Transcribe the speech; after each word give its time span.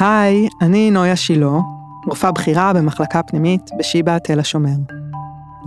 היי, 0.00 0.48
אני 0.60 0.90
נויה 0.90 1.16
שילה, 1.16 1.58
רופאה 2.06 2.32
בכירה 2.32 2.72
במחלקה 2.72 3.22
פנימית 3.22 3.70
בשיבא 3.78 4.18
תל 4.18 4.40
השומר. 4.40 4.76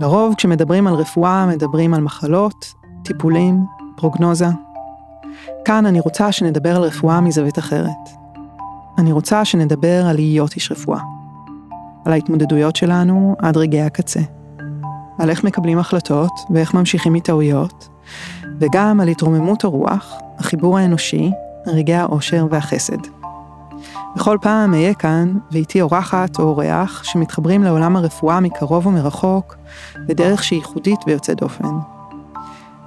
לרוב 0.00 0.34
כשמדברים 0.34 0.86
על 0.86 0.94
רפואה 0.94 1.46
מדברים 1.46 1.94
על 1.94 2.00
מחלות, 2.00 2.74
טיפולים, 3.02 3.64
פרוגנוזה. 3.96 4.46
כאן 5.64 5.86
אני 5.86 6.00
רוצה 6.00 6.32
שנדבר 6.32 6.76
על 6.76 6.82
רפואה 6.82 7.20
מזווית 7.20 7.58
אחרת. 7.58 8.08
אני 8.98 9.12
רוצה 9.12 9.44
שנדבר 9.44 10.06
על 10.06 10.16
להיות 10.16 10.54
איש 10.54 10.72
רפואה. 10.72 11.00
על 12.04 12.12
ההתמודדויות 12.12 12.76
שלנו 12.76 13.36
עד 13.38 13.56
רגעי 13.56 13.82
הקצה. 13.82 14.20
על 15.18 15.30
איך 15.30 15.44
מקבלים 15.44 15.78
החלטות 15.78 16.32
ואיך 16.50 16.74
ממשיכים 16.74 17.12
מטעויות, 17.12 17.88
וגם 18.60 19.00
על 19.00 19.08
התרוממות 19.08 19.64
הרוח, 19.64 20.18
החיבור 20.38 20.78
האנושי, 20.78 21.30
רגעי 21.68 21.96
האושר 21.96 22.46
והחסד. 22.50 22.98
בכל 24.16 24.38
פעם 24.40 24.74
אהיה 24.74 24.94
כאן, 24.94 25.34
ואיתי 25.52 25.80
אורחת 25.80 26.38
או 26.38 26.44
אורח 26.44 27.04
שמתחברים 27.04 27.62
לעולם 27.62 27.96
הרפואה 27.96 28.40
מקרוב 28.40 28.86
ומרחוק, 28.86 29.56
בדרך 30.06 30.44
שהיא 30.44 30.58
ייחודית 30.58 31.00
ויוצאת 31.06 31.40
דופן. 31.40 31.68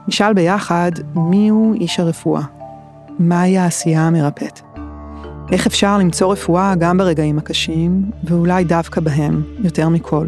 נשאל 0.08 0.34
ביחד 0.34 0.92
מיהו 1.16 1.74
איש 1.74 2.00
הרפואה, 2.00 2.42
מהי 3.20 3.58
העשייה 3.58 4.08
המרפאת. 4.08 4.60
איך 5.52 5.68
אפשר 5.68 5.98
למצוא 5.98 6.32
רפואה 6.32 6.76
גם 6.76 6.98
ברגעים 6.98 7.38
הקשים, 7.38 8.12
ואולי 8.24 8.64
דווקא 8.64 9.02
בהם, 9.02 9.44
יותר 9.64 9.90
מכל. 9.90 10.28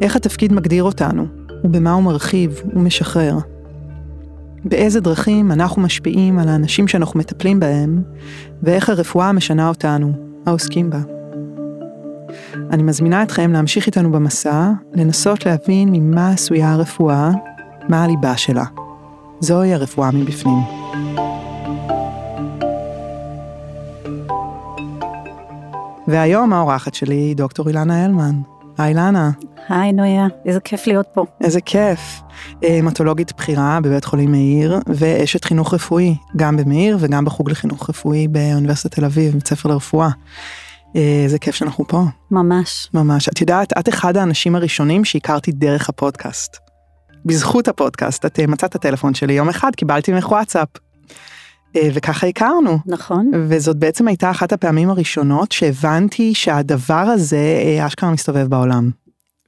איך 0.00 0.16
התפקיד 0.16 0.52
מגדיר 0.52 0.84
אותנו, 0.84 1.26
ובמה 1.64 1.92
הוא 1.92 2.02
מרחיב 2.02 2.60
ומשחרר. 2.74 3.38
באיזה 4.64 5.00
דרכים 5.00 5.52
אנחנו 5.52 5.82
משפיעים 5.82 6.38
על 6.38 6.48
האנשים 6.48 6.88
שאנחנו 6.88 7.20
מטפלים 7.20 7.60
בהם, 7.60 8.02
ואיך 8.62 8.88
הרפואה 8.88 9.32
משנה 9.32 9.68
אותנו, 9.68 10.12
העוסקים 10.46 10.90
בה. 10.90 11.00
אני 12.70 12.82
מזמינה 12.82 13.22
אתכם 13.22 13.52
להמשיך 13.52 13.86
איתנו 13.86 14.12
במסע, 14.12 14.70
לנסות 14.94 15.46
להבין 15.46 15.88
ממה 15.92 16.30
עשויה 16.30 16.72
הרפואה, 16.72 17.30
מה 17.88 18.04
הליבה 18.04 18.36
שלה. 18.36 18.64
זוהי 19.40 19.74
הרפואה 19.74 20.10
מבפנים. 20.10 20.58
והיום 26.08 26.52
האורחת 26.52 26.94
שלי 26.94 27.14
היא 27.14 27.36
דוקטור 27.36 27.68
אילנה 27.68 28.04
הלמן. 28.04 28.34
היי 28.78 28.88
אילנה. 28.88 29.30
היי 29.68 29.92
נויה, 29.92 30.26
איזה 30.46 30.60
כיף 30.60 30.86
להיות 30.86 31.06
פה. 31.12 31.24
איזה 31.40 31.60
כיף. 31.60 32.20
המטולוגית 32.62 33.32
בכירה 33.36 33.78
בבית 33.82 34.04
חולים 34.04 34.32
מאיר, 34.32 34.78
ואשת 34.86 35.44
חינוך 35.44 35.74
רפואי, 35.74 36.16
גם 36.36 36.56
במאיר 36.56 36.96
וגם 37.00 37.24
בחוג 37.24 37.50
לחינוך 37.50 37.90
רפואי 37.90 38.28
באוניברסיטת 38.28 38.94
תל 38.94 39.04
אביב, 39.04 39.34
בית 39.34 39.48
ספר 39.48 39.68
לרפואה. 39.68 40.08
איזה 40.94 41.38
כיף 41.38 41.54
שאנחנו 41.54 41.88
פה. 41.88 42.04
ממש. 42.30 42.88
ממש. 42.94 43.28
את 43.28 43.40
יודעת, 43.40 43.72
את 43.78 43.88
אחד 43.88 44.16
האנשים 44.16 44.54
הראשונים 44.54 45.04
שהכרתי 45.04 45.52
דרך 45.52 45.88
הפודקאסט. 45.88 46.56
בזכות 47.24 47.68
הפודקאסט, 47.68 48.26
את 48.26 48.40
מצאת 48.40 48.70
את 48.70 48.74
הטלפון 48.74 49.14
שלי 49.14 49.32
יום 49.32 49.48
אחד, 49.48 49.70
קיבלתי 49.76 50.12
ממך 50.12 50.30
וואטסאפ. 50.30 50.68
וככה 51.76 52.26
הכרנו. 52.26 52.78
נכון. 52.86 53.30
וזאת 53.48 53.76
בעצם 53.76 54.08
הייתה 54.08 54.30
אחת 54.30 54.52
הפעמים 54.52 54.90
הראשונות 54.90 55.52
שהבנתי 55.52 56.34
שהדבר 56.34 56.94
הזה 56.94 57.38
אשכרה 57.86 58.10
מסתובב 58.10 58.46
בעולם. 58.46 58.90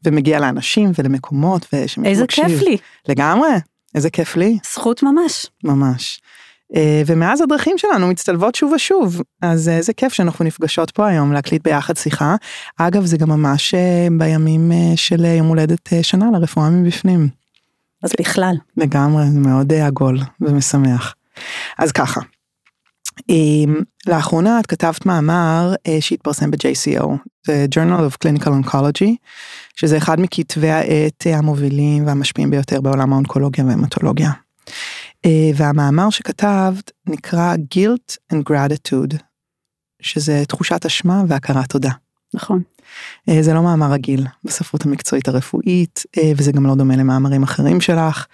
ומגיע 0.04 0.40
לאנשים 0.40 0.92
ולמקומות 0.98 1.66
ושמקשיב. 1.72 2.04
איזה 2.04 2.26
כיף 2.26 2.62
לי. 2.62 2.76
לגמרי, 3.08 3.50
איזה 3.94 4.10
כיף 4.10 4.36
לי. 4.36 4.58
זכות 4.72 5.02
ממש. 5.02 5.46
ממש. 5.64 6.20
ומאז 7.06 7.40
הדרכים 7.40 7.78
שלנו 7.78 8.08
מצטלבות 8.08 8.54
שוב 8.54 8.72
ושוב, 8.72 9.22
אז 9.42 9.68
איזה 9.68 9.92
כיף 9.92 10.12
שאנחנו 10.12 10.44
נפגשות 10.44 10.90
פה 10.90 11.06
היום 11.06 11.32
להקליט 11.32 11.64
ביחד 11.64 11.96
שיחה. 11.96 12.36
אגב, 12.76 13.04
זה 13.04 13.16
גם 13.16 13.28
ממש 13.28 13.74
בימים 14.18 14.72
של 14.96 15.24
יום 15.24 15.46
הולדת 15.46 15.88
שנה 16.02 16.30
לרפואה 16.32 16.70
מבפנים. 16.70 17.28
אז 18.02 18.12
בכלל. 18.20 18.54
לגמרי, 18.76 19.30
זה 19.30 19.38
מאוד 19.38 19.72
עגול 19.72 20.18
ומשמח. 20.40 21.14
אז 21.78 21.92
ככה, 21.92 22.20
לאחרונה 24.06 24.60
את 24.60 24.66
כתבת 24.66 25.06
מאמר 25.06 25.74
שהתפרסם 26.00 26.50
ב-JCO, 26.50 27.08
זה 27.46 27.66
Journal 27.74 28.00
of 28.00 28.26
Clinical 28.26 28.48
Oncology, 28.48 29.14
שזה 29.80 29.96
אחד 29.96 30.20
מכתבי 30.20 30.70
העת 30.70 31.26
המובילים 31.26 32.06
והמשפיעים 32.06 32.50
ביותר 32.50 32.80
בעולם 32.80 33.12
האונקולוגיה 33.12 33.64
והמטולוגיה. 33.64 34.30
והמאמר 35.54 36.10
שכתבת 36.10 36.90
נקרא 37.06 37.54
Guilt 37.74 38.34
and 38.34 38.36
Gratitude, 38.50 39.16
שזה 40.02 40.42
תחושת 40.48 40.86
אשמה 40.86 41.22
והכרת 41.28 41.70
תודה. 41.70 41.90
נכון. 42.34 42.62
זה 43.40 43.54
לא 43.54 43.62
מאמר 43.62 43.92
רגיל 43.92 44.26
בספרות 44.44 44.86
המקצועית 44.86 45.28
הרפואית, 45.28 46.02
וזה 46.36 46.52
גם 46.52 46.66
לא 46.66 46.74
דומה 46.74 46.96
למאמרים 46.96 47.42
אחרים 47.42 47.80
שלך. 47.80 48.26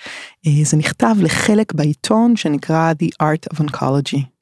זה 0.62 0.76
נכתב 0.76 1.14
לחלק 1.20 1.72
בעיתון 1.72 2.36
שנקרא 2.36 2.92
The 3.02 3.08
Art 3.22 3.54
of 3.54 3.60
Oncology. 3.60 4.35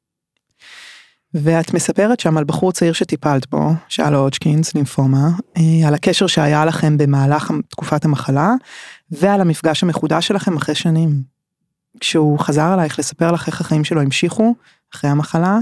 ואת 1.34 1.74
מספרת 1.74 2.20
שם 2.20 2.36
על 2.36 2.44
בחור 2.44 2.72
צעיר 2.72 2.92
שטיפלת 2.92 3.50
בו, 3.50 3.70
שהיה 3.88 4.10
לו 4.10 4.18
הודג'קינס, 4.18 4.74
לימפומה, 4.74 5.28
על 5.86 5.94
הקשר 5.94 6.26
שהיה 6.26 6.64
לכם 6.64 6.98
במהלך 6.98 7.50
תקופת 7.68 8.04
המחלה, 8.04 8.52
ועל 9.10 9.40
המפגש 9.40 9.82
המחודש 9.82 10.26
שלכם 10.26 10.56
אחרי 10.56 10.74
שנים. 10.74 11.22
כשהוא 12.00 12.38
חזר 12.38 12.74
אלייך 12.74 12.98
לספר 12.98 13.32
לך 13.32 13.46
איך 13.46 13.60
החיים 13.60 13.84
שלו 13.84 14.00
המשיכו 14.00 14.54
אחרי 14.94 15.10
המחלה, 15.10 15.58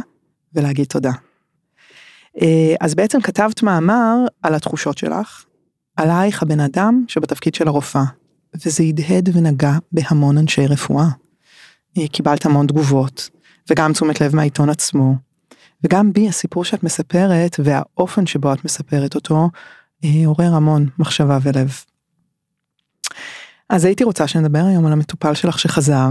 ולהגיד 0.55 0.87
תודה. 0.87 1.13
אז 2.81 2.95
בעצם 2.95 3.21
כתבת 3.21 3.63
מאמר 3.63 4.17
על 4.43 4.55
התחושות 4.55 4.99
שלך, 4.99 5.45
עלייך 5.97 6.43
הבן 6.43 6.61
אדם 6.61 7.05
שבתפקיד 7.09 7.55
של 7.55 7.69
הרופאה, 7.69 8.05
וזה 8.55 8.83
הדהד 8.83 9.37
ונגע 9.37 9.73
בהמון 9.93 10.39
אנשי 10.39 10.67
רפואה. 10.67 11.07
קיבלת 12.13 12.47
המון 12.47 12.67
תגובות, 12.67 13.31
וגם 13.71 13.93
תשומת 13.93 14.21
לב 14.21 14.37
מהעיתון 14.37 14.71
עצמו, 14.71 15.15
וגם 15.85 16.13
בי 16.13 16.29
הסיפור 16.29 16.65
שאת 16.65 16.83
מספרת 16.83 17.57
והאופן 17.65 18.27
שבו 18.27 18.53
את 18.53 18.65
מספרת 18.65 19.15
אותו, 19.15 19.51
עורר 20.27 20.55
המון 20.55 20.87
מחשבה 20.99 21.39
ולב. 21.43 21.85
אז 23.69 23.85
הייתי 23.85 24.05
רוצה 24.05 24.29
שנדבר 24.29 24.65
היום 24.65 24.87
על 24.87 24.93
המטופל 24.93 25.35
שלך 25.35 25.59
שחזר, 25.59 26.09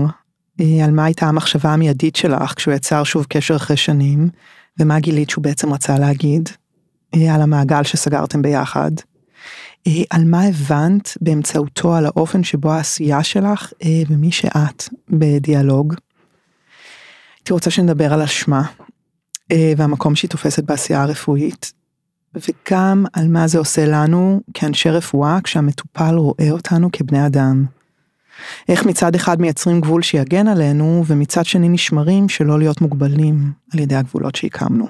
על 0.83 0.91
מה 0.91 1.05
הייתה 1.05 1.25
המחשבה 1.25 1.73
המיידית 1.73 2.15
שלך 2.15 2.53
כשהוא 2.55 2.73
יצר 2.73 3.03
שוב 3.03 3.25
קשר 3.29 3.55
אחרי 3.55 3.77
שנים, 3.77 4.29
ומה 4.79 4.99
גילית 4.99 5.29
שהוא 5.29 5.43
בעצם 5.43 5.73
רצה 5.73 5.99
להגיד, 5.99 6.49
על 7.13 7.41
המעגל 7.41 7.83
שסגרתם 7.83 8.41
ביחד, 8.41 8.91
על 10.09 10.25
מה 10.25 10.43
הבנת 10.43 11.17
באמצעותו 11.21 11.95
על 11.95 12.05
האופן 12.05 12.43
שבו 12.43 12.71
העשייה 12.71 13.23
שלך 13.23 13.71
ומי 14.09 14.31
שאת 14.31 14.89
בדיאלוג. 15.09 15.93
הייתי 17.37 17.53
רוצה 17.53 17.71
שנדבר 17.71 18.13
על 18.13 18.21
אשמה, 18.21 18.63
והמקום 19.77 20.15
שהיא 20.15 20.29
תופסת 20.29 20.63
בעשייה 20.63 21.01
הרפואית, 21.01 21.73
וגם 22.35 23.05
על 23.13 23.27
מה 23.27 23.47
זה 23.47 23.57
עושה 23.57 23.85
לנו 23.85 24.41
כאנשי 24.53 24.89
רפואה 24.89 25.39
כשהמטופל 25.43 26.15
רואה 26.15 26.51
אותנו 26.51 26.89
כבני 26.93 27.25
אדם. 27.25 27.65
איך 28.69 28.85
מצד 28.85 29.15
אחד 29.15 29.41
מייצרים 29.41 29.81
גבול 29.81 30.01
שיגן 30.01 30.47
עלינו, 30.47 31.03
ומצד 31.07 31.45
שני 31.45 31.69
נשמרים 31.69 32.29
שלא 32.29 32.59
להיות 32.59 32.81
מוגבלים 32.81 33.51
על 33.73 33.79
ידי 33.79 33.95
הגבולות 33.95 34.35
שהקמנו. 34.35 34.87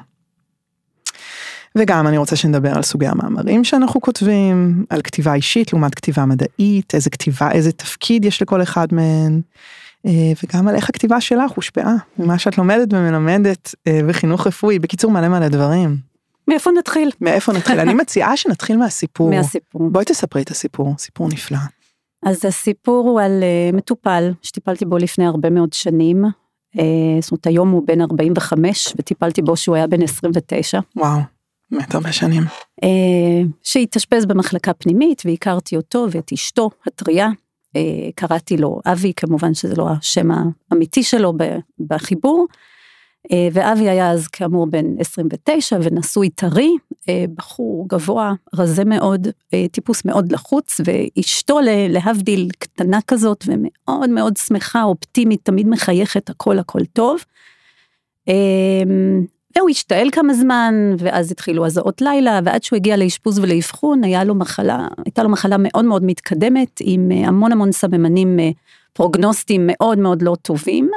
וגם 1.76 2.08
אני 2.08 2.18
רוצה 2.18 2.36
שנדבר 2.36 2.76
על 2.76 2.82
סוגי 2.82 3.08
המאמרים 3.08 3.64
שאנחנו 3.64 4.02
כותבים, 4.02 4.86
על 4.90 5.02
כתיבה 5.02 5.34
אישית 5.34 5.74
לעומת 5.74 5.96
כתיבה 5.96 6.26
מדעית, 6.26 6.96
איזה 6.96 7.10
כתיבה, 7.10 7.52
איזה 7.52 7.72
תפקיד 7.72 8.26
יש 8.26 8.42
לכל 8.42 8.62
אחד 8.62 8.88
מהן, 8.92 9.42
וגם 10.44 10.68
על 10.68 10.76
איך 10.76 10.90
הכתיבה 10.90 11.22
שלך 11.22 11.52
הושפעה 11.52 11.96
ממה 12.18 12.40
שאת 12.40 12.58
לומדת 12.58 12.94
ומלמדת 12.94 13.76
בחינוך 14.08 14.48
רפואי, 14.48 14.80
בקיצור 14.80 15.12
מלא 15.12 15.28
מלא 15.28 15.48
דברים. 15.48 15.98
מאיפה 16.48 16.72
נתחיל? 16.80 17.10
מאיפה 17.22 17.54
נתחיל? 17.54 17.80
אני 17.80 17.94
מציעה 18.02 18.38
שנתחיל 18.38 18.78
מהסיפור. 18.78 19.30
מהסיפור. 19.30 19.90
בואי 19.90 20.06
תספרי 20.06 20.42
את 20.42 20.52
הסיפור, 20.52 20.96
סיפור 20.98 21.28
נפלא. 21.28 21.58
אז 22.26 22.46
הסיפור 22.46 23.10
הוא 23.10 23.22
על 23.22 23.44
uh, 23.72 23.76
מטופל 23.76 24.32
שטיפלתי 24.42 24.86
בו 24.86 24.98
לפני 24.98 25.26
הרבה 25.26 25.50
מאוד 25.50 25.74
שנים. 25.74 26.24
זאת 27.22 27.32
אומרת 27.32 27.48
היום 27.48 27.72
הוא 27.72 27.84
בן 27.88 28.02
45 28.02 28.94
וטיפלתי 28.98 29.42
בו 29.42 29.58
שהוא 29.58 29.76
היה 29.76 29.88
בן 29.88 30.02
29. 30.02 30.80
וואו, 30.96 31.20
באמת 31.72 31.96
הרבה 31.96 32.12
שנים. 32.12 32.44
שהתאשפז 33.64 34.26
במחלקה 34.26 34.74
פנימית 34.74 35.22
והכרתי 35.26 35.76
אותו 35.76 36.08
ואת 36.12 36.34
אשתו 36.34 36.70
הטריה. 36.88 37.30
Uh, 37.78 38.12
קראתי 38.16 38.58
לו 38.58 38.80
אבי 38.86 39.14
כמובן 39.16 39.54
שזה 39.54 39.76
לא 39.76 39.88
השם 39.90 40.28
האמיתי 40.72 41.04
שלו 41.04 41.34
בחיבור. 41.88 42.48
ואבי 43.54 43.90
היה 43.90 44.12
אז 44.12 44.28
כאמור 44.28 44.68
בן 44.68 44.86
29 45.00 45.78
ונשוי 45.82 46.30
טרי, 46.30 46.70
בחור 47.36 47.86
גבוה, 47.90 48.34
רזה 48.54 48.86
מאוד, 48.86 49.28
טיפוס 49.72 50.06
מאוד 50.06 50.32
לחוץ, 50.32 50.82
ואשתו 50.86 51.60
להבדיל 51.90 52.50
קטנה 52.60 53.00
כזאת 53.08 53.46
ומאוד 53.48 54.10
מאוד 54.10 54.38
שמחה, 54.38 54.84
אופטימית, 54.84 55.40
תמיד 55.44 55.68
מחייכת, 55.68 56.30
הכל 56.30 56.60
הכל 56.60 56.86
טוב. 56.86 57.20
והוא 59.56 59.70
השתעל 59.70 60.10
כמה 60.12 60.34
זמן, 60.34 60.96
ואז 60.98 61.32
התחילו 61.32 61.66
הזעות 61.66 62.02
לילה, 62.02 62.40
ועד 62.44 62.64
שהוא 62.64 62.78
הגיע 62.78 62.98
לאשפוז 62.98 63.40
ולאבחון, 63.40 64.04
היה 64.04 64.24
לו 64.24 64.36
מחלה, 64.36 64.88
הייתה 65.06 65.24
לו 65.24 65.30
מחלה 65.30 65.56
מאוד 65.60 65.86
מאוד 65.86 66.04
מתקדמת, 66.04 66.82
עם 66.82 67.12
אה, 67.12 67.28
המון 67.28 67.52
המון 67.52 67.72
סממנים 67.72 68.40
אה, 68.40 68.50
פרוגנוסטיים 68.94 69.62
מאוד 69.68 69.98
מאוד 69.98 70.22
לא 70.22 70.36
טובים. 70.42 70.90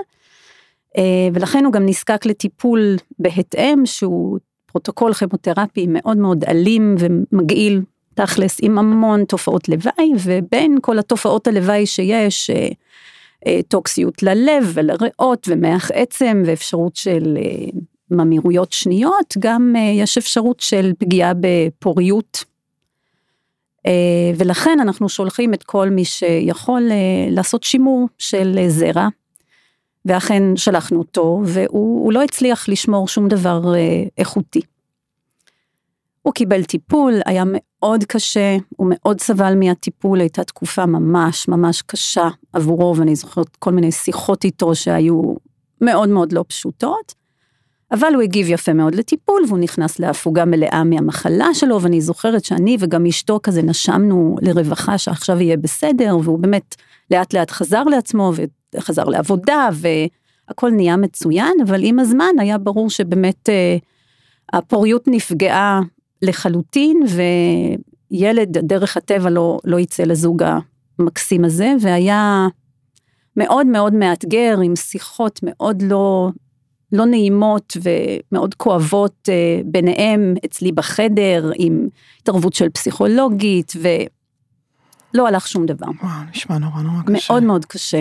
אה, 0.99 1.29
ולכן 1.33 1.65
הוא 1.65 1.73
גם 1.73 1.87
נזקק 1.87 2.27
לטיפול 2.27 2.97
בהתאם, 3.19 3.87
שהוא 3.87 4.39
פרוטוקול 4.67 5.12
כימותרפי 5.12 5.87
מאוד 5.89 6.17
מאוד 6.17 6.45
אלים 6.45 6.95
ומגעיל, 6.99 7.81
תכלס, 8.15 8.59
עם 8.62 8.79
המון 8.79 9.25
תופעות 9.25 9.69
לוואי, 9.69 10.12
ובין 10.19 10.79
כל 10.83 10.99
התופעות 10.99 11.47
הלוואי 11.47 11.87
שיש, 11.87 12.50
טוקסיות 13.69 14.23
ללב 14.23 14.71
ולריאות 14.75 15.47
ומח 15.50 15.91
עצם 15.95 16.43
ואפשרות 16.47 16.97
של 16.97 17.37
ממאירויות 18.11 18.73
שניות, 18.73 19.35
גם 19.39 19.75
אה, 19.77 19.81
יש 19.81 20.19
אפשרות 20.19 20.61
של 20.61 20.93
פגיעה 20.99 21.33
בפוריות. 21.41 22.45
אה, 23.87 24.33
ולכן 24.37 24.79
אנחנו 24.81 25.09
שולחים 25.09 25.55
את 25.55 25.62
כל 25.62 25.91
מי 25.91 26.05
שיכול 26.05 26.89
אה, 26.91 27.27
לעשות 27.31 27.62
שימור 27.62 28.09
של 28.19 28.59
זרע, 28.69 29.09
ואכן 30.05 30.43
שלחנו 30.56 30.99
אותו, 30.99 31.41
והוא 31.45 32.12
לא 32.12 32.23
הצליח 32.23 32.69
לשמור 32.69 33.09
שום 33.09 33.29
דבר 33.29 33.75
איכותי. 34.19 34.61
הוא 36.23 36.33
קיבל 36.33 36.65
טיפול, 36.65 37.15
היה 37.27 37.43
מאוד 37.47 38.05
קשה, 38.05 38.57
הוא 38.77 38.87
מאוד 38.91 39.21
סבל 39.21 39.55
מהטיפול, 39.55 40.21
הייתה 40.21 40.45
תקופה 40.45 40.87
ממש 40.87 41.49
ממש 41.49 41.83
קשה 41.83 42.29
עבורו, 42.53 42.97
ואני 42.97 43.17
זוכרת 43.17 43.57
כל 43.57 43.71
מיני 43.73 43.93
שיחות 43.93 44.45
איתו 44.45 44.75
שהיו 44.75 45.23
מאוד 45.81 46.09
מאוד 46.09 46.33
לא 46.33 46.45
פשוטות. 46.49 47.24
אבל 47.94 48.14
הוא 48.14 48.23
הגיב 48.23 48.50
יפה 48.50 48.73
מאוד 48.73 48.94
לטיפול 48.94 49.43
והוא 49.49 49.58
נכנס 49.58 49.99
להפוגה 49.99 50.44
מלאה 50.44 50.85
מהמחלה 50.85 51.55
שלו 51.55 51.82
ואני 51.82 52.00
זוכרת 52.00 52.44
שאני 52.44 52.76
וגם 52.81 53.06
אשתו 53.06 53.41
כזה 53.43 53.62
נשמנו 53.62 54.37
לרווחה 54.43 54.99
שעכשיו 54.99 55.41
יהיה 55.41 55.56
בסדר 55.56 56.17
והוא 56.23 56.38
באמת 56.38 56.75
לאט 57.11 57.35
לאט 57.35 57.50
חזר 57.50 57.85
לעצמו 57.85 58.32
וחזר 58.75 59.05
לעבודה 59.05 59.69
והכל 59.73 60.70
נהיה 60.70 60.96
מצוין 60.96 61.52
אבל 61.67 61.81
עם 61.85 61.99
הזמן 61.99 62.35
היה 62.38 62.58
ברור 62.58 62.91
שבאמת 62.91 63.49
אה, 63.49 63.76
הפוריות 64.52 65.05
נפגעה 65.06 65.81
לחלוטין 66.23 67.00
וילד 68.11 68.58
דרך 68.58 68.97
הטבע 68.97 69.31
לא, 69.31 69.58
לא 69.64 69.81
יצא 69.81 70.02
לזוג 70.02 70.43
המקסים 70.99 71.44
הזה 71.44 71.73
והיה 71.81 72.49
מאוד 73.37 73.67
מאוד 73.67 73.94
מאתגר 73.94 74.58
עם 74.62 74.76
שיחות 74.76 75.40
מאוד 75.43 75.82
לא 75.82 76.31
לא 76.93 77.07
נעימות 77.07 77.77
ומאוד 77.83 78.55
כואבות 78.55 79.29
אה, 79.29 79.61
ביניהם 79.65 80.35
אצלי 80.45 80.73
בחדר, 80.73 81.51
עם 81.57 81.89
התערבות 82.21 82.55
של 82.55 82.69
פסיכולוגית, 82.69 83.73
ולא 83.77 85.29
הלך 85.29 85.49
שום 85.49 85.67
דבר. 85.67 85.87
וואו, 86.03 86.25
נשמע 86.31 86.59
נורא 86.59 86.83
נורא 86.83 87.03
קשה. 87.03 87.33
מאוד 87.33 87.43
מאוד 87.43 87.65
קשה. 87.65 88.01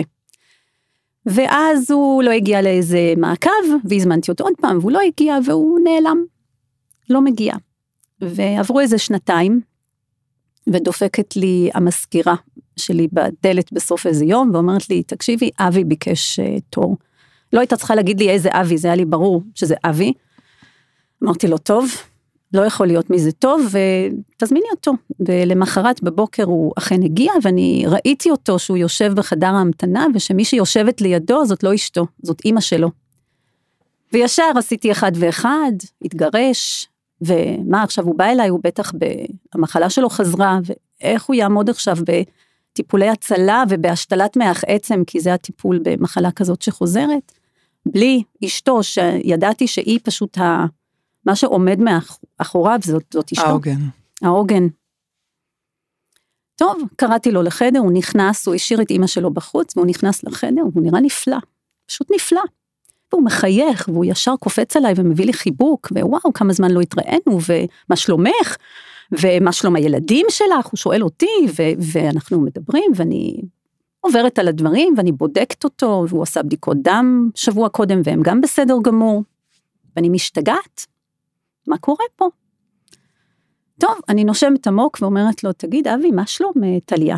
ואז 1.26 1.90
הוא 1.90 2.22
לא 2.22 2.30
הגיע 2.30 2.62
לאיזה 2.62 3.14
מעקב, 3.16 3.50
והזמנתי 3.84 4.30
אותו 4.30 4.44
עוד 4.44 4.52
פעם, 4.60 4.78
והוא 4.78 4.92
לא 4.92 5.00
הגיע, 5.00 5.36
והוא 5.46 5.78
נעלם. 5.84 6.24
לא 7.10 7.20
מגיע. 7.20 7.54
ועברו 8.20 8.80
איזה 8.80 8.98
שנתיים, 8.98 9.60
ודופקת 10.66 11.36
לי 11.36 11.70
המזכירה 11.74 12.34
שלי 12.76 13.08
בדלת 13.12 13.72
בסוף 13.72 14.06
איזה 14.06 14.24
יום, 14.24 14.50
ואומרת 14.54 14.90
לי, 14.90 15.02
תקשיבי, 15.02 15.50
אבי 15.58 15.84
ביקש 15.84 16.40
uh, 16.40 16.60
תור. 16.70 16.96
לא 17.54 17.60
הייתה 17.60 17.76
צריכה 17.76 17.94
להגיד 17.94 18.20
לי 18.20 18.30
איזה 18.30 18.48
אבי, 18.52 18.78
זה 18.78 18.88
היה 18.88 18.96
לי 18.96 19.04
ברור 19.04 19.42
שזה 19.54 19.74
אבי. 19.84 20.12
אמרתי 21.22 21.46
לו, 21.48 21.58
טוב, 21.58 21.90
לא 22.54 22.62
יכול 22.62 22.86
להיות 22.86 23.10
מזה 23.10 23.32
טוב, 23.32 23.66
ותזמיני 23.66 24.66
אותו. 24.70 24.92
ולמחרת 25.20 26.02
בבוקר 26.02 26.44
הוא 26.44 26.72
אכן 26.78 27.02
הגיע, 27.02 27.32
ואני 27.42 27.84
ראיתי 27.88 28.30
אותו 28.30 28.58
שהוא 28.58 28.76
יושב 28.76 29.12
בחדר 29.14 29.46
ההמתנה, 29.46 30.06
ושמי 30.14 30.44
שיושבת 30.44 31.00
לידו 31.00 31.46
זאת 31.46 31.62
לא 31.62 31.74
אשתו, 31.74 32.06
זאת 32.22 32.40
אימא 32.44 32.60
שלו. 32.60 32.90
וישר 34.12 34.52
עשיתי 34.56 34.92
אחד 34.92 35.12
ואחד, 35.14 35.72
התגרש, 36.04 36.88
ומה 37.20 37.82
עכשיו 37.82 38.04
הוא 38.04 38.18
בא 38.18 38.24
אליי, 38.24 38.48
הוא 38.48 38.60
בטח, 38.64 38.92
ב... 38.98 39.04
המחלה 39.54 39.90
שלו 39.90 40.08
חזרה, 40.08 40.58
ואיך 40.64 41.24
הוא 41.24 41.34
יעמוד 41.34 41.70
עכשיו 41.70 41.96
בטיפולי 42.06 43.08
הצלה 43.08 43.64
ובהשתלת 43.68 44.36
מח 44.36 44.64
עצם, 44.66 45.02
כי 45.06 45.20
זה 45.20 45.34
הטיפול 45.34 45.78
במחלה 45.82 46.30
כזאת 46.30 46.62
שחוזרת. 46.62 47.32
בלי 47.86 48.22
אשתו, 48.44 48.82
שידעתי 48.82 49.66
שהיא 49.66 50.00
פשוט 50.02 50.38
ה... 50.38 50.66
מה 51.26 51.36
שעומד 51.36 51.78
מאחוריו 51.80 52.78
זאת, 52.82 53.04
זאת 53.12 53.32
אשתו. 53.32 53.46
העוגן. 53.46 53.78
העוגן. 54.22 54.66
טוב, 56.56 56.82
קראתי 56.96 57.30
לו 57.30 57.42
לחדר, 57.42 57.78
הוא 57.78 57.92
נכנס, 57.92 58.46
הוא 58.46 58.54
השאיר 58.54 58.82
את 58.82 58.90
אימא 58.90 59.06
שלו 59.06 59.30
בחוץ, 59.30 59.76
והוא 59.76 59.86
נכנס 59.86 60.24
לחדר, 60.24 60.62
והוא 60.72 60.84
נראה 60.84 61.00
נפלא, 61.00 61.36
פשוט 61.86 62.10
נפלא. 62.14 62.42
והוא 63.12 63.24
מחייך, 63.24 63.88
והוא 63.88 64.04
ישר 64.04 64.34
קופץ 64.40 64.76
עליי 64.76 64.94
ומביא 64.96 65.26
לי 65.26 65.32
חיבוק, 65.32 65.88
ווואו, 65.92 66.32
כמה 66.32 66.52
זמן 66.52 66.70
לא 66.70 66.80
התראינו, 66.80 67.38
ומה 67.48 67.96
שלומך, 67.96 68.56
ומה 69.12 69.52
שלום 69.52 69.76
הילדים 69.76 70.26
שלך, 70.28 70.66
הוא 70.66 70.78
שואל 70.78 71.02
אותי, 71.02 71.46
ו- 71.56 71.92
ואנחנו 71.92 72.40
מדברים, 72.40 72.92
ואני 72.94 73.40
עוברת 74.04 74.38
על 74.38 74.48
הדברים 74.48 74.94
ואני 74.96 75.12
בודקת 75.12 75.64
אותו, 75.64 76.04
והוא 76.08 76.22
עשה 76.22 76.42
בדיקות 76.42 76.76
דם 76.82 77.30
שבוע 77.34 77.68
קודם 77.68 78.00
והם 78.04 78.22
גם 78.22 78.40
בסדר 78.40 78.74
גמור, 78.84 79.22
ואני 79.96 80.08
משתגעת, 80.08 80.86
מה 81.66 81.78
קורה 81.78 82.04
פה? 82.16 82.28
טוב, 83.80 83.94
אני 84.08 84.24
נושמת 84.24 84.66
עמוק 84.66 84.98
ואומרת 85.00 85.44
לו, 85.44 85.52
תגיד, 85.52 85.88
אבי, 85.88 86.10
מה 86.10 86.26
שלום 86.26 86.52
אה, 86.64 86.80
טליה, 86.84 87.16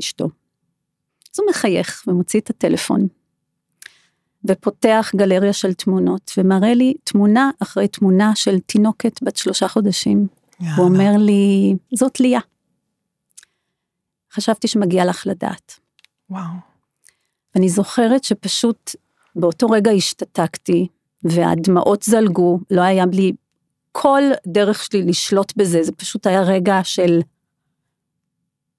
אשתו? 0.00 0.24
אז 0.24 1.40
הוא 1.40 1.50
מחייך 1.50 2.04
ומוציא 2.06 2.40
את 2.40 2.50
הטלפון, 2.50 3.08
ופותח 4.48 5.12
גלריה 5.16 5.52
של 5.52 5.74
תמונות, 5.74 6.30
ומראה 6.38 6.74
לי 6.74 6.94
תמונה 7.04 7.50
אחרי 7.58 7.88
תמונה 7.88 8.34
של 8.34 8.58
תינוקת 8.60 9.22
בת 9.22 9.36
שלושה 9.36 9.68
חודשים. 9.68 10.26
יאללה. 10.60 10.76
הוא 10.76 10.86
אומר 10.86 11.12
לי, 11.18 11.74
זאת 11.94 12.20
ליה. 12.20 12.40
חשבתי 14.32 14.68
שמגיע 14.68 15.04
לך 15.04 15.26
לדעת. 15.26 15.85
וואו. 16.30 16.76
אני 17.56 17.68
זוכרת 17.68 18.24
שפשוט 18.24 18.96
באותו 19.36 19.66
רגע 19.66 19.90
השתתקתי, 19.90 20.88
והדמעות 21.22 22.02
זלגו, 22.02 22.58
לא 22.70 22.80
היה 22.80 23.04
לי 23.12 23.32
כל 23.92 24.22
דרך 24.46 24.84
שלי 24.84 25.02
לשלוט 25.02 25.52
בזה, 25.56 25.82
זה 25.82 25.92
פשוט 25.92 26.26
היה 26.26 26.42
רגע 26.42 26.80
של... 26.82 27.20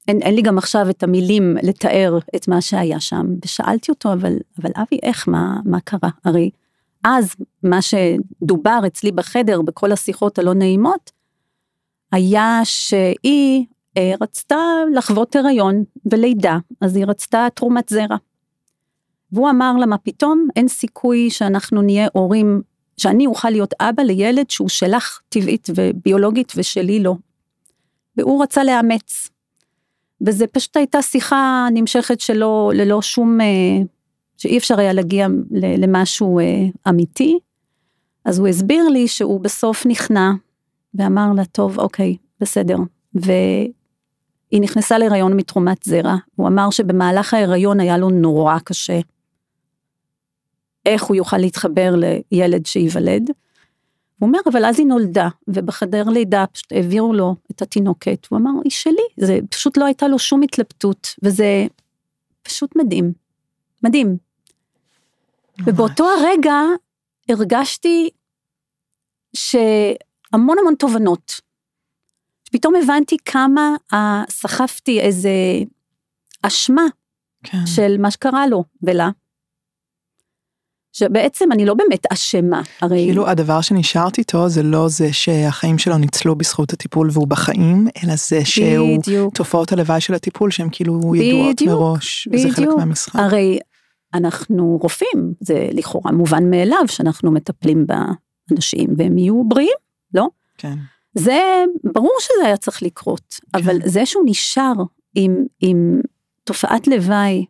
אין, 0.08 0.22
אין 0.22 0.36
לי 0.36 0.42
גם 0.42 0.58
עכשיו 0.58 0.90
את 0.90 1.04
המילים 1.04 1.58
לתאר 1.64 2.18
את 2.36 2.48
מה 2.48 2.62
שהיה 2.62 3.00
שם, 3.00 3.26
ושאלתי 3.46 3.92
אותו, 3.92 4.14
אבל, 4.14 4.34
אבל 4.62 4.72
אבי, 4.76 5.00
איך, 5.04 5.28
מה, 5.28 5.60
מה 5.66 5.80
קרה? 5.80 6.10
הרי 6.26 6.50
אז 7.04 7.36
מה 7.64 7.80
שדובר 7.82 8.80
אצלי 8.88 9.12
בחדר, 9.12 9.62
בכל 9.62 9.92
השיחות 9.92 10.40
הלא 10.40 10.54
נעימות, 10.54 11.12
היה 12.12 12.62
שהיא 12.64 13.66
רצתה 14.22 14.56
לחוות 14.96 15.36
הריון 15.36 15.84
ולידה, 16.12 16.58
אז 16.82 16.96
היא 16.96 17.06
רצתה 17.06 17.48
תרומת 17.54 17.90
זרע. 17.90 18.18
והוא 19.32 19.50
אמר 19.50 19.74
לה, 19.80 19.86
מה 19.86 19.98
פתאום, 19.98 20.48
אין 20.56 20.68
סיכוי 20.68 21.30
שאנחנו 21.30 21.82
נהיה 21.82 22.08
הורים, 22.14 22.62
שאני 22.98 23.26
אוכל 23.26 23.50
להיות 23.50 23.74
אבא 23.80 24.04
לילד 24.04 24.50
שהוא 24.50 24.70
שלך 24.70 25.20
טבעית 25.30 25.70
וביולוגית 25.76 26.54
ושלי 26.56 27.00
לא. 27.00 27.16
והוא 28.18 28.44
רצה 28.44 28.64
לאמץ. 28.64 29.30
וזה 30.26 30.48
פשוט 30.48 30.78
הייתה 30.78 31.02
שיחה 31.02 31.68
נמשכת 31.74 32.20
שלא, 32.20 32.72
ללא 32.76 33.02
שום, 33.02 33.42
אה, 33.42 33.46
שאי 34.38 34.58
אפשר 34.58 34.80
היה 34.80 34.94
להגיע 34.94 35.28
למשהו 35.52 36.40
אה, 36.40 36.66
אמיתי. 36.90 37.40
אז 38.26 38.40
הוא 38.40 38.48
הסביר 38.48 38.90
לי 38.90 39.08
שהוא 39.08 39.42
בסוף 39.42 39.86
נכנע, 39.86 40.32
ואמר 40.94 41.34
לה, 41.36 41.46
טוב, 41.46 41.80
אוקיי, 41.80 42.18
בסדר. 42.42 42.78
היא 44.52 44.62
נכנסה 44.62 44.98
להיריון 44.98 45.38
מתרומת 45.38 45.84
זרע, 45.84 46.16
הוא 46.36 46.48
אמר 46.48 46.70
שבמהלך 46.70 47.34
ההיריון 47.34 47.80
היה 47.80 47.98
לו 47.98 48.10
נורא 48.10 48.60
קשה. 48.60 49.00
איך 50.86 51.04
הוא 51.04 51.16
יוכל 51.16 51.38
להתחבר 51.38 51.96
לילד 52.32 52.66
שייוולד. 52.66 53.30
הוא 54.20 54.28
אומר, 54.28 54.40
אבל 54.52 54.66
אז 54.66 54.80
היא 54.80 54.88
נולדה, 54.88 55.30
ובחדר 55.48 56.04
לידה 56.04 56.46
פשוט 56.52 56.72
העבירו 56.72 57.14
לו 57.14 57.36
את 57.52 57.62
התינוקת, 57.62 58.28
הוא 58.30 58.40
אמר, 58.40 58.52
היא 58.64 58.72
שלי, 58.72 59.02
זה 59.18 59.40
פשוט 59.50 59.78
לא 59.78 59.86
הייתה 59.86 60.08
לו 60.08 60.20
שום 60.20 60.42
התלבטות, 60.42 61.16
וזה 61.24 61.68
פשוט 62.42 62.76
מדהים, 62.76 63.14
מדהים. 63.84 64.08
ממש. 64.08 65.68
ובאותו 65.68 66.06
הרגע 66.10 66.62
הרגשתי 67.30 68.10
שהמון 69.34 70.58
המון 70.60 70.76
תובנות 70.80 71.42
פתאום 72.52 72.74
הבנתי 72.84 73.18
כמה 73.26 73.76
uh, 73.94 73.98
סחפתי 74.30 75.00
איזה 75.00 75.30
אשמה 76.42 76.86
כן. 77.44 77.66
של 77.66 77.96
מה 78.00 78.12
שקרה 78.12 78.48
לו 78.48 78.64
ולה. 78.84 79.10
שבעצם 80.94 81.52
אני 81.52 81.66
לא 81.66 81.74
באמת 81.74 82.06
אשמה, 82.14 82.62
הרי... 82.82 83.06
כאילו 83.06 83.28
הדבר 83.28 83.62
שנשארת 83.62 84.18
איתו 84.18 84.50
זה 84.50 84.64
לא 84.64 84.88
זה 84.90 85.14
שהחיים 85.14 85.78
שלו 85.78 85.98
ניצלו 85.98 86.36
בזכות 86.36 86.74
הטיפול 86.74 87.10
והוא 87.12 87.28
בחיים, 87.28 87.88
אלא 88.04 88.16
זה 88.16 88.46
שהוא 88.46 89.00
בדיוק. 89.00 89.36
תופעות 89.36 89.72
הלוואי 89.72 90.02
של 90.02 90.14
הטיפול 90.14 90.52
שהן 90.52 90.68
כאילו 90.72 91.16
ידועות 91.16 91.56
בדיוק, 91.56 91.80
מראש, 91.80 92.28
וזה 92.34 92.50
חלק 92.50 92.58
בדיוק. 92.58 92.80
מהמשחק. 92.80 93.20
הרי 93.20 93.60
אנחנו 94.14 94.80
רופאים, 94.82 95.34
זה 95.40 95.70
לכאורה 95.72 96.12
מובן 96.12 96.50
מאליו 96.50 96.84
שאנחנו 96.88 97.32
מטפלים 97.32 97.86
באנשים 97.88 98.90
והם 98.98 99.18
יהיו 99.18 99.44
בריאים, 99.44 99.78
לא? 100.14 100.28
כן. 100.58 100.78
זה 101.18 101.64
ברור 101.84 102.18
שזה 102.20 102.46
היה 102.46 102.58
צריך 102.58 102.84
לקרות, 102.84 103.40
אבל 103.54 103.78
זה 103.86 104.06
שהוא 104.06 104.24
נשאר 104.26 104.74
עם, 105.16 105.46
עם 105.62 106.02
תופעת 106.44 106.88
לוואי 106.88 107.46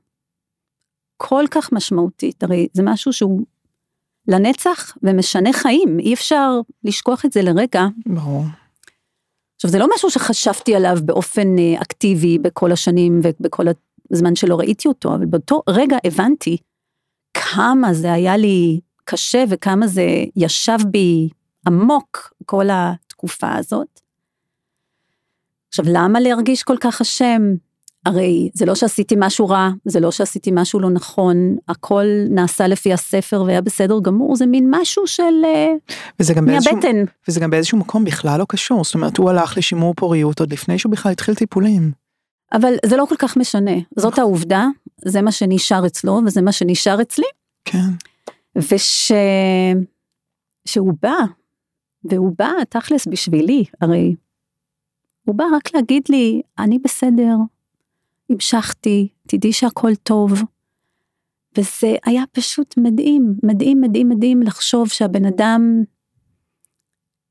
כל 1.18 1.46
כך 1.52 1.72
משמעותית, 1.72 2.44
הרי 2.44 2.68
זה 2.74 2.84
משהו 2.84 3.14
שהוא 3.14 3.46
לנצח 4.28 4.98
ומשנה 5.04 5.54
חיים, 5.54 6.00
אי 6.00 6.14
אפשר 6.14 6.60
לשכוח 6.84 7.26
את 7.26 7.32
זה 7.32 7.42
לרגע. 7.42 7.86
ברור. 8.06 8.44
עכשיו 9.56 9.72
זה 9.72 9.80
לא 9.80 9.88
משהו 9.96 10.12
שחשבתי 10.12 10.76
עליו 10.76 10.98
באופן 11.06 11.60
אה, 11.60 11.82
אקטיבי 11.82 12.38
בכל 12.38 12.72
השנים 12.72 13.20
ובכל 13.24 13.66
הזמן 14.12 14.36
שלא 14.36 14.56
ראיתי 14.56 14.88
אותו, 14.88 15.16
אבל 15.16 15.26
באותו 15.26 15.62
רגע 15.70 15.98
הבנתי 16.04 16.58
כמה 17.34 17.94
זה 17.94 18.14
היה 18.14 18.38
לי 18.38 18.80
קשה 19.04 19.44
וכמה 19.50 19.88
זה 19.88 20.06
ישב 20.36 20.78
בי 20.92 21.30
עמוק 21.68 22.34
כל 22.46 22.70
התקופה 23.28 23.56
הזאת. 23.56 24.00
עכשיו 25.68 25.86
למה 25.88 26.20
להרגיש 26.20 26.64
כל 26.64 26.78
כך 26.80 27.02
אשם? 27.02 27.42
הרי 28.06 28.50
זה 28.54 28.66
לא 28.66 28.76
שעשיתי 28.76 29.16
משהו 29.18 29.48
רע, 29.48 29.70
זה 29.86 30.00
לא 30.00 30.12
שעשיתי 30.12 30.52
משהו 30.54 30.80
לא 30.80 30.90
נכון, 30.90 31.56
הכל 31.68 32.06
נעשה 32.30 32.68
לפי 32.68 32.94
הספר 32.94 33.44
והיה 33.48 33.62
בסדר 33.62 34.00
גמור, 34.00 34.36
זה 34.36 34.46
מין 34.46 34.68
משהו 34.70 35.08
של 35.08 35.24
אה, 35.46 35.74
וזה 36.20 36.34
גם 36.34 36.46
באיזשהו, 36.46 36.76
מהבטן. 36.76 37.04
וזה 37.28 37.40
גם 37.40 37.50
באיזשהו 37.50 37.78
מקום 37.78 38.04
בכלל 38.04 38.40
לא 38.40 38.46
קשור, 38.50 38.84
זאת 38.84 38.96
אומרת 38.96 39.18
הוא 39.18 39.30
הלך 39.30 39.58
לשימור 39.58 39.94
פוריות 39.94 40.40
עוד 40.40 40.54
לפני 40.54 40.80
שהוא 40.80 40.92
בכלל 40.92 41.12
התחיל 41.12 41.36
טיפולים. 41.36 41.92
אבל 42.54 42.74
זה 42.86 42.98
לא 42.98 43.06
כל 43.10 43.16
כך 43.20 43.38
משנה, 43.38 43.76
זאת 43.96 44.20
העובדה, 44.20 44.66
זה 45.06 45.22
מה 45.22 45.32
שנשאר 45.32 45.86
אצלו 45.86 46.22
וזה 46.26 46.42
מה 46.42 46.52
שנשאר 46.52 47.02
אצלי, 47.02 47.28
כן. 47.66 47.90
וש... 48.56 49.12
שהוא 50.66 50.94
בא, 51.02 51.18
והוא 52.04 52.32
בא 52.38 52.52
תכלס 52.70 53.08
בשבילי, 53.08 53.66
הרי 53.82 54.16
הוא 55.26 55.36
בא 55.36 55.44
רק 55.54 55.76
להגיד 55.76 56.04
לי, 56.10 56.42
אני 56.60 56.80
בסדר, 56.80 57.36
המשכתי, 58.30 59.08
תדעי 59.28 59.54
שהכל 59.54 59.96
טוב. 59.96 60.34
וזה 61.58 61.96
היה 62.06 62.24
פשוט 62.32 62.76
מדהים, 62.78 63.34
מדהים, 63.44 63.82
מדהים, 63.82 64.10
מדהים 64.10 64.42
לחשוב 64.42 64.88
שהבן 64.90 65.26
אדם 65.26 65.84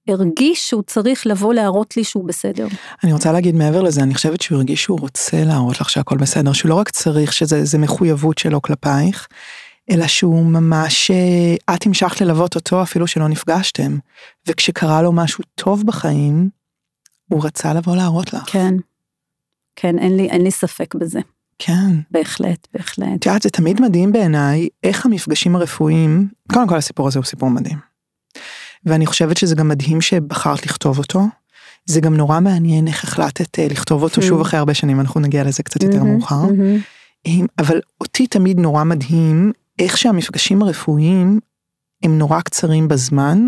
הרגיש 0.09 0.69
שהוא 0.69 0.83
צריך 0.83 1.27
לבוא 1.27 1.55
להראות 1.55 1.97
לי 1.97 2.05
שהוא 2.05 2.25
בסדר. 2.25 2.67
אני 3.05 3.13
רוצה 3.13 3.33
להגיד 3.33 3.55
מעבר 3.55 3.83
לזה, 3.83 4.03
אני 4.03 4.15
חושבת 4.15 4.41
שהוא 4.41 4.57
הרגיש 4.57 4.83
שהוא 4.83 5.01
רוצה 5.01 5.45
להראות 5.45 5.81
לך 5.81 5.91
שהכל 5.91 6.17
בסדר, 6.17 6.53
שהוא 6.53 6.69
לא 6.69 6.75
רק 6.75 6.91
צריך 6.91 7.33
שזה 7.33 7.65
זה 7.65 7.79
מחויבות 7.79 8.39
שלו 8.39 8.63
כלפייך, 8.63 9.29
אלא 9.91 10.07
שהוא 10.07 10.47
ממש, 10.47 11.11
אה, 11.11 11.75
את 11.75 11.87
המשכת 11.87 12.21
ללוות 12.21 12.55
אותו 12.55 12.83
אפילו 12.83 13.07
שלא 13.07 13.29
נפגשתם, 13.29 13.99
וכשקרה 14.47 15.03
לו 15.03 15.13
משהו 15.13 15.45
טוב 15.55 15.83
בחיים, 15.87 16.51
הוא 17.29 17.47
רצה 17.47 17.75
לבוא 17.75 17.97
להראות 17.97 18.33
לך. 18.33 18.43
כן, 18.47 18.75
כן, 19.77 19.99
אין 19.99 20.17
לי, 20.17 20.31
אין 20.31 20.43
לי 20.43 20.51
ספק 20.51 20.95
בזה, 20.95 21.21
כן. 21.59 22.01
בהחלט, 22.11 22.69
בהחלט. 22.75 23.09
את 23.19 23.27
יודעת, 23.27 23.43
זה 23.43 23.51
תמיד 23.51 23.81
מדהים 23.81 24.13
בעיניי 24.13 24.69
איך 24.83 25.07
המפגשים 25.07 25.57
הרפואיים, 25.57 26.29
קודם 26.53 26.69
כל 26.69 26.77
הסיפור 26.77 27.09
הזה 27.09 27.19
הוא 27.19 27.27
סיפור 27.27 27.51
מדהים. 27.51 27.79
ואני 28.87 29.07
חושבת 29.07 29.37
שזה 29.37 29.55
גם 29.55 29.69
מדהים 29.69 30.01
שבחרת 30.01 30.67
לכתוב 30.67 30.99
אותו. 30.99 31.21
זה 31.87 32.01
גם 32.01 32.17
נורא 32.17 32.41
מעניין 32.41 32.89
איך 32.89 33.05
החלטת 33.05 33.59
אה, 33.59 33.67
לכתוב 33.71 34.03
אותו 34.03 34.23
שוב 34.23 34.41
אחרי 34.41 34.59
הרבה 34.59 34.75
שנים, 34.75 35.01
אנחנו 35.01 35.21
נגיע 35.21 35.45
לזה 35.45 35.63
קצת 35.63 35.83
יותר 35.83 35.99
מהמם, 35.99 36.13
מאוחר. 36.13 36.43
מהמם. 36.43 36.79
אמ, 37.27 37.47
אבל 37.59 37.81
אותי 38.01 38.27
תמיד 38.27 38.61
נורא 38.61 38.85
מדהים 38.85 39.53
איך 39.79 39.99
שהמפגשים 39.99 40.63
הרפואיים 40.63 41.41
הם 42.03 42.19
נורא 42.19 42.41
קצרים 42.41 42.89
בזמן 42.89 43.47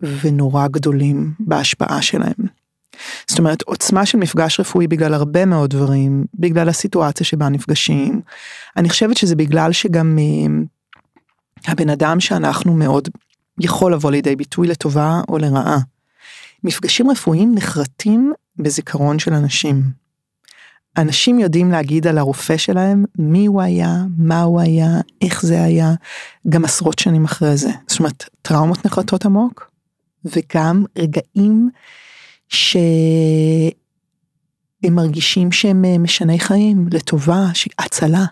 ונורא 0.00 0.68
גדולים 0.68 1.32
בהשפעה 1.40 2.02
שלהם. 2.02 2.60
זאת 3.26 3.38
אומרת 3.38 3.62
עוצמה 3.62 4.06
של 4.06 4.18
מפגש 4.18 4.60
רפואי 4.60 4.86
בגלל 4.86 5.14
הרבה 5.14 5.46
מאוד 5.46 5.70
דברים, 5.70 6.24
בגלל 6.34 6.68
הסיטואציה 6.68 7.26
שבה 7.26 7.48
נפגשים. 7.48 8.20
אני 8.76 8.88
חושבת 8.88 9.16
שזה 9.16 9.36
בגלל 9.36 9.72
שגם 9.72 10.18
אמ, 10.18 10.64
הבן 11.66 11.90
אדם 11.90 12.20
שאנחנו 12.20 12.74
מאוד 12.74 13.08
יכול 13.60 13.94
לבוא 13.94 14.10
לידי 14.10 14.36
ביטוי 14.36 14.68
לטובה 14.68 15.20
או 15.28 15.38
לרעה. 15.38 15.78
מפגשים 16.64 17.10
רפואיים 17.10 17.54
נחרטים 17.54 18.32
בזיכרון 18.56 19.18
של 19.18 19.34
אנשים. 19.34 19.82
אנשים 20.98 21.38
יודעים 21.38 21.70
להגיד 21.70 22.06
על 22.06 22.18
הרופא 22.18 22.56
שלהם 22.56 23.04
מי 23.18 23.46
הוא 23.46 23.62
היה, 23.62 24.04
מה 24.18 24.42
הוא 24.42 24.60
היה, 24.60 24.88
איך 25.22 25.46
זה 25.46 25.64
היה, 25.64 25.94
גם 26.48 26.64
עשרות 26.64 26.98
שנים 26.98 27.24
אחרי 27.24 27.56
זה. 27.56 27.70
זאת 27.86 27.98
אומרת, 27.98 28.24
טראומות 28.42 28.86
נחרטות 28.86 29.24
עמוק, 29.24 29.70
וגם 30.24 30.84
רגעים 30.98 31.70
שהם 32.48 33.70
מרגישים 34.90 35.52
שהם 35.52 35.84
אה, 35.84 35.98
משני 35.98 36.40
חיים, 36.40 36.86
לטובה, 36.92 37.46
הצלה. 37.78 38.24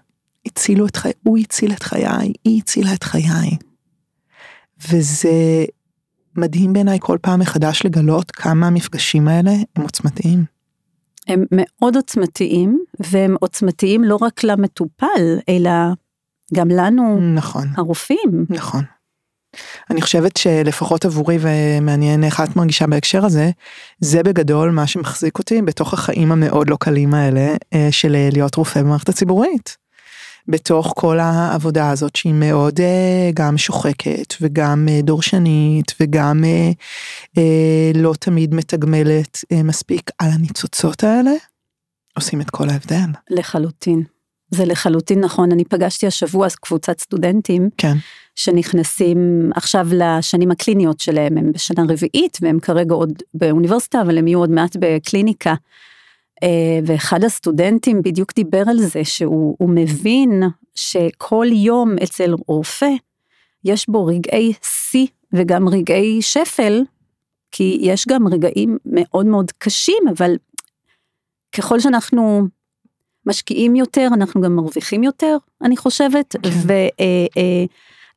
הצילו 0.47 0.87
את 0.87 0.97
חיי, 0.97 1.13
הוא 1.23 1.39
הציל 1.39 1.73
את 1.73 1.83
חיי, 1.83 2.33
היא 2.45 2.61
הצילה 2.63 2.95
את 2.95 3.03
חיי. 3.03 3.57
וזה 4.89 5.65
מדהים 6.37 6.73
בעיניי 6.73 6.99
כל 7.01 7.19
פעם 7.23 7.41
מחדש 7.41 7.83
לגלות 7.85 8.31
כמה 8.31 8.67
המפגשים 8.67 9.29
האלה 9.29 9.53
הם 9.77 9.83
עוצמתיים. 9.83 10.58
הם 11.29 11.45
מאוד 11.53 11.97
עוצמתיים, 11.97 12.79
והם 13.01 13.37
עוצמתיים 13.41 14.05
לא 14.05 14.19
רק 14.21 14.45
למטופל, 14.45 15.39
אלא 15.49 15.71
גם 16.55 16.69
לנו, 16.69 17.21
נכון, 17.35 17.67
הרופאים. 17.77 18.47
נכון. 18.51 18.83
אני 19.91 20.03
חושבת 20.03 20.37
שלפחות 20.37 21.05
עבורי 21.05 21.39
ומעניין 21.41 22.25
איך 22.25 22.41
את 22.41 22.57
מרגישה 22.57 22.87
בהקשר 22.87 23.25
הזה, 23.25 23.51
זה 24.01 24.23
בגדול 24.23 24.71
מה 24.71 24.87
שמחזיק 24.87 25.39
אותי 25.39 25.63
בתוך 25.63 25.95
החיים 25.95 26.33
המאוד 26.33 26.71
לא 26.71 26.77
קלים 26.81 27.15
האלה 27.15 27.55
אה, 27.75 27.89
של 27.91 28.17
להיות 28.33 28.55
רופא 28.55 28.83
במערכת 28.83 29.09
הציבורית. 29.09 29.77
בתוך 30.49 30.93
כל 30.97 31.19
העבודה 31.21 31.91
הזאת 31.91 32.17
שהיא 32.17 32.35
מאוד 32.35 32.81
אה, 32.81 33.31
גם 33.35 33.59
שוחקת 33.59 34.35
וגם 34.41 34.89
אה, 34.91 35.01
דורשנית 35.03 35.95
וגם 36.01 36.45
אה, 37.37 37.43
לא 37.95 38.15
תמיד 38.21 38.55
מתגמלת 38.55 39.39
מספיק 39.65 40.11
על 40.19 40.31
הניצוצות 40.31 41.05
האלה, 41.05 41.31
עושים 42.17 42.41
את 42.41 42.51
כל 42.51 42.69
ההבדל. 42.69 43.11
לחלוטין. 43.31 44.03
זה 44.51 44.65
לחלוטין 44.65 45.21
נכון, 45.21 45.53
אני 45.53 45.65
פגשתי 45.65 46.07
השבוע 46.07 46.47
קבוצת 46.61 47.01
סטודנטים 47.01 47.69
כן, 47.77 47.97
שנכנסים 48.35 49.51
עכשיו 49.55 49.89
לשנים 49.93 50.51
הקליניות 50.51 51.01
שלהם, 51.01 51.39
הם 51.39 51.53
בשנה 51.53 51.83
רביעית 51.89 52.39
והם 52.41 52.61
כרגע 52.61 52.95
עוד 52.95 53.13
באוניברסיטה, 53.35 54.01
אבל 54.03 54.19
הם 54.19 54.29
יהיו 54.29 54.39
עוד 54.39 54.51
מעט 54.51 54.77
בקליניקה. 54.81 55.55
אה, 56.43 56.79
ואחד 56.87 57.25
הסטודנטים 57.25 58.03
בדיוק 58.03 58.35
דיבר 58.35 58.63
על 58.69 58.79
זה, 58.79 59.05
שהוא 59.05 59.57
הוא 59.59 59.71
מבין 59.71 60.43
שכל 60.75 61.47
יום 61.53 61.97
אצל 62.03 62.35
רופא 62.47 62.91
יש 63.65 63.89
בו 63.89 64.07
רגעי 64.07 64.53
שיא 64.63 65.07
וגם 65.33 65.69
רגעי 65.69 66.23
שפל, 66.23 66.83
כי 67.51 67.79
יש 67.81 68.07
גם 68.09 68.29
רגעים 68.29 68.79
מאוד 68.85 69.27
מאוד 69.27 69.53
קשים, 69.59 70.03
אבל 70.11 70.37
ככל 71.57 71.81
שאנחנו 71.81 72.49
משקיעים 73.27 73.77
יותר, 73.77 74.09
אנחנו 74.13 74.41
גם 74.41 74.57
מרוויחים 74.57 75.03
יותר, 75.03 75.37
אני 75.63 75.77
חושבת, 75.77 76.37
כן. 76.43 76.49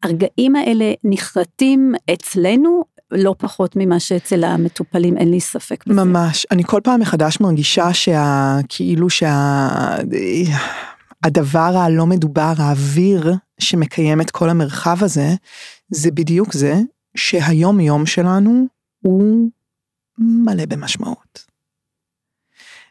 והרגעים 0.04 0.56
האלה 0.56 0.94
נחרטים 1.04 1.94
אצלנו 2.14 2.84
לא 3.12 3.36
פחות 3.38 3.76
ממה 3.76 4.00
שאצל 4.00 4.44
המטופלים, 4.44 5.18
אין 5.18 5.32
לי 5.32 5.40
ספק 5.40 5.84
בזה. 5.88 6.04
ממש. 6.04 6.48
אני 6.52 6.64
כל 6.64 6.82
פעם 6.84 7.00
מחדש 7.00 7.40
מרגישה 7.40 7.94
שה... 7.94 8.58
כאילו 8.70 9.10
שה... 9.10 9.68
הדבר 11.24 11.60
הלא 11.78 12.06
מדובר, 12.06 12.54
האוויר 12.58 13.34
שמקיים 13.60 14.22
את 14.22 14.32
כל 14.32 14.50
המרחב 14.50 15.04
הזה, 15.04 15.36
זה 15.90 16.12
בדיוק 16.12 16.54
זה 16.54 16.76
שהיום 17.16 17.80
יום 17.80 18.06
שלנו 18.06 18.66
הוא 19.02 19.50
מלא 20.18 20.66
במשמעות. 20.66 21.46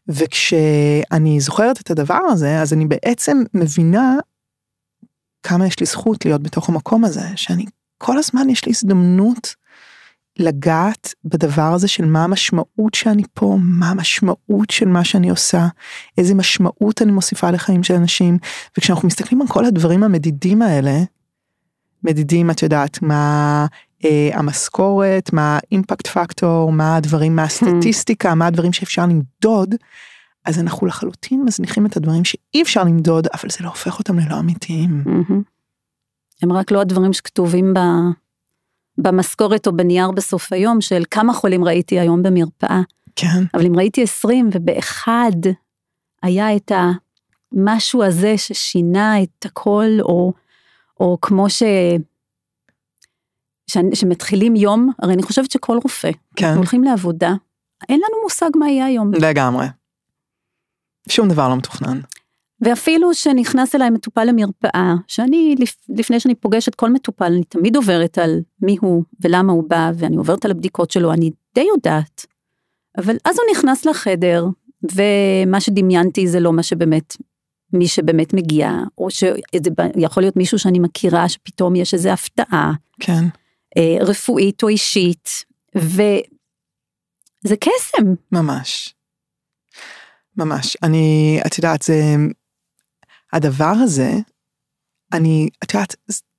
וכשאני 0.08 1.40
זוכרת 1.40 1.80
את 1.80 1.90
הדבר 1.90 2.20
הזה, 2.30 2.60
אז 2.60 2.72
אני 2.72 2.86
בעצם 2.86 3.42
מבינה 3.54 4.16
כמה 5.42 5.66
יש 5.66 5.80
לי 5.80 5.86
זכות 5.86 6.24
להיות 6.24 6.42
בתוך 6.42 6.68
המקום 6.68 7.04
הזה, 7.04 7.26
שאני 7.36 7.64
כל 7.98 8.18
הזמן 8.18 8.50
יש 8.50 8.64
לי 8.64 8.72
הזדמנות 8.72 9.54
לגעת 10.40 11.14
בדבר 11.24 11.72
הזה 11.74 11.88
של 11.88 12.04
מה 12.04 12.24
המשמעות 12.24 12.94
שאני 12.94 13.22
פה, 13.34 13.56
מה 13.60 13.90
המשמעות 13.90 14.70
של 14.70 14.88
מה 14.88 15.04
שאני 15.04 15.30
עושה, 15.30 15.66
איזה 16.18 16.34
משמעות 16.34 17.02
אני 17.02 17.12
מוסיפה 17.12 17.50
לחיים 17.50 17.82
של 17.82 17.94
אנשים, 17.94 18.38
וכשאנחנו 18.78 19.08
מסתכלים 19.08 19.42
על 19.42 19.48
כל 19.48 19.64
הדברים 19.64 20.02
המדידים 20.02 20.62
האלה, 20.62 20.98
מדידים, 22.04 22.50
את 22.50 22.62
יודעת, 22.62 23.02
מה 23.02 23.66
אה, 24.04 24.30
המשכורת, 24.32 25.32
מה 25.32 25.58
האימפקט 25.58 26.06
פקטור, 26.06 26.72
מה 26.72 26.96
הדברים 26.96 27.36
מהסטטיסטיקה, 27.36 28.34
מה 28.34 28.46
הדברים 28.46 28.72
שאפשר 28.72 29.02
למדוד, 29.02 29.74
אז 30.44 30.58
אנחנו 30.58 30.86
לחלוטין 30.86 31.44
מזניחים 31.44 31.86
את 31.86 31.96
הדברים 31.96 32.24
שאי 32.24 32.62
אפשר 32.62 32.84
למדוד, 32.84 33.26
אבל 33.26 33.50
זה 33.50 33.58
לא 33.60 33.68
הופך 33.68 33.98
אותם 33.98 34.18
ללא 34.18 34.38
אמיתיים. 34.38 35.02
מהמם. 35.04 35.42
הם 36.42 36.52
רק 36.52 36.70
לא 36.70 36.80
הדברים 36.80 37.12
שכתובים 37.12 37.74
ב... 37.74 37.78
במשכורת 39.02 39.66
או 39.66 39.76
בנייר 39.76 40.10
בסוף 40.10 40.52
היום 40.52 40.80
של 40.80 41.02
כמה 41.10 41.32
חולים 41.32 41.64
ראיתי 41.64 42.00
היום 42.00 42.22
במרפאה. 42.22 42.80
כן, 43.16 43.44
אבל 43.54 43.66
אם 43.66 43.76
ראיתי 43.76 44.02
20 44.02 44.50
ובאחד 44.52 45.32
היה 46.22 46.56
את 46.56 46.72
המשהו 47.52 48.04
הזה 48.04 48.38
ששינה 48.38 49.22
את 49.22 49.44
הכל, 49.44 49.88
או, 50.00 50.32
או 51.00 51.18
כמו 51.22 51.50
ש... 51.50 51.62
ש... 53.70 53.76
שמתחילים 53.94 54.56
יום, 54.56 54.90
הרי 55.02 55.14
אני 55.14 55.22
חושבת 55.22 55.50
שכל 55.50 55.78
רופא, 55.82 56.10
כן, 56.36 56.46
אנחנו 56.46 56.60
הולכים 56.60 56.84
לעבודה, 56.84 57.32
אין 57.88 58.00
לנו 58.00 58.22
מושג 58.22 58.50
מה 58.54 58.68
יהיה 58.68 58.86
היום. 58.86 59.14
לגמרי. 59.14 59.66
שום 61.08 61.28
דבר 61.28 61.48
לא 61.48 61.56
מתוכנן. 61.56 62.00
ואפילו 62.60 63.14
שנכנס 63.14 63.74
אליי 63.74 63.90
מטופל 63.90 64.24
למרפאה, 64.24 64.94
שאני, 65.06 65.54
לפ- 65.58 65.86
לפני 65.88 66.20
שאני 66.20 66.34
פוגשת 66.34 66.74
כל 66.74 66.90
מטופל, 66.90 67.24
אני 67.24 67.44
תמיד 67.44 67.76
עוברת 67.76 68.18
על 68.18 68.40
מי 68.62 68.76
הוא 68.80 69.04
ולמה 69.20 69.52
הוא 69.52 69.64
בא, 69.68 69.90
ואני 69.94 70.16
עוברת 70.16 70.44
על 70.44 70.50
הבדיקות 70.50 70.90
שלו, 70.90 71.12
אני 71.12 71.30
די 71.54 71.64
יודעת. 71.76 72.26
אבל 72.98 73.16
אז 73.24 73.36
הוא 73.38 73.56
נכנס 73.56 73.84
לחדר, 73.84 74.46
ומה 74.82 75.60
שדמיינתי 75.60 76.28
זה 76.28 76.40
לא 76.40 76.52
מה 76.52 76.62
שבאמת, 76.62 77.16
מי 77.72 77.88
שבאמת 77.88 78.34
מגיע, 78.34 78.72
או 78.98 79.10
שזה 79.10 79.38
יכול 79.96 80.22
להיות 80.22 80.36
מישהו 80.36 80.58
שאני 80.58 80.78
מכירה, 80.78 81.28
שפתאום 81.28 81.76
יש 81.76 81.94
איזו 81.94 82.08
הפתעה, 82.10 82.72
כן, 83.00 83.24
אה, 83.76 83.96
רפואית 84.00 84.62
או 84.62 84.68
אישית, 84.68 85.28
וזה 85.74 86.20
קסם. 87.60 88.14
ממש. 88.32 88.94
ממש. 90.36 90.76
אני, 90.82 91.38
את 91.46 91.58
יודעת, 91.58 91.82
זה... 91.82 92.16
הדבר 93.32 93.72
הזה, 93.82 94.12
אני, 95.12 95.48
את 95.64 95.74
יודעת, 95.74 95.96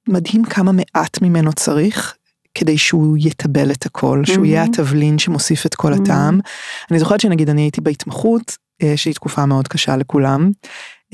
מדהים 0.10 0.44
כמה 0.46 0.72
מעט 0.72 1.22
ממנו 1.22 1.54
צריך 1.54 2.16
כדי 2.56 2.78
שהוא 2.78 3.18
יטבל 3.20 3.72
את 3.72 3.86
הכל, 3.86 4.22
שהוא 4.26 4.46
יהיה 4.46 4.62
מהמם. 4.62 4.74
התבלין 4.74 5.20
שמוסיף 5.20 5.66
את 5.66 5.76
כל 5.76 5.90
מהמם. 5.90 6.04
הטעם. 6.04 6.40
אני 6.92 7.00
זוכרת 7.00 7.20
שנגיד 7.20 7.50
אני 7.50 7.62
הייתי 7.62 7.82
בהתמחות, 7.82 8.58
אה, 8.84 8.98
שהיא 8.98 9.14
תקופה 9.14 9.46
מאוד 9.46 9.68
קשה 9.68 9.98
לכולם, 9.98 10.52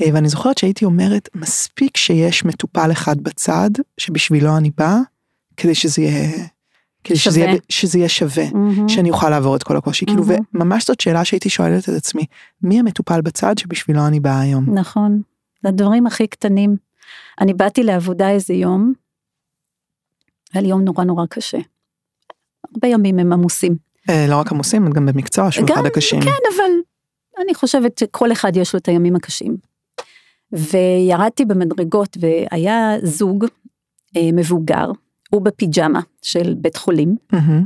אה, 0.00 0.06
ואני 0.12 0.28
זוכרת 0.28 0.58
שהייתי 0.58 0.84
אומרת, 0.84 1.28
מספיק 1.34 1.96
שיש 1.96 2.44
מטופל 2.44 2.92
אחד 2.92 3.20
בצד, 3.20 3.70
שבשבילו 3.98 4.56
אני 4.56 4.70
באה, 4.76 4.98
כדי 5.56 5.74
שזה 5.74 6.02
יהיה... 6.02 6.46
כדי 7.04 7.16
שזה 7.18 7.40
יהיה. 7.40 7.56
שזה 7.68 7.98
יהיה 7.98 8.08
שווה. 8.08 8.44
מהמם. 8.52 8.88
שאני 8.88 9.10
אוכל 9.10 9.30
לעבור 9.30 9.56
את 9.56 9.62
כל 9.62 9.76
הקושי, 9.76 10.06
כאילו, 10.06 10.24
מהמם. 10.24 10.38
וממש 10.54 10.86
זאת 10.86 11.00
שאלה 11.00 11.24
שהייתי 11.24 11.48
שואלת 11.48 11.88
את 11.88 11.94
עצמי, 11.94 12.24
מי 12.62 12.80
המטופל 12.80 13.20
בצד 13.20 13.58
שבשבילו 13.58 14.06
אני 14.06 14.20
באה 14.20 14.40
היום? 14.40 14.78
נכון, 14.78 15.22
זה 15.62 15.68
הדברים 15.68 16.06
הכי 16.06 16.26
קטנים. 16.26 16.76
אני 17.40 17.54
באתי 17.54 17.82
לעבודה 17.82 18.30
איזה 18.30 18.54
יום, 18.54 18.92
היה 20.52 20.62
לי 20.62 20.68
יום 20.68 20.80
נורא 20.80 21.04
נורא 21.04 21.26
קשה. 21.26 21.58
הרבה 22.74 22.88
ימים 22.88 23.18
הם 23.18 23.32
עמוסים. 23.32 23.76
אה, 24.10 24.26
לא 24.28 24.36
רק 24.36 24.52
עמוסים, 24.52 24.86
את 24.86 24.94
גם 24.94 25.06
במקצוע 25.06 25.50
שהוא 25.50 25.66
גם, 25.66 25.74
אחד 25.74 25.86
הקשים. 25.86 26.20
כן, 26.20 26.30
אבל 26.56 26.72
אני 27.44 27.54
חושבת 27.54 27.98
שכל 27.98 28.32
אחד 28.32 28.56
יש 28.56 28.74
לו 28.74 28.78
את 28.78 28.88
הימים 28.88 29.16
הקשים. 29.16 29.56
וירדתי 30.52 31.44
במדרגות 31.44 32.16
והיה 32.20 32.96
זוג 33.02 33.44
אה, 34.16 34.30
מבוגר, 34.32 34.90
הוא 35.30 35.42
בפיג'מה 35.42 36.00
של 36.22 36.54
בית 36.54 36.76
חולים, 36.76 37.16
מהמם, 37.32 37.64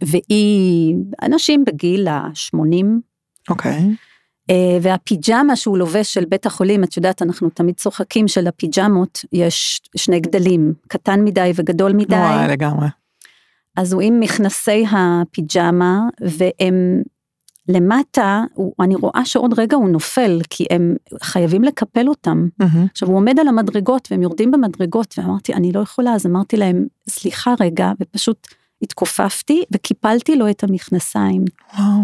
והיא 0.00 0.96
אנשים 1.22 1.64
בגיל 1.64 2.08
ה-80, 2.08 2.84
אוקיי, 3.48 3.72
אה, 3.72 3.78
והפיג'מה 4.82 5.56
שהוא 5.56 5.78
לובש 5.78 6.14
של 6.14 6.24
בית 6.24 6.46
החולים, 6.46 6.84
את 6.84 6.96
יודעת, 6.96 7.22
אנחנו 7.22 7.50
תמיד 7.50 7.74
צוחקים 7.74 8.28
שלפיג'מות 8.28 9.24
יש 9.32 9.80
שני 9.96 10.20
גדלים, 10.20 10.74
קטן 10.88 11.24
מדי 11.24 11.52
וגדול 11.54 11.92
מדי, 11.92 12.14
וואי 12.14 12.48
לגמרי. 12.48 12.86
אז 13.76 13.92
הוא 13.92 14.02
עם 14.02 14.20
מכנסי 14.20 14.84
הפיג'מה, 14.90 16.00
והם 16.20 17.02
למטה, 17.68 18.44
הוא, 18.54 18.72
אני 18.80 18.94
רואה 18.94 19.24
שעוד 19.24 19.58
רגע 19.58 19.76
הוא 19.76 19.88
נופל, 19.88 20.40
כי 20.50 20.66
הם 20.70 20.96
חייבים 21.22 21.64
לקפל 21.64 22.08
אותם. 22.08 22.48
מהמם, 22.58 22.86
עכשיו 22.92 23.08
הוא 23.08 23.16
עומד 23.16 23.40
על 23.40 23.48
המדרגות 23.48 24.08
והם 24.10 24.22
יורדים 24.22 24.50
במדרגות, 24.50 25.14
ואמרתי, 25.18 25.54
אני 25.54 25.72
לא 25.72 25.80
יכולה, 25.80 26.14
אז 26.14 26.26
אמרתי 26.26 26.56
להם, 26.56 26.86
סליחה 27.08 27.54
רגע, 27.60 27.92
ופשוט 28.00 28.48
התכופפתי 28.82 29.64
וקיפלתי 29.72 30.36
לו 30.36 30.50
את 30.50 30.64
המכנסיים. 30.64 31.44
וואו, 31.78 32.00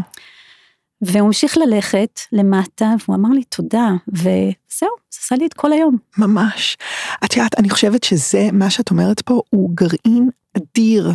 והוא 1.02 1.26
המשיך 1.26 1.56
ללכת 1.56 2.20
למטה, 2.32 2.94
והוא 3.04 3.16
אמר 3.16 3.28
לי 3.28 3.44
תודה, 3.44 3.90
וזהו, 4.08 4.90
זה 5.10 5.18
עשה 5.22 5.36
לי 5.36 5.46
את 5.46 5.54
כל 5.54 5.72
היום. 5.72 5.96
ממש. 6.18 6.76
את 7.24 7.36
יודעת, 7.36 7.58
אני 7.58 7.70
חושבת 7.70 8.04
שזה, 8.04 8.48
מה 8.52 8.70
שאת 8.70 8.90
אומרת 8.90 9.20
פה, 9.20 9.40
הוא 9.50 9.70
גרעין 9.74 10.30
אדיר 10.56 11.12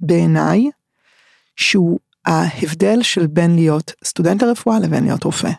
בעיניי, 0.00 0.70
שהוא 1.56 1.98
ההבדל 2.26 3.02
של 3.02 3.26
בין 3.26 3.54
להיות 3.54 3.92
סטודנט 4.04 4.42
לרפואה 4.42 4.78
לבין 4.78 5.04
להיות 5.04 5.24
רופא. 5.24 5.50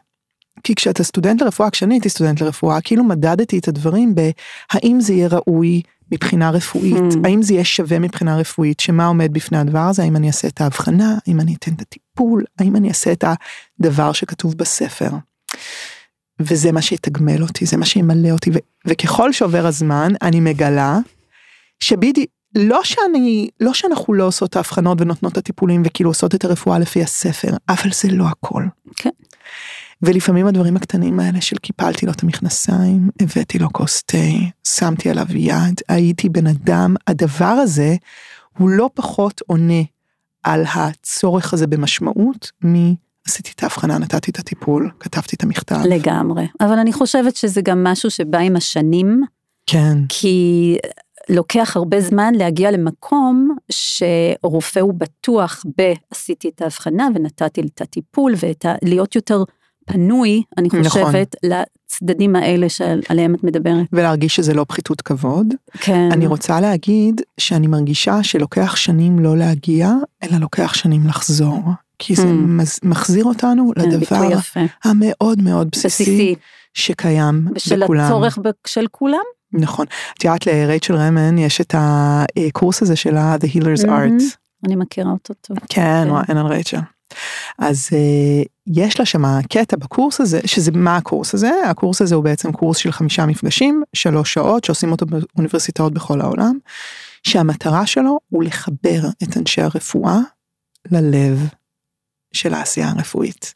כי 0.64 0.76
כשאתה 0.76 1.04
סטודנט 1.04 1.42
לרפואה, 1.42 1.70
כשאני 1.70 1.94
הייתי 1.94 2.10
סטודנט 2.10 2.42
לרפואה, 2.42 2.82
כאילו 2.82 3.04
מדדתי 3.04 3.60
את 3.60 3.68
הדברים 3.68 4.16
בהאם 4.16 5.02
זה 5.02 5.14
יהיה 5.14 5.28
ראוי 5.28 5.82
מבחינה 6.12 6.50
רפואית, 6.50 6.96
Hmm. 6.96 7.18
האם 7.24 7.42
זה 7.42 7.54
יהיה 7.54 7.66
שווה 7.66 8.00
מבחינה 8.00 8.38
רפואית, 8.38 8.80
שמה 8.80 9.06
עומד 9.06 9.34
בפני 9.34 9.58
הדבר 9.58 9.80
הזה, 9.80 10.04
האם 10.04 10.16
אני 10.16 10.28
אעשה 10.28 10.48
את 10.48 10.62
ההבחנה, 10.62 11.18
האם 11.28 11.40
אני 11.40 11.56
אתן 11.56 11.74
את 11.74 11.82
הטיפול, 11.82 12.44
האם 12.60 12.76
אני 12.76 12.90
אעשה 12.90 13.12
את 13.12 13.24
הדבר 13.80 14.12
שכתוב 14.12 14.58
בספר. 14.58 15.10
וזה 16.40 16.72
מה 16.72 16.82
שיתגמל 16.82 17.44
אותי, 17.44 17.66
זה 17.66 17.78
מה 17.78 17.86
שימלא 17.86 18.30
אותי, 18.32 18.50
ו- 18.50 18.88
וככל 18.88 19.34
שעובר 19.34 19.66
הזמן, 19.66 20.12
אני 20.22 20.40
מגלה 20.40 20.98
שבדיוק, 21.80 22.30
לא 22.56 22.80
שאני, 22.84 23.50
לא 23.60 23.74
שאנחנו 23.74 24.14
לא 24.14 24.24
עושות 24.24 24.50
את 24.50 24.56
ההבחנות 24.56 25.02
ונותנות 25.02 25.32
את 25.32 25.38
הטיפולים 25.38 25.84
וכאילו 25.86 26.10
עושות 26.10 26.36
את 26.36 26.46
הרפואה 26.46 26.80
לפי 26.80 27.04
הספר, 27.04 27.50
אבל 27.70 27.92
זה 28.02 28.08
לא 28.12 28.26
הכל. 28.28 28.64
כן. 28.96 29.10
ולפעמים 30.04 30.48
הדברים 30.48 30.76
הקטנים 30.76 31.20
האלה 31.20 31.42
של 31.42 31.58
קיפלתי 31.58 32.06
לו 32.06 32.12
את 32.12 32.24
המכנסיים, 32.24 33.10
הבאתי 33.22 33.60
לו 33.60 33.74
כוס 33.74 34.04
תה, 34.04 34.18
שמתי 34.68 35.10
עליו 35.10 35.26
יד, 35.30 35.82
הייתי 35.88 36.30
בן 36.30 36.48
אדם, 36.48 36.96
הדבר 37.08 37.46
הזה 37.46 37.96
הוא 38.58 38.70
לא 38.70 38.90
פחות 38.94 39.42
עונה 39.48 39.82
על 40.44 40.64
הצורך 40.76 41.54
הזה 41.54 41.68
במשמעות 41.68 42.52
מ... 42.66 42.94
עשיתי 43.28 43.52
את 43.56 43.64
ההבחנה, 43.64 43.98
נתתי 43.98 44.32
את 44.32 44.40
הטיפול, 44.40 44.92
כתבתי 45.00 45.36
את 45.36 45.44
המכתב. 45.44 45.80
לגמרי. 45.90 46.48
אבל 46.60 46.80
אני 46.80 46.94
חושבת 46.94 47.36
שזה 47.36 47.62
גם 47.62 47.84
משהו 47.84 48.12
שבא 48.12 48.38
עם 48.38 48.56
השנים, 48.56 49.22
כן, 49.66 49.98
כי 50.10 50.78
לוקח 51.30 51.78
הרבה 51.78 52.02
זמן 52.02 52.36
להגיע 52.36 52.72
למקום 52.72 53.56
שרופא 53.72 54.80
הוא 54.80 54.94
בטוח 54.94 55.64
בעשיתי 55.78 56.50
את 56.50 56.62
ההבחנה 56.62 57.08
ונתתי 57.16 57.62
את 57.62 57.82
הטיפול 57.82 58.34
ולהיות 58.84 59.16
יותר 59.16 59.44
פנוי, 59.92 60.44
אני 60.58 60.68
נכון. 60.68 60.84
חושבת, 61.04 61.36
לצדדים 61.44 62.36
האלה 62.36 62.70
שעליהם 62.70 63.36
את 63.36 63.44
מדברת. 63.44 63.86
ולהרגיש 63.94 64.36
שזה 64.36 64.54
לא 64.54 64.66
פחיתות 64.68 65.02
כבוד. 65.02 65.48
כן. 65.80 66.10
אני 66.12 66.28
רוצה 66.28 66.60
להגיד 66.62 67.22
שאני 67.38 67.68
מרגישה 67.68 68.24
שלוקח 68.24 68.76
שנים 68.76 69.20
לא 69.20 69.38
להגיע, 69.38 69.92
אלא 70.24 70.38
לוקח 70.38 70.74
שנים 70.74 71.08
לחזור. 71.08 71.60
כי 72.00 72.16
זה 72.16 72.24
Mm. 72.24 72.26
מחזיר 72.84 73.26
אותנו 73.26 73.72
כן, 73.76 73.90
לדבר. 73.90 74.30
המאוד 74.84 75.42
מאוד 75.42 75.68
בסיסי 75.72 76.04
בסיסי, 76.04 76.36
שקיים 76.74 77.48
ושל 77.56 77.84
בכולם. 77.84 78.06
הצורך 78.06 78.38
ב- 78.44 78.50
של 78.68 78.86
כולם. 78.92 79.18
נכון. 79.54 79.86
את 80.18 80.24
יודעת 80.24 80.48
לרייצ'ל 80.48 80.96
רמן 80.96 81.38
יש 81.38 81.62
את 81.62 81.76
הקורס 81.78 82.82
הזה 82.82 82.96
שלה 82.96 83.36
The 83.36 83.48
Healer's 83.58 83.88
מהמם. 83.88 84.18
Art. 84.18 84.24
אני 84.66 84.76
מכירה 84.76 85.12
אותו 85.12 85.34
טוב. 85.42 85.58
כן, 85.60 85.66
כן. 86.06 86.08
וואי, 86.10 86.24
אין 86.30 86.38
על 86.38 86.46
רייצ'ל. 86.46 86.78
אז 87.60 87.90
uh, 87.90 88.48
יש 88.68 89.00
לה 89.00 89.06
שם 89.06 89.24
קטע 89.50 89.78
בקורס 89.78 90.22
הזה, 90.22 90.40
שזה 90.46 90.72
מה 90.72 90.98
הקורס 90.98 91.34
הזה? 91.34 91.52
הקורס 91.66 92.02
הזה 92.02 92.16
הוא 92.16 92.24
בעצם 92.24 92.52
קורס 92.52 92.78
של 92.78 92.92
חמישה 92.92 93.26
מפגשים, 93.26 93.84
שלוש 93.94 94.34
שעות, 94.34 94.64
שעושים 94.64 94.92
אותו 94.92 95.06
באוניברסיטאות 95.06 95.94
בכל 95.94 96.22
העולם, 96.22 96.58
שהמטרה 97.24 97.86
שלו 97.86 98.20
הוא 98.30 98.44
לחבר 98.44 99.02
את 99.24 99.38
אנשי 99.38 99.62
הרפואה 99.62 100.18
ללב 100.92 101.48
של 102.34 102.54
העשייה 102.54 102.90
הרפואית. 102.90 103.54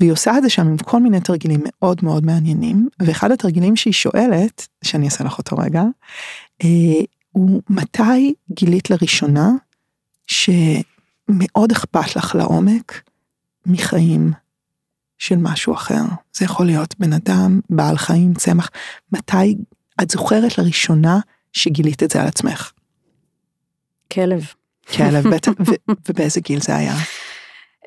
והיא 0.00 0.12
עושה 0.12 0.38
את 0.38 0.42
זה 0.42 0.48
שם 0.48 0.66
עם 0.66 0.76
כל 0.76 1.02
מיני 1.02 1.20
תרגילים 1.20 1.60
מאוד 1.64 2.00
מאוד 2.02 2.26
מעניינים, 2.26 2.88
ואחד 3.02 3.30
התרגילים 3.30 3.76
שהיא 3.76 3.92
שואלת, 3.92 4.68
שאני 4.84 5.06
אעשה 5.06 5.24
לך 5.24 5.38
אותו 5.38 5.56
רגע, 5.56 5.82
אה, 6.64 7.00
הוא 7.32 7.62
מתי 7.70 8.34
גילית 8.52 8.90
לראשונה 8.90 9.50
שמאוד 11.28 11.72
אכפת 11.72 12.16
לך 12.16 12.34
לעומק 12.34 13.02
מחיים 13.66 14.32
של 15.18 15.36
משהו 15.36 15.74
אחר. 15.74 16.02
זה 16.32 16.44
יכול 16.44 16.66
להיות 16.66 16.94
בן 16.98 17.12
אדם, 17.12 17.60
בעל 17.70 17.96
חיים, 17.96 18.34
צמח. 18.34 18.70
מתי 19.12 19.56
את 20.02 20.10
זוכרת 20.10 20.58
לראשונה 20.58 21.18
שגילית 21.52 22.02
את 22.02 22.10
זה 22.10 22.20
על 22.20 22.28
עצמך? 22.28 22.72
כלב. 24.12 24.46
כלב, 24.96 25.28
בטח, 25.34 25.52
ובאיזה 26.08 26.40
גיל 26.40 26.60
זה 26.60 26.76
היה? 26.76 26.94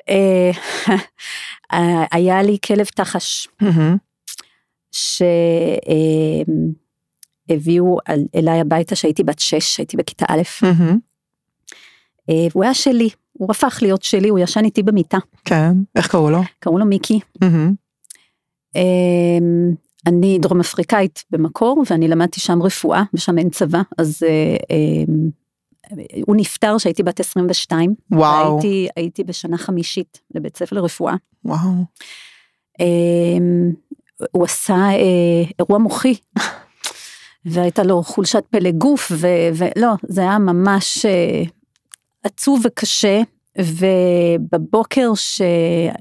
אה, 0.08 0.50
היה 2.12 2.42
לי 2.42 2.58
כלב 2.66 2.86
תחש. 2.86 3.48
שהביאו 7.48 7.98
אליי 8.34 8.60
הביתה 8.60 8.96
שהייתי 8.96 9.22
בת 9.22 9.38
שש, 9.38 9.78
הייתי 9.78 9.96
בכיתה 9.96 10.24
א'. 10.28 10.42
אה, 12.30 12.46
והוא 12.50 12.64
היה 12.64 12.74
שלי, 12.74 13.08
הוא 13.32 13.50
הפך 13.50 13.78
להיות 13.82 14.02
שלי, 14.02 14.28
הוא 14.28 14.38
ישן 14.38 14.64
איתי 14.64 14.82
במיטה, 14.82 15.18
כן, 15.44 15.72
איך 15.96 16.08
קראו 16.08 16.30
לו? 16.30 16.40
קראו 16.60 16.78
לו 16.78 16.86
מיקי. 16.86 17.20
אמ, 18.76 19.74
אני 20.06 20.38
דרום 20.38 20.60
אפריקאית 20.60 21.24
במקור 21.30 21.84
ואני 21.90 22.08
למדתי 22.08 22.40
שם 22.40 22.62
רפואה 22.62 23.02
ושם 23.14 23.38
אין 23.38 23.50
צבא 23.50 23.82
אז 23.98 24.22
אה, 24.28 24.56
אמ, 24.70 25.30
הוא 26.26 26.36
נפטר 26.36 26.74
כשהייתי 26.78 27.02
בת 27.02 27.20
22 27.20 27.94
וואו. 28.10 28.50
והייתי 28.50 28.88
הייתי 28.96 29.24
בשנה 29.24 29.58
חמישית 29.58 30.20
לבית 30.34 30.56
ספר 30.56 30.76
לרפואה. 30.76 31.14
וואו. 31.44 31.70
אמ, 32.80 33.72
הוא 34.32 34.44
עשה 34.44 34.74
אה, 34.74 35.44
אירוע 35.58 35.78
מוחי 35.78 36.14
והייתה 37.44 37.82
לו 37.82 38.02
חולשת 38.02 38.44
פלא 38.50 38.70
גוף 38.70 39.12
ולא 39.14 39.88
זה 40.02 40.20
היה 40.20 40.38
ממש 40.38 41.06
אה, 41.06 41.42
עצוב 42.22 42.60
וקשה 42.64 43.22
ובבוקר 43.58 45.14
ש- 45.14 45.42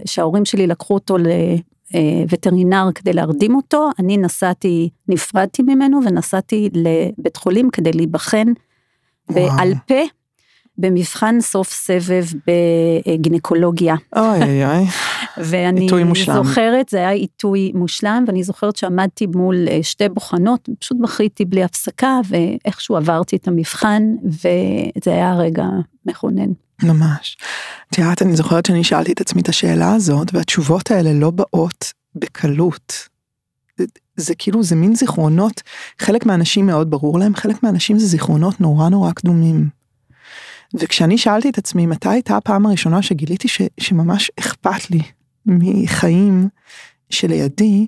שההורים 0.06 0.46
שלי 0.46 0.68
לקחו 0.68 0.94
אותו 0.94 1.16
לווטרינר 1.94 2.90
כדי 2.96 3.14
להרדים 3.14 3.56
אותו 3.56 3.90
אני 4.00 4.18
נסעתי 4.18 4.90
נפרדתי 5.08 5.62
ממנו 5.62 6.00
ונסעתי 6.06 6.70
לבית 6.74 7.38
חולים 7.38 7.70
כדי 7.70 7.92
להיבחן. 7.92 8.48
בעל 9.30 9.74
פה 9.88 9.96
במבחן 10.78 11.42
סוף 11.42 11.72
סבב 11.72 12.26
בגינקולוגיה. 12.48 13.96
אוי 14.16 14.44
אוי 14.44 14.66
אוי. 14.66 14.86
ואני. 15.50 15.88
זוכרת, 16.44 16.90
זה 16.90 16.98
היה 16.98 17.10
עיתוי 17.10 17.72
מושלם, 17.76 18.24
ואני 18.28 18.44
זוכרת 18.44 18.76
שעמדתי 18.76 19.26
מול 19.28 19.68
אה, 19.68 19.80
שתי 19.84 20.10
בוחנות, 20.10 20.70
פשוט 20.80 20.98
בכיתי 21.02 21.46
בלי 21.46 21.64
הפסקה, 21.64 22.20
ואיכשהו 22.30 22.96
עברתי 22.96 23.36
את 23.36 23.48
המבחן, 23.48 24.04
וזה 24.24 25.12
היה 25.12 25.36
רגע 25.36 25.66
מכונן. 26.06 26.52
ממש. 26.84 27.38
את 27.90 27.98
יודעת, 27.98 28.22
אני 28.22 28.36
זוכרת 28.36 28.66
שאני 28.66 28.84
שאלתי 28.84 29.12
את 29.12 29.22
עצמי 29.22 29.42
את 29.42 29.50
השאלה 29.50 29.94
הזאת, 29.94 30.34
והתשובות 30.34 30.92
האלה 30.92 31.14
לא 31.14 31.32
באות 31.32 31.94
בקלות. 32.16 33.08
זה, 33.78 33.86
זה 34.16 34.36
כאילו, 34.36 34.64
זה 34.64 34.76
מין 34.76 34.96
זיכרונות, 34.96 35.62
חלק 36.00 36.26
מהאנשים 36.26 36.66
מאוד 36.66 36.90
ברור 36.90 37.20
להם, 37.20 37.36
חלק 37.36 37.64
מהאנשים 37.64 38.00
זה 38.00 38.06
זיכרונות 38.08 38.62
נורא 38.62 38.90
נורא 38.90 39.12
קדומים. 39.12 39.81
וכשאני 40.74 41.18
שאלתי 41.18 41.50
את 41.50 41.58
עצמי 41.58 41.86
מתי 41.86 42.10
הייתה 42.10 42.38
הפעם 42.38 42.66
הראשונה 42.66 43.02
שגיליתי 43.02 43.48
ש, 43.48 43.62
שממש 43.80 44.32
אכפת 44.40 44.90
לי 44.90 45.02
מחיים 45.46 46.50
שלידי, 47.10 47.88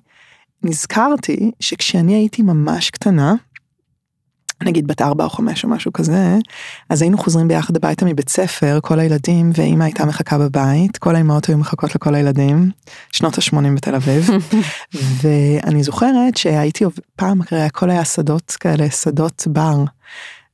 נזכרתי 0.63 1.51
שכשאני 1.59 2.13
הייתי 2.13 2.41
ממש 2.41 2.89
קטנה, 2.89 3.35
נגיד 4.63 4.87
בת 4.87 5.01
ארבע 5.01 5.23
או 5.23 5.29
חמש 5.29 5.63
או 5.63 5.69
משהו 5.69 5.93
כזה, 5.93 6.37
אז 6.89 7.01
היינו 7.01 7.17
חוזרים 7.17 7.47
ביחד 7.47 7.75
הביתה 7.75 8.05
מבית 8.05 8.29
ספר, 8.29 8.79
כל 8.81 8.99
הילדים, 8.99 9.51
ואימא 9.55 9.83
הייתה 9.83 10.05
מחכה 10.05 10.37
בבית, 10.37 10.97
כל 10.97 11.15
האימהות 11.15 11.45
היו 11.45 11.57
מחכות 11.57 11.95
לכל 11.95 12.15
הילדים, 12.15 12.71
שנות 13.11 13.37
ה-80 13.37 13.75
בתל 13.75 13.95
אביב, 13.95 14.29
ואני 15.21 15.83
זוכרת 15.83 16.37
שהייתי 16.37 16.85
פעם, 17.15 17.41
הרי 17.51 17.61
הכל 17.61 17.89
היה 17.89 18.05
שדות 18.05 18.51
כאלה, 18.51 18.89
שדות 18.89 19.47
בר, 19.47 19.83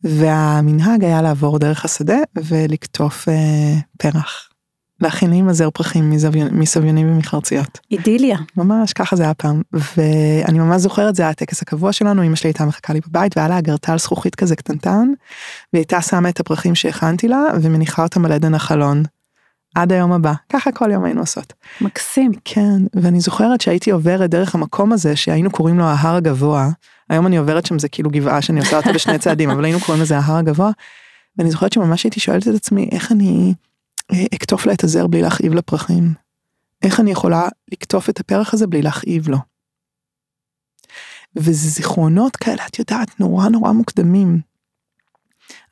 והמנהג 0.03 1.03
היה 1.03 1.21
לעבור 1.21 1.59
דרך 1.59 1.85
השדה 1.85 2.17
ולקטוף 2.35 3.29
אה, 3.29 3.33
פרח. 3.97 4.49
להכין 5.01 5.31
לאמא 5.31 5.53
זר 5.53 5.69
פרחים 5.69 6.11
מסביונים 6.51 7.11
ומחרציות. 7.11 7.79
אידיליה. 7.91 8.37
ממש 8.57 8.93
ככה 8.93 9.15
זה 9.15 9.23
היה 9.23 9.33
פעם 9.33 9.61
ואני 9.73 10.59
ממש 10.59 10.81
זוכרת 10.81 11.15
זה 11.15 11.23
היה 11.23 11.29
הטקס 11.29 11.61
הקבוע 11.61 11.93
שלנו 11.93 12.23
אמא 12.23 12.35
שלי 12.35 12.47
הייתה 12.47 12.65
מחכה 12.65 12.93
לי 12.93 12.99
בבית 13.07 13.37
והיה 13.37 13.49
לה 13.49 13.59
אגרטל 13.59 13.97
זכוכית 13.97 14.35
כזה 14.35 14.55
קטנטן. 14.55 15.07
והיא 15.73 15.79
הייתה 15.79 16.01
שמה 16.01 16.29
את 16.29 16.39
הפרחים 16.39 16.75
שהכנתי 16.75 17.27
לה 17.27 17.43
ומניחה 17.61 18.03
אותם 18.03 18.25
על 18.25 18.31
עדן 18.31 18.53
החלון. 18.53 19.03
עד 19.75 19.91
היום 19.91 20.11
הבא 20.11 20.33
ככה 20.49 20.71
כל 20.71 20.91
יום 20.91 21.03
היינו 21.03 21.21
עושות. 21.21 21.53
מקסים. 21.81 22.31
כן 22.45 22.81
ואני 22.93 23.19
זוכרת 23.19 23.61
שהייתי 23.61 23.91
עוברת 23.91 24.29
דרך 24.29 24.55
המקום 24.55 24.91
הזה 24.91 25.15
שהיינו 25.15 25.51
קוראים 25.51 25.77
לו 25.77 25.83
ההר 25.83 26.15
הגבוה. 26.15 26.69
היום 27.09 27.27
אני 27.27 27.37
עוברת 27.37 27.65
שם 27.65 27.79
זה 27.79 27.89
כאילו 27.89 28.09
גבעה 28.09 28.41
שאני 28.41 28.59
עושה 28.59 28.77
אותה 28.77 28.93
בשני 28.93 29.19
צעדים 29.19 29.49
אבל 29.49 29.65
היינו 29.65 29.79
קוראים 29.79 30.03
לזה 30.03 30.17
ההר 30.17 30.37
הגבוה. 30.37 30.71
ואני 31.37 31.51
זוכרת 31.51 31.73
שממש 31.73 32.03
הייתי 32.03 32.19
שואלת 32.19 32.47
את 32.47 32.55
עצמי 32.55 32.89
איך 32.91 33.11
אני 33.11 33.53
אה, 34.13 34.25
אקטוף 34.35 34.65
לה 34.65 34.73
את 34.73 34.83
הזר 34.83 35.07
בלי 35.07 35.21
להכאיב 35.21 35.53
לפרחים. 35.53 36.13
איך 36.81 36.99
אני 36.99 37.11
יכולה 37.11 37.47
לקטוף 37.71 38.09
את 38.09 38.19
הפרח 38.19 38.53
הזה 38.53 38.67
בלי 38.67 38.81
להכאיב 38.81 39.29
לו. 39.29 39.37
וזה 41.35 41.69
זיכרונות 41.69 42.35
כאלה 42.35 42.65
את 42.65 42.79
יודעת 42.79 43.19
נורא 43.19 43.49
נורא 43.49 43.71
מוקדמים. 43.71 44.41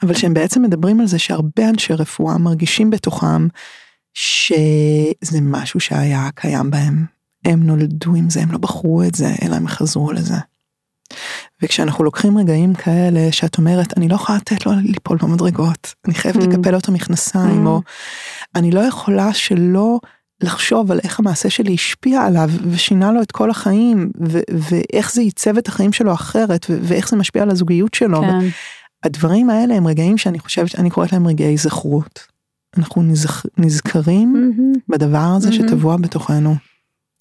אבל 0.03 0.13
שהם 0.13 0.33
בעצם 0.33 0.61
מדברים 0.61 0.99
על 0.99 1.07
זה 1.07 1.19
שהרבה 1.19 1.69
אנשי 1.69 1.93
רפואה 1.93 2.37
מרגישים 2.37 2.89
בתוכם 2.89 3.47
שזה 4.13 5.41
משהו 5.41 5.79
שהיה 5.79 6.29
קיים 6.35 6.71
בהם. 6.71 7.05
הם 7.45 7.63
נולדו 7.63 8.15
עם 8.15 8.29
זה, 8.29 8.41
הם 8.41 8.51
לא 8.51 8.57
בחרו 8.57 9.03
את 9.03 9.15
זה, 9.15 9.29
אלא 9.43 9.55
הם 9.55 9.67
חזרו 9.67 10.11
לזה. 10.11 10.35
וכשאנחנו 11.63 12.03
לוקחים 12.03 12.37
רגעים 12.37 12.73
כאלה 12.73 13.31
שאת 13.31 13.57
אומרת 13.57 13.97
אני 13.97 14.07
לא 14.07 14.15
יכולה 14.15 14.37
לתת 14.37 14.65
לו 14.65 14.71
ליפול 14.83 15.17
במדרגות, 15.21 15.93
אני 16.05 16.13
חייבת 16.13 16.41
Mm. 16.43 16.47
לקפל 16.47 16.71
לו 16.71 16.77
את 16.77 16.87
המכנסיים, 16.87 17.63
Mm. 17.65 17.69
או 17.69 17.81
אני 18.55 18.71
לא 18.71 18.79
יכולה 18.79 19.33
שלא 19.33 19.99
לחשוב 20.43 20.91
על 20.91 20.99
איך 21.03 21.19
המעשה 21.19 21.49
שלי 21.49 21.73
השפיע 21.73 22.21
עליו 22.21 22.49
ושינה 22.71 23.11
לו 23.11 23.21
את 23.21 23.31
כל 23.31 23.49
החיים, 23.49 24.11
ו- 24.29 24.39
ואיך 24.57 25.13
זה 25.13 25.21
ייצב 25.21 25.57
את 25.57 25.67
החיים 25.67 25.93
שלו 25.93 26.13
אחרת, 26.13 26.65
ו- 26.69 26.79
ואיך 26.81 27.09
זה 27.09 27.15
משפיע 27.15 27.43
על 27.43 27.49
הזוגיות 27.49 27.93
שלו. 27.93 28.21
כן. 28.21 28.39
הדברים 29.03 29.49
האלה 29.49 29.75
הם 29.75 29.87
רגעים 29.87 30.17
שאני 30.17 30.39
חושבת, 30.39 30.79
אני 30.79 30.89
קוראת 30.89 31.13
להם 31.13 31.27
רגעי 31.27 31.57
זכרות. 31.57 32.19
אנחנו 32.77 33.03
נזכ... 33.03 33.45
נזכרים 33.57 34.33
מהמם. 34.33 34.73
בדבר 34.89 35.33
הזה 35.37 35.49
Mhm. 35.49 35.53
שטבוע 35.53 35.97
בתוכנו. 35.97 36.55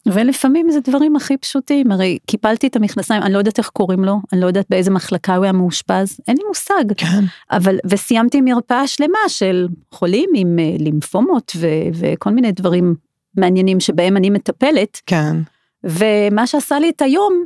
ולפעמים 0.07 0.71
זה 0.71 0.81
דברים 0.81 1.16
הכי 1.16 1.37
פשוטים, 1.37 1.92
הרי 1.92 2.19
קיפלתי 2.27 2.66
את 2.66 2.77
המכנסיים, 2.77 3.23
אני 3.23 3.33
לא 3.33 3.38
יודעת 3.38 3.59
איך 3.59 3.69
קוראים 3.69 4.05
לו, 4.05 4.16
אני 4.33 4.40
לא 4.40 4.47
יודעת 4.47 4.66
באיזה 4.71 4.90
מחלקה 4.90 5.37
הוא 5.37 5.45
היה 5.45 5.53
מאושפז, 5.53 6.21
אין 6.29 6.37
לי 6.37 6.42
מושג. 6.49 6.85
כן, 6.97 7.25
אבל, 7.51 7.79
וסיימתי 7.87 8.40
מרפאה 8.40 8.87
שלמה 8.87 9.19
של 9.29 9.69
חולים 9.92 10.31
עם 10.35 10.59
אה, 10.59 10.77
לימפומות 10.79 11.53
ו, 11.57 11.66
וכל 11.95 12.31
מיני 12.31 12.53
דברים 12.53 12.95
מעניינים 13.37 13.81
שבהם 13.81 14.16
אני 14.16 14.31
מטפלת, 14.31 15.01
כן, 15.07 15.37
ומה 15.85 16.47
שעשה 16.47 16.79
לי 16.79 16.90
את 16.90 17.03
היום, 17.03 17.45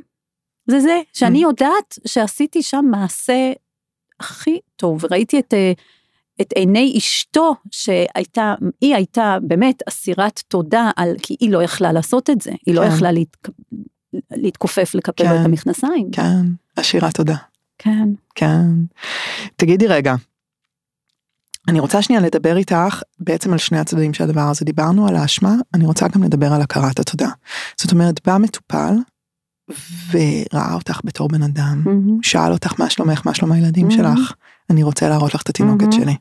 זה 0.66 0.80
זה, 0.80 1.00
שאני 1.12 1.38
Mm. 1.38 1.42
יודעת 1.42 1.98
שעשיתי 2.06 2.62
שם 2.62 2.84
מעשה 2.90 3.52
הכי 4.20 4.58
טוב, 4.76 5.04
ראיתי 5.10 5.38
את, 5.38 5.54
אה, 5.54 5.72
את 6.40 6.52
עיני 6.52 6.94
אשתו 6.98 7.54
שהייתה, 7.70 8.54
היא 8.80 8.94
הייתה 8.94 9.38
באמת 9.42 9.82
אסירת 9.88 10.42
תודה 10.48 10.90
על, 10.96 11.08
כי 11.22 11.36
היא 11.40 11.50
לא 11.50 11.62
יכלה 11.62 11.92
לעשות 11.92 12.30
את 12.30 12.40
זה, 12.40 12.50
היא 12.66 12.74
לא 12.74 12.80
כן. 12.80 12.88
יכלה 12.88 13.12
להת, 13.12 13.36
להתכופף 14.30 14.94
לקפל 14.94 15.24
כן. 15.24 15.40
את 15.40 15.44
המכנסיים. 15.46 16.10
כן, 16.12 16.46
אשירה 16.76 17.12
תודה. 17.12 17.36
כן. 17.78 18.08
כן. 18.34 18.66
תגידי 19.56 19.86
רגע, 19.86 20.14
אני 21.68 21.80
רוצה 21.80 22.02
שנייה 22.02 22.22
לדבר 22.22 22.56
איתך 22.56 23.02
בעצם 23.18 23.52
על 23.52 23.58
שני 23.58 23.78
הצדדים 23.78 24.14
של 24.14 24.24
הדבר 24.24 24.40
הזה. 24.40 24.64
דיברנו 24.64 25.08
על 25.08 25.16
האשמה, 25.16 25.54
אני 25.74 25.86
רוצה 25.86 26.08
גם 26.08 26.22
לדבר 26.22 26.52
על 26.52 26.62
הכרת 26.62 26.98
התודה. 27.00 27.28
זאת 27.76 27.92
אומרת, 27.92 28.26
בא 28.26 28.38
מטופל 28.38 28.94
וראה 30.12 30.74
אותך 30.74 31.00
בתור 31.04 31.28
בן 31.28 31.42
אדם, 31.42 31.82
מהמם, 31.84 32.22
שאל 32.22 32.52
אותך 32.52 32.80
מה 32.80 32.90
שלומך, 32.90 33.26
מה 33.26 33.34
שלום 33.34 33.52
הילדים 33.52 33.88
Mhm. 33.88 33.92
שלך, 33.94 34.32
אני 34.70 34.82
רוצה 34.82 35.08
להראות 35.08 35.34
לך 35.34 35.42
את 35.42 35.48
התינוקת. 35.48 35.92
שלי. 35.92 36.16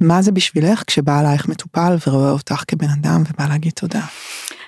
מה 0.00 0.22
זה 0.22 0.32
בשבילך 0.32 0.82
כשבא 0.86 1.20
אלייך 1.20 1.48
מטופל 1.48 1.96
ורואה 2.06 2.30
אותך 2.30 2.64
כבן 2.68 2.88
אדם 3.00 3.22
ובא 3.30 3.48
להגיד 3.48 3.72
תודה? 3.72 4.00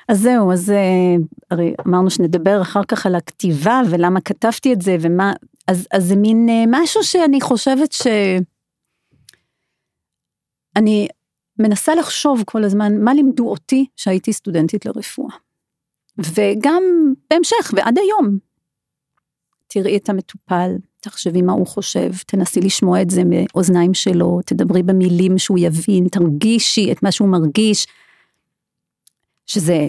אז 0.09 0.21
זהו, 0.21 0.53
אז 0.53 0.71
אה, 0.71 1.17
הרי 1.51 1.75
אמרנו 1.87 2.11
שנדבר 2.11 2.63
אחר 2.63 2.85
כך 2.89 3.07
על 3.07 3.15
הכתיבה 3.15 3.81
ולמה 3.91 4.21
כתבתי 4.21 4.73
את 4.73 4.83
זה 4.83 4.97
ומה, 5.01 5.33
אז, 5.69 5.87
אז 5.93 6.05
זה 6.05 6.17
מין 6.17 6.49
אה, 6.49 6.65
משהו 6.69 7.05
שאני 7.05 7.41
חושבת 7.41 7.93
ש... 7.93 8.07
אני 10.77 11.09
מנסה 11.59 11.95
לחשוב 11.95 12.43
כל 12.47 12.65
הזמן 12.65 13.05
מה 13.05 13.15
לימדו 13.15 13.51
אותי 13.51 13.87
שהייתי 13.97 14.33
סטודנטית 14.33 14.87
לרפואה. 14.87 15.35
וגם 16.19 16.83
בהמשך 17.31 17.73
ועד 17.77 17.99
היום. 17.99 18.39
תראי 19.67 19.97
את 19.97 20.09
המטופל, 20.09 20.71
תחשבי 21.03 21.43
מה 21.43 21.53
הוא 21.53 21.67
חושב, 21.67 22.11
תנסי 22.27 22.61
לשמוע 22.61 23.03
את 23.03 23.11
זה 23.11 23.23
מאוזניים 23.27 23.95
שלו, 23.95 24.41
תדברי 24.47 24.83
במילים 24.83 25.39
שהוא 25.39 25.59
יבין, 25.59 26.09
תרגישי 26.09 26.93
את 26.93 27.03
מה 27.03 27.13
שהוא 27.13 27.29
מרגיש. 27.29 27.87
שזה 29.47 29.87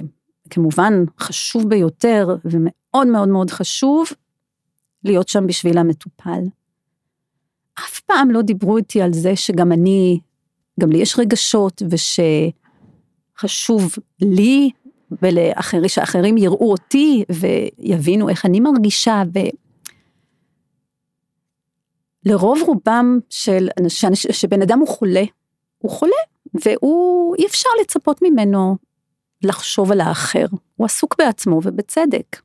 כמובן 0.50 0.94
חשוב 1.20 1.70
ביותר 1.70 2.36
ומאוד 2.46 3.08
מאוד 3.08 3.30
מאוד 3.30 3.52
חשוב 3.52 4.08
להיות 5.04 5.28
שם 5.28 5.48
בשביל 5.48 5.78
המטופל. 5.78 6.42
אף 7.80 8.00
פעם 8.00 8.32
לא 8.32 8.42
דיברו 8.42 8.78
איתי 8.78 9.02
על 9.02 9.14
זה 9.14 9.36
שגם 9.36 9.72
אני, 9.72 10.20
גם 10.80 10.92
לי 10.92 10.98
יש 10.98 11.20
רגשות 11.20 11.82
ושחשוב 13.36 13.96
לי 14.22 14.70
ולאחרים, 15.22 15.88
שאחרים 15.88 16.38
יראו 16.38 16.72
אותי 16.72 17.24
ויבינו 17.30 18.30
איך 18.30 18.46
אני 18.46 18.60
מרגישה 18.60 19.24
ו... 19.34 19.40
לרוב 22.26 22.62
רובם 22.62 23.20
של 23.30 23.68
אנשים, 23.80 24.10
שבן 24.16 24.62
אדם 24.62 24.80
הוא 24.80 24.88
חולה, 24.88 25.24
הוא 25.78 25.92
חולה, 25.92 26.22
והוא, 26.54 27.36
אי 27.36 27.46
אפשר 27.46 27.70
לצפות 27.82 28.20
ממנו 28.22 28.78
לחשוב 29.44 29.92
על 29.92 30.02
האחר, 30.02 30.46
הוא 30.76 30.86
עסוק 30.86 31.16
בעצמו 31.18 31.60
ובצדק. 31.64 32.42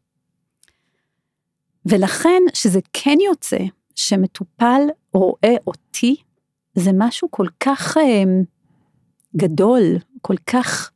ולכן, 1.86 2.42
שזה 2.54 2.80
כן 2.92 3.16
יוצא 3.26 3.58
שמטופל 3.94 4.80
רואה 5.12 5.54
אותי, 5.66 6.16
זה 6.74 6.90
משהו 6.94 7.30
כל 7.30 7.46
כך 7.60 7.96
אה, 7.96 8.22
גדול, 9.36 9.82
כל 10.22 10.36
כך 10.46 10.90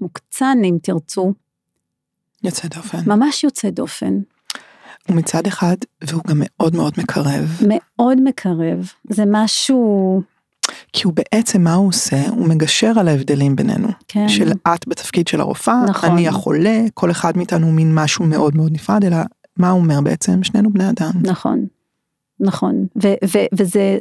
מוקצן, 0.00 0.58
אם 0.64 0.78
תרצו. 0.82 1.32
יוצא 2.42 2.68
דופן. 2.68 2.98
ממש 3.06 3.44
יוצא 3.44 3.70
דופן. 3.70 4.20
ומצד 5.10 5.46
אחד, 5.46 5.76
והוא 6.04 6.22
גם 6.26 6.36
מאוד 6.44 6.76
מאוד 6.76 6.92
מקרב. 6.98 7.60
מאוד 7.68 8.18
מקרב, 8.24 8.92
זה 9.10 9.24
משהו... 9.26 10.22
כי 10.92 11.02
הוא 11.04 11.12
בעצם, 11.14 11.62
מה 11.62 11.74
הוא 11.74 11.88
עושה? 11.88 12.28
הוא 12.28 12.48
מגשר 12.48 12.92
על 12.96 13.08
ההבדלים 13.08 13.56
בינינו. 13.56 13.88
כן. 14.08 14.28
של 14.28 14.52
את 14.74 14.88
בתפקיד 14.88 15.28
של 15.28 15.40
הרופאה, 15.40 15.84
נכון. 15.88 16.10
אני 16.10 16.28
החולה, 16.28 16.80
כל 16.94 17.10
אחד 17.10 17.36
מאיתנו 17.36 17.66
הוא 17.66 17.74
מין 17.74 17.94
משהו 17.94 18.24
מאוד 18.24 18.56
מאוד 18.56 18.72
נפרד, 18.72 19.04
אלא 19.04 19.16
מה 19.56 19.70
הוא 19.70 19.80
אומר 19.80 20.00
בעצם? 20.00 20.42
שנינו 20.42 20.72
בני 20.72 20.90
אדם. 20.90 21.10
נכון, 21.22 21.66
נכון, 22.40 22.86
ו- 23.02 23.14
ו- 23.24 23.46
וזה 23.52 23.98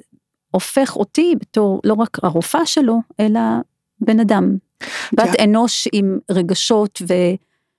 הופך 0.51 0.95
אותי 0.95 1.35
בתור 1.41 1.81
לא 1.83 1.93
רק 1.93 2.17
הרופאה 2.23 2.65
שלו, 2.65 2.99
אלא 3.19 3.39
בן 4.01 4.19
אדם. 4.19 4.57
בת. 5.13 5.39
אנוש 5.43 5.87
עם 5.93 6.19
רגשות 6.31 7.01
ו- 7.09 7.35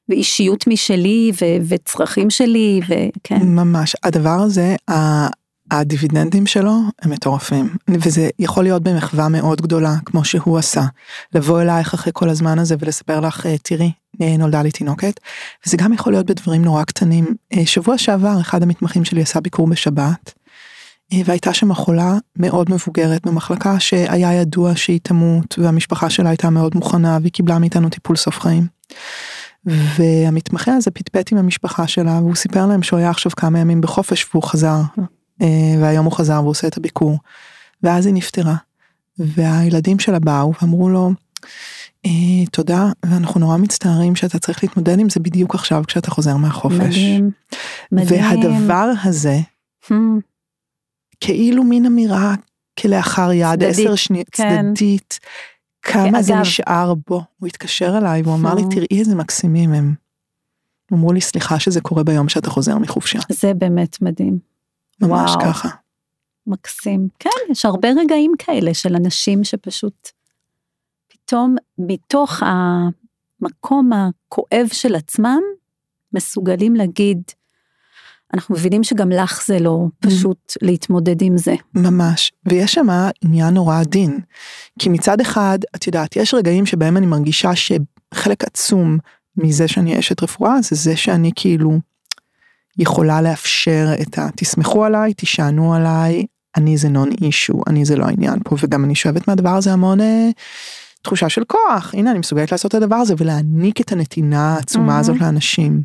ואישיות 0.09 0.67
משלי 0.67 1.33
ו- 1.43 1.65
וצרכים 1.69 2.31
שלי, 2.31 2.81
וכן, 2.89 3.43
ממש. 3.43 3.97
הדבר 4.03 4.31
הזה, 4.41 4.77
הדיבידנדים 5.71 6.47
שלו 6.47 6.81
הם 7.03 7.11
מטורפים. 7.11 7.77
וזה 7.91 8.29
יכול 8.39 8.63
להיות 8.65 8.83
במחווה 8.83 9.29
מאוד 9.29 9.61
גדולה, 9.61 9.95
כמו 10.05 10.25
שהוא 10.25 10.59
עשה. 10.59 10.83
לבוא 11.35 11.63
אלייך 11.63 11.95
אחרי 11.95 12.13
כל 12.15 12.29
הזמן 12.29 12.59
הזה 12.59 12.75
ולספר 12.79 13.21
לך, 13.21 13.47
"אה, 13.47 13.59
תראי, 13.63 13.93
אה, 14.23 14.37
נולדה 14.37 14.63
לי 14.63 14.71
תינוקת. 14.71 15.21
וזה 15.67 15.77
גם 15.77 15.93
יכול 15.93 16.13
להיות 16.13 16.27
בדברים 16.27 16.63
נורא 16.63 16.85
קטנים. 16.85 17.27
אה, 17.57 17.67
שבוע 17.67 17.99
שעבר, 17.99 18.41
אחד 18.41 18.63
המתמחים 18.63 19.05
שלי 19.05 19.23
עשה 19.23 19.41
ביקור 19.41 19.67
בשבת. 19.67 20.35
והייתה 21.25 21.55
שם 21.55 21.75
חולה 21.75 22.15
מאוד 22.37 22.71
מבוגרת 22.71 23.27
במחלקה 23.27 23.81
שהיה 23.81 24.33
ידוע 24.35 24.77
שהיא 24.77 25.01
תמות 25.03 25.59
והמשפחה 25.59 26.11
שלה 26.11 26.29
הייתה 26.29 26.51
מאוד 26.51 26.73
מוכנה 26.75 27.19
והיא 27.21 27.33
קיבלה 27.33 27.59
מאיתנו 27.59 27.89
טיפול 27.89 28.17
סוף 28.17 28.41
חיים. 28.41 28.67
והמתמחה 29.69 30.75
הזה 30.75 30.91
פטפט 30.91 31.33
עם 31.33 31.39
המשפחה 31.39 31.87
שלה 31.87 32.19
והוא 32.21 32.35
סיפר 32.35 32.67
להם 32.67 32.83
שהוא 32.83 32.99
היה 32.99 33.11
עכשיו 33.11 33.33
כמה 33.37 33.59
ימים 33.59 33.81
בחופש 33.81 34.27
והוא 34.35 34.43
חזר 34.43 34.81
אה, 35.43 35.75
והיום 35.81 36.05
הוא 36.05 36.13
חזר 36.13 36.35
והוא 36.41 36.51
עושה 36.51 36.67
את 36.67 36.77
הביקור. 36.77 37.19
ואז 37.83 38.07
היא 38.07 38.15
נפטרה. 38.15 38.55
והילדים 39.19 39.99
שלה 39.99 40.19
באו 40.19 40.53
ואמרו 40.63 40.89
לו 40.89 41.11
אה, 42.07 42.47
תודה 42.53 42.87
ואנחנו 43.07 43.41
נורא 43.41 43.57
מצטערים 43.57 44.17
שאתה 44.17 44.39
צריך 44.39 44.65
להתמודד 44.65 44.99
עם 44.99 45.09
זה 45.09 45.21
בדיוק 45.21 45.55
עכשיו 45.55 45.83
כשאתה 45.87 46.11
חוזר 46.11 46.37
מהחופש. 46.37 46.77
מדהים, 46.79 47.31
מדהים. 47.93 48.25
והדבר 48.25 48.91
הזה 49.05 49.39
Hmm, 49.91 50.21
כאילו 51.21 51.65
מין 51.65 51.87
אמירה 51.87 52.35
כלאחר 52.79 53.33
יד, 53.33 53.65
עשר 53.65 53.95
שניות, 53.95 54.29
כן. 54.33 54.73
צדדית, 54.75 55.19
כמה 55.93 56.23
זה 56.23 56.35
נשאר 56.35 56.95
בו. 57.09 57.23
הוא 57.39 57.47
התקשר 57.47 57.99
אליי 57.99 58.23
והוא 58.23 58.35
אמר 58.35 58.55
לי. 58.55 58.63
תראי 58.71 59.01
איזה 59.01 59.15
מקסימים 59.15 59.73
הם. 59.73 59.95
אמרו 60.93 61.13
לי, 61.13 61.21
סליחה 61.21 61.59
שזה 61.59 61.81
קורה 61.81 62.05
ביום 62.05 62.29
שאתה 62.29 62.51
חוזר 62.51 62.79
מחופשה. 62.79 63.19
זה 63.29 63.55
באמת 63.55 64.03
מדהים, 64.03 64.39
ממש 65.01 65.31
וואו. 65.31 65.41
ככה. 65.41 65.69
מקסים. 66.47 67.09
כן, 67.19 67.31
יש 67.51 67.65
הרבה 67.65 67.89
רגעים 67.89 68.33
כאלה 68.39 68.75
של 68.75 68.97
אנשים 68.97 69.45
שפשוט 69.45 70.09
פתאום 71.09 71.57
מתוך 71.79 72.43
המקום 72.43 73.91
הכואב 73.93 74.67
של 74.73 74.95
עצמם, 74.95 75.41
מסוגלים 76.13 76.75
להגיד, 76.75 77.23
אנחנו 78.35 78.55
מבינים 78.55 78.85
שגם 78.85 79.11
לך 79.11 79.43
זה 79.47 79.59
לא 79.59 79.87
פשוט 80.01 80.53
להתמודד 80.63 81.23
עם 81.23 81.39
זה. 81.39 81.55
ממש. 81.75 82.33
ויש 82.47 82.73
שם 82.75 82.87
עניין 83.25 83.55
נורא 83.55 83.81
עדין. 83.81 84.19
כי 84.79 84.89
מצד 84.89 85.21
אחד, 85.21 85.59
את 85.77 85.87
יודעת, 85.87 86.17
יש 86.17 86.35
רגעים 86.35 86.67
שבהם 86.67 86.97
אני 86.97 87.07
מרגישה 87.07 87.51
שחלק 87.55 88.45
עצום 88.45 88.99
מזה 89.37 89.69
שאני 89.69 89.99
אשת 89.99 90.23
רפואה, 90.23 90.63
זה 90.63 90.77
זה 90.77 90.97
שאני 90.97 91.31
כאילו 91.37 91.79
יכולה 92.79 93.23
לאפשר 93.23 93.89
את 94.03 94.19
ה... 94.19 94.29
תסמכו 94.37 94.85
עליי, 94.85 95.13
תשענו 95.17 95.75
עליי, 95.75 96.27
אני 96.57 96.77
זה 96.77 96.89
נון 96.89 97.11
אישו, 97.23 97.61
אני 97.67 97.85
זה 97.85 97.97
לא 97.97 98.05
העניין 98.05 98.39
פה, 98.45 98.57
וגם 98.61 98.85
אני 98.85 98.95
שואבת 98.95 99.29
מהדבר 99.29 99.51
הזה 99.57 99.73
המון 99.73 100.01
אה, 100.01 100.29
תחושה 101.03 101.29
של 101.29 101.43
כוח. 101.45 101.95
הנה, 101.95 102.11
אני 102.11 102.19
מסוגלת 102.19 102.53
לעשות 102.53 102.75
את 102.75 102.83
הדבר 102.83 102.97
הזה 102.97 103.15
ולהעניק 103.19 103.81
את 103.81 103.93
הנתינה 103.93 104.55
העצומה 104.55 104.97
Mhm. 104.97 105.01
הזאת 105.01 105.17
לאנשים. 105.21 105.83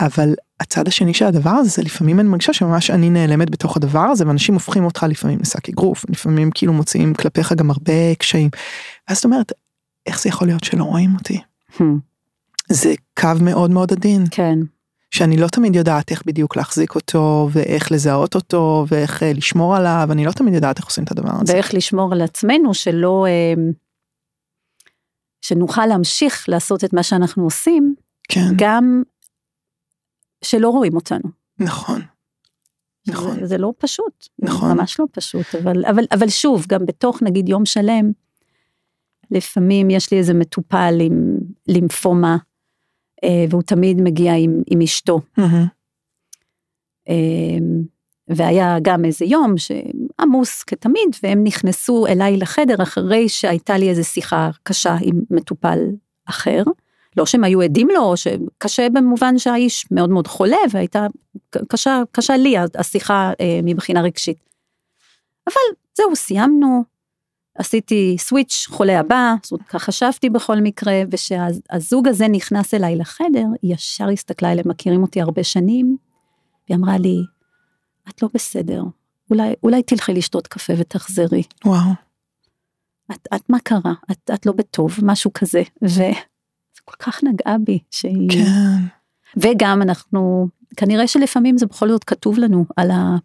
אבל 0.00 0.34
הצד 0.60 0.88
השני 0.88 1.14
של 1.14 1.24
הדבר 1.24 1.50
הזה 1.50 1.70
זה 1.70 1.82
לפעמים 1.82 2.20
אני 2.20 2.28
מרגישה 2.28 2.52
שממש 2.52 2.90
אני 2.90 3.10
נעלמת 3.10 3.50
בתוך 3.50 3.76
הדבר 3.76 4.00
הזה 4.00 4.26
ואנשים 4.26 4.54
הופכים 4.54 4.84
אותך 4.84 5.06
לפעמים 5.08 5.38
לשק 5.40 5.68
אגרוף 5.68 6.04
לפעמים 6.08 6.50
כאילו 6.50 6.72
מוציאים 6.72 7.14
כלפיך 7.14 7.52
גם 7.52 7.70
הרבה 7.70 8.14
קשיים. 8.18 8.50
ואז 9.08 9.18
את 9.18 9.24
אומרת 9.24 9.52
איך 10.06 10.20
זה 10.20 10.28
יכול 10.28 10.48
להיות 10.48 10.64
שלא 10.64 10.84
רואים 10.84 11.14
אותי? 11.14 11.40
Hmm, 11.72 11.82
זה 12.68 12.94
קו 13.20 13.28
מאוד 13.40 13.70
מאוד 13.70 13.92
עדין. 13.92 14.24
כן, 14.30 14.58
שאני 15.10 15.36
לא 15.36 15.48
תמיד 15.48 15.76
יודעת 15.76 16.10
איך 16.10 16.22
בדיוק 16.26 16.56
להחזיק 16.56 16.94
אותו 16.94 17.48
ואיך 17.52 17.92
לזהות 17.92 18.34
אותו 18.34 18.86
ואיך 18.88 19.22
אה, 19.22 19.32
לשמור 19.32 19.76
עליו 19.76 20.08
אני 20.10 20.24
לא 20.24 20.32
תמיד 20.32 20.54
יודעת 20.54 20.78
איך 20.78 20.86
עושים 20.86 21.04
את 21.04 21.10
הדבר 21.10 21.30
הזה. 21.40 21.52
ואיך 21.52 21.74
לשמור 21.74 22.12
על 22.12 22.22
עצמנו 22.22 22.74
שלא, 22.74 23.26
אה, 23.28 23.54
שנוכל 25.40 25.86
להמשיך 25.86 26.48
לעשות 26.48 26.84
את 26.84 26.92
מה 26.92 27.02
שאנחנו 27.02 27.44
עושים, 27.44 27.94
כן. 28.28 28.46
גם 28.56 29.02
שלא 30.44 30.68
רואים 30.68 30.94
אותנו. 30.94 31.30
נכון. 31.58 32.02
נכון. 33.08 33.40
זה, 33.40 33.46
זה 33.46 33.58
לא 33.58 33.72
פשוט, 33.78 34.28
נכון. 34.38 34.72
ממש 34.72 35.00
לא 35.00 35.04
פשוט, 35.12 35.54
אבל, 35.62 35.84
אבל, 35.86 36.04
אבל 36.12 36.28
שוב, 36.28 36.64
גם 36.68 36.86
בתוך 36.86 37.22
נגיד 37.22 37.48
יום 37.48 37.66
שלם, 37.66 38.10
לפעמים 39.30 39.90
יש 39.90 40.12
לי 40.12 40.18
איזה 40.18 40.34
מטופל 40.34 40.94
עם 41.00 41.36
לימפומה, 41.68 42.36
אה, 43.24 43.44
והוא 43.50 43.62
תמיד 43.62 44.00
מגיע 44.00 44.34
עם, 44.34 44.62
עם 44.66 44.80
אשתו. 44.80 45.20
מהמם. 45.36 45.66
אה, 47.08 47.14
והיה 48.28 48.76
גם 48.82 49.04
איזה 49.04 49.24
יום 49.24 49.54
שעמוס 49.58 50.62
כתמיד, 50.62 51.08
והם 51.22 51.44
נכנסו 51.44 52.06
אליי 52.06 52.36
לחדר 52.36 52.82
אחרי 52.82 53.28
שהייתה 53.28 53.78
לי 53.78 53.88
איזו 53.88 54.04
שיחה 54.04 54.50
קשה 54.62 54.96
עם 55.02 55.20
מטופל 55.30 55.78
אחר. 56.24 56.62
לא 57.16 57.26
שהם 57.26 57.44
היו 57.44 57.60
עדים 57.60 57.88
לו, 57.88 58.14
שקשה 58.16 58.88
במובן 58.92 59.38
שהאיש 59.38 59.86
מאוד 59.90 60.10
מאוד 60.10 60.26
חולה, 60.26 60.56
והייתה 60.70 61.06
קשה, 61.68 62.02
קשה 62.12 62.36
לי 62.36 62.54
השיחה 62.78 63.32
אה, 63.40 63.60
מבחינה 63.62 64.00
רגשית. 64.00 64.38
אבל 65.46 65.76
זהו, 65.96 66.16
סיימנו, 66.16 66.84
עשיתי 67.58 68.16
סוויץ' 68.18 68.66
חולה 68.68 69.00
הבא, 69.00 69.34
זאת 69.42 69.52
אומרת, 69.52 69.66
ככה 69.66 69.78
חשבתי 69.78 70.30
בכל 70.30 70.56
מקרה, 70.56 71.02
וכשהזוג 71.10 72.08
הזה 72.08 72.28
נכנס 72.28 72.74
אליי 72.74 72.96
לחדר, 72.96 73.44
היא 73.62 73.74
ישר 73.74 74.08
הסתכלה 74.08 74.52
אליהם, 74.52 74.68
מכירים 74.68 75.02
אותי 75.02 75.20
הרבה 75.20 75.44
שנים, 75.44 75.96
והיא 76.68 76.78
אמרה 76.78 76.98
לי, 76.98 77.16
את 78.08 78.22
לא 78.22 78.28
בסדר, 78.34 78.82
אולי, 79.30 79.54
אולי 79.62 79.82
תלכי 79.82 80.12
לשתות 80.12 80.46
קפה 80.46 80.72
ותחזרי. 80.78 81.42
וואו. 81.64 81.90
את, 83.12 83.28
את 83.34 83.50
מה 83.50 83.58
קרה? 83.60 83.92
את, 84.10 84.30
את 84.34 84.46
לא 84.46 84.52
בטוב, 84.52 84.98
משהו 85.02 85.30
כזה. 85.34 85.62
וזה 85.82 86.10
כל 86.88 86.96
כך 86.98 87.20
נגעה 87.24 87.56
בי, 87.64 87.78
שהיא... 87.90 88.30
כן. 88.30 88.76
וגם 89.36 89.82
אנחנו, 89.82 90.48
כנראה 90.76 91.06
שלפעמים 91.06 91.58
זה 91.58 91.66
בכל 91.66 91.88
זאת 91.88 92.04
כתוב 92.04 92.38
לנו 92.38 92.64
על, 92.76 92.90
ה, 92.90 93.16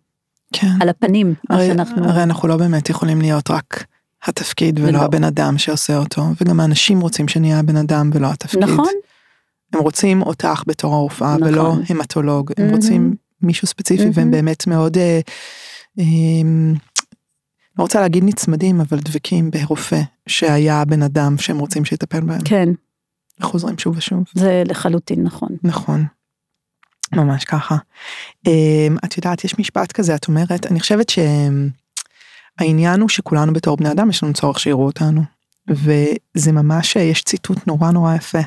כן. 0.54 0.68
על 0.82 0.90
הפנים, 0.90 1.34
מה 1.50 1.56
הרי, 1.56 1.68
שאנחנו... 1.68 2.06
הרי 2.06 2.24
אנחנו 2.24 2.48
לא 2.48 2.58
באמת 2.58 2.90
יכולים 2.90 3.22
להיות 3.22 3.52
רק 3.52 3.86
התפקיד 4.24 4.80
ולא 4.80 4.88
ולא. 4.88 5.02
הבן 5.02 5.24
אדם 5.24 5.58
שעושה 5.58 5.98
אותו 5.98 6.24
וגם 6.42 6.60
האנשים 6.60 7.02
רוצים 7.02 7.28
שנהיה 7.28 7.60
הבן 7.60 7.78
אדם 7.78 8.10
ולא 8.14 8.28
התפקיד. 8.28 8.64
נכון, 8.64 8.94
הם 9.74 9.80
רוצים 9.80 10.22
אותך 10.22 10.64
בתור 10.68 10.94
הרופאה 10.94 11.38
נכון. 11.38 11.48
ולא 11.48 11.76
המטולוג 11.90 12.52
הם 12.58 12.66
מהמם. 12.66 12.76
רוצים 12.76 13.16
מישהו 13.42 13.68
ספציפי 13.68 14.04
והם 14.04 14.12
מהמם. 14.16 14.32
באמת 14.32 14.68
מאוד 14.68 14.98
אה, 14.98 15.20
אה, 16.00 16.06
לא 17.80 17.84
רוצה 17.84 18.02
להגיד 18.02 18.24
נצמדים 18.24 18.82
אבל 18.82 19.00
דבקים 19.00 19.52
ברופא 19.52 20.02
שהיה 20.28 20.82
הבן 20.82 21.02
אדם 21.02 21.38
שהם 21.38 21.60
רוצים 21.60 21.86
שיטפל 21.86 22.20
בהם 22.20 22.42
כן, 22.46 22.70
חוזרים 23.42 23.78
שוב 23.78 23.98
ושוב 23.98 24.24
זה 24.34 24.64
לחלוטין 24.66 25.24
נכון. 25.24 25.50
נכון. 25.64 26.06
ממש 27.16 27.46
ככה. 27.46 27.78
אמ, 28.48 28.98
את 29.06 29.18
יודעת, 29.18 29.44
יש 29.44 29.60
משפט 29.60 29.92
כזה, 29.92 30.16
את 30.16 30.28
אומרת, 30.28 30.66
אני 30.66 30.80
חושבת 30.80 31.08
שהעניין 32.60 33.02
הוא 33.02 33.10
שכולנו 33.10 33.54
בתור 33.54 33.78
בני 33.78 33.92
אדם 33.92 34.10
יש 34.10 34.24
לנו 34.24 34.34
צורך 34.34 34.60
שיראו 34.60 34.86
אותנו. 34.86 35.22
וזה 35.68 36.52
ממש, 36.52 36.96
יש 36.96 37.24
ציטוט 37.24 37.68
נורא 37.68 37.92
נורא 37.92 38.16
יפה. 38.16 38.40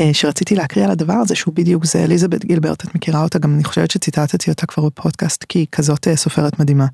אה, 0.00 0.10
שרציתי 0.12 0.54
להקריא 0.54 0.84
על 0.84 0.90
הדבר 0.90 1.12
הזה 1.12 1.34
שהוא 1.34 1.54
בדיוק 1.54 1.84
זה 1.84 2.04
אליזבת 2.04 2.44
גילברט 2.44 2.84
את 2.84 2.94
מכירה 2.94 3.22
אותה 3.22 3.38
גם 3.38 3.54
אני 3.54 3.64
חושבת 3.64 3.90
שציטטתי 3.90 4.50
אותה 4.50 4.66
כבר 4.66 4.86
בפודקאסט 4.86 5.44
כי 5.48 5.58
היא 5.58 5.66
כזאת 5.72 6.08
אה, 6.08 6.16
סופרת 6.16 6.60
מדהימה. 6.60 6.86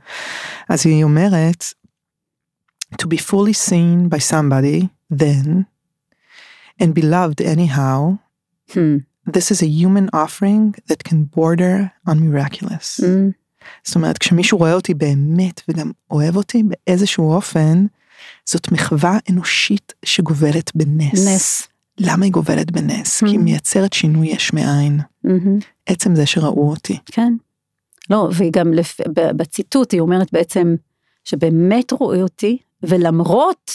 אז 0.69 0.87
היא 0.87 1.05
אומרת 1.05 1.65
to 3.03 3.07
be 3.07 3.19
fully 3.19 3.69
seen 3.69 4.15
by 4.15 4.19
somebody 4.31 4.87
then 5.15 5.74
and 6.83 6.95
be 6.95 7.03
loved 7.03 7.41
anyhow 7.41 8.19
Hmm. 8.73 8.97
this 9.27 9.51
is 9.51 9.63
a 9.63 9.67
human 9.67 10.09
offering 10.13 10.75
that 10.89 11.05
can 11.05 11.25
border 11.25 11.93
on 12.09 12.21
miraculous. 12.21 13.01
Mm. 13.01 13.33
זאת 13.85 13.97
אומרת 13.97 14.19
כשמישהו 14.19 14.59
רואה 14.59 14.73
אותי 14.73 14.95
באמת 14.95 15.61
וגם 15.69 15.91
אוהב 16.11 16.37
אותי 16.37 16.63
באיזשהו 16.63 17.33
אופן 17.33 17.87
זאת 18.47 18.73
מחווה 18.73 19.19
אנושית 19.31 19.93
שגובלת 20.05 20.77
בנס. 20.77 21.29
נס. 21.29 21.69
למה 21.99 22.25
היא 22.25 22.33
גובלת 22.33 22.71
בנס? 22.71 23.21
כי 23.21 23.27
היא. 23.27 23.39
מייצרת 23.39 23.93
שינוי 23.93 24.29
יש 24.29 24.53
מאין. 24.53 25.01
מהמם. 25.25 25.59
עצם 25.87 26.15
זה 26.15 26.27
שראו 26.27 26.71
אותי. 26.71 26.99
כן. 27.07 27.33
לא, 28.11 28.29
והיא 28.33 28.51
גם 28.53 28.73
לפ... 28.73 29.01
בציטוט 29.37 29.93
היא 29.93 30.01
אומרת 30.01 30.33
בעצם 30.33 30.75
שבאמת 31.25 31.93
רואה 31.93 32.23
אותי, 32.23 32.59
ולמרות 32.83 33.71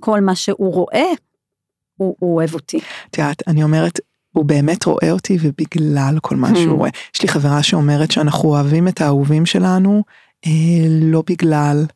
כל 0.00 0.20
מה 0.20 0.34
שהוא 0.34 0.72
רואה, 0.74 1.10
הוא, 2.00 2.16
הוא 2.18 2.36
אוהב 2.36 2.54
אותי. 2.54 2.80
את 3.10 3.18
יודעת, 3.18 3.42
אני 3.48 3.62
אומרת, 3.62 4.00
הוא 4.32 4.44
באמת 4.44 4.84
רואה 4.84 5.10
אותי 5.10 5.38
ובגלל 5.40 6.18
כל 6.22 6.36
מה 6.36 6.48
שהוא 6.54 6.74
Mhm. 6.74 6.78
רואה. 6.78 6.90
יש 7.14 7.22
לי 7.22 7.28
חברה 7.28 7.62
שאומרת 7.62 8.10
שאנחנו 8.10 8.48
אוהבים 8.48 8.88
את 8.88 9.00
האהובים 9.00 9.46
שלנו, 9.46 10.02
אה, 10.46 10.50
לא 10.88 11.22
בגלל 11.30 11.86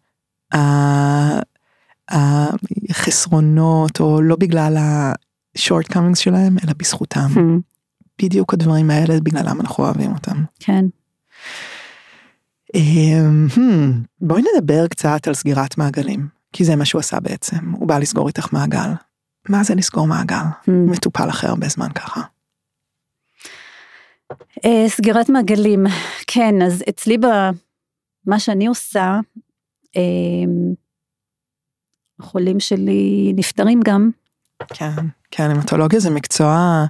החסרונות, 2.90 4.00
או 4.00 4.22
לא 4.22 4.36
בגלל 4.36 4.76
ה-shortcomings 4.76 6.16
שלהם, 6.16 6.56
אלא 6.64 6.72
בזכותם. 6.76 7.28
Hmm. 7.34 7.60
בדיוק 8.22 8.54
הדברים 8.54 8.90
האלה, 8.90 9.20
בגללם 9.20 9.60
אנחנו 9.60 9.84
אוהבים 9.84 10.12
אותם. 10.12 10.44
כן. 10.60 10.84
אמ, 12.74 13.46
hmm, 13.54 13.60
בואי 14.20 14.42
נדבר 14.56 14.86
קצת 14.86 15.28
על 15.28 15.34
סגירת 15.34 15.78
מעגלים, 15.78 16.28
כי 16.52 16.64
זה 16.64 16.76
מה 16.76 16.84
שהוא 16.84 16.98
עשה 17.00 17.20
בעצם, 17.20 17.72
הוא 17.72 17.88
בא 17.88 17.98
לסגור 17.98 18.28
איתך 18.28 18.52
מעגל. 18.52 18.90
מה 19.48 19.64
זה 19.64 19.74
לסגור 19.74 20.06
מעגל? 20.06 20.36
Hmm. 20.36 20.70
מטופל 20.70 21.28
אחרי 21.28 21.50
הרבה 21.50 21.68
זמן 21.68 21.92
ככה. 21.94 22.20
אה, 24.64 24.84
סגירת 24.88 25.28
מעגלים, 25.28 25.84
כן, 26.26 26.62
אז 26.62 26.82
אצלי 26.88 27.18
במה 27.18 28.38
שאני 28.38 28.66
עושה, 28.66 29.20
אה, 29.96 30.02
החולים 32.20 32.60
שלי 32.60 33.32
נפטרים 33.36 33.80
גם, 33.84 34.10
כן, 34.68 34.94
כן, 35.30 35.50
המטולוגיה 35.50 36.00
זה 36.00 36.10
מקצוע 36.10 36.84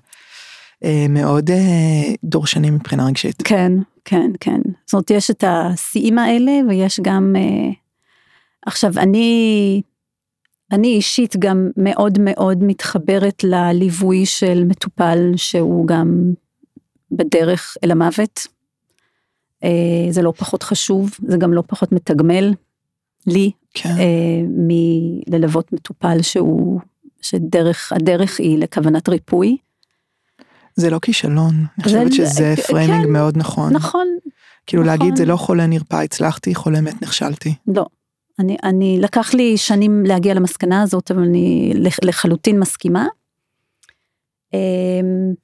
אה, 0.84 1.06
מאוד 1.08 1.50
אה, 1.50 2.14
דורשני 2.24 2.70
מבחינה 2.70 3.06
רגשית. 3.06 3.42
כן, 3.42 3.72
כן, 4.04 4.30
כן. 4.40 4.60
זאת 4.86 4.92
אומרת, 4.92 5.10
יש 5.10 5.30
את 5.30 5.44
השיאים 5.46 6.18
האלה 6.18 6.52
ויש 6.68 7.00
גם... 7.02 7.34
עכשיו, 8.66 8.92
אני, 8.96 9.82
אני 10.74 10.88
אישית 10.88 11.36
גם 11.38 11.70
מאוד 11.76 12.18
מאוד 12.20 12.64
מתחברת 12.64 13.44
לליווי 13.44 14.26
של 14.26 14.64
מטופל 14.64 15.32
שהוא 15.36 15.86
גם 15.86 16.32
בדרך 17.10 17.76
אל 17.84 17.90
המוות. 17.90 18.46
אה, 19.64 20.06
זה 20.10 20.22
לא 20.22 20.32
פחות 20.36 20.62
חשוב, 20.62 21.10
זה 21.28 21.36
גם 21.36 21.52
לא 21.52 21.62
פחות 21.66 21.92
מתגמל 21.92 22.54
לי 23.26 23.50
כן, 23.74 23.88
אה, 23.98 24.42
מללוות 24.48 25.72
מטופל 25.72 26.22
שהוא, 26.22 26.80
שדרך, 27.20 27.92
הדרך 27.92 28.40
היא 28.40 28.58
לכוונת 28.58 29.08
ריפוי. 29.08 29.56
זה 30.76 30.90
לא 30.90 30.98
כישלון, 31.02 31.54
אני 31.54 31.84
חושבת 31.84 32.12
שזה 32.12 32.54
כן, 32.56 32.62
framing 32.62 33.06
מאוד 33.06 33.38
נכון. 33.38 33.72
נכון, 33.72 34.06
כאילו 34.66 34.82
נכון. 34.82 34.98
להגיד 34.98 35.16
זה 35.16 35.24
לא 35.24 35.36
חולה 35.36 35.66
נרפא 35.66 35.96
הצלחתי, 35.96 36.54
חולה 36.54 36.80
מת 36.80 37.02
נכשלתי. 37.02 37.54
לא. 37.66 37.86
אני, 38.38 38.56
אני, 38.62 38.98
לקח 39.00 39.34
לי 39.34 39.56
שנים 39.56 40.02
להגיע 40.06 40.34
למסקנה 40.34 40.82
הזאת, 40.82 41.10
אבל 41.10 41.22
אני 41.22 41.72
לח- 41.74 42.04
לחלוטין 42.04 42.60
מסכימה. 42.60 43.06
אמ, 44.54 45.34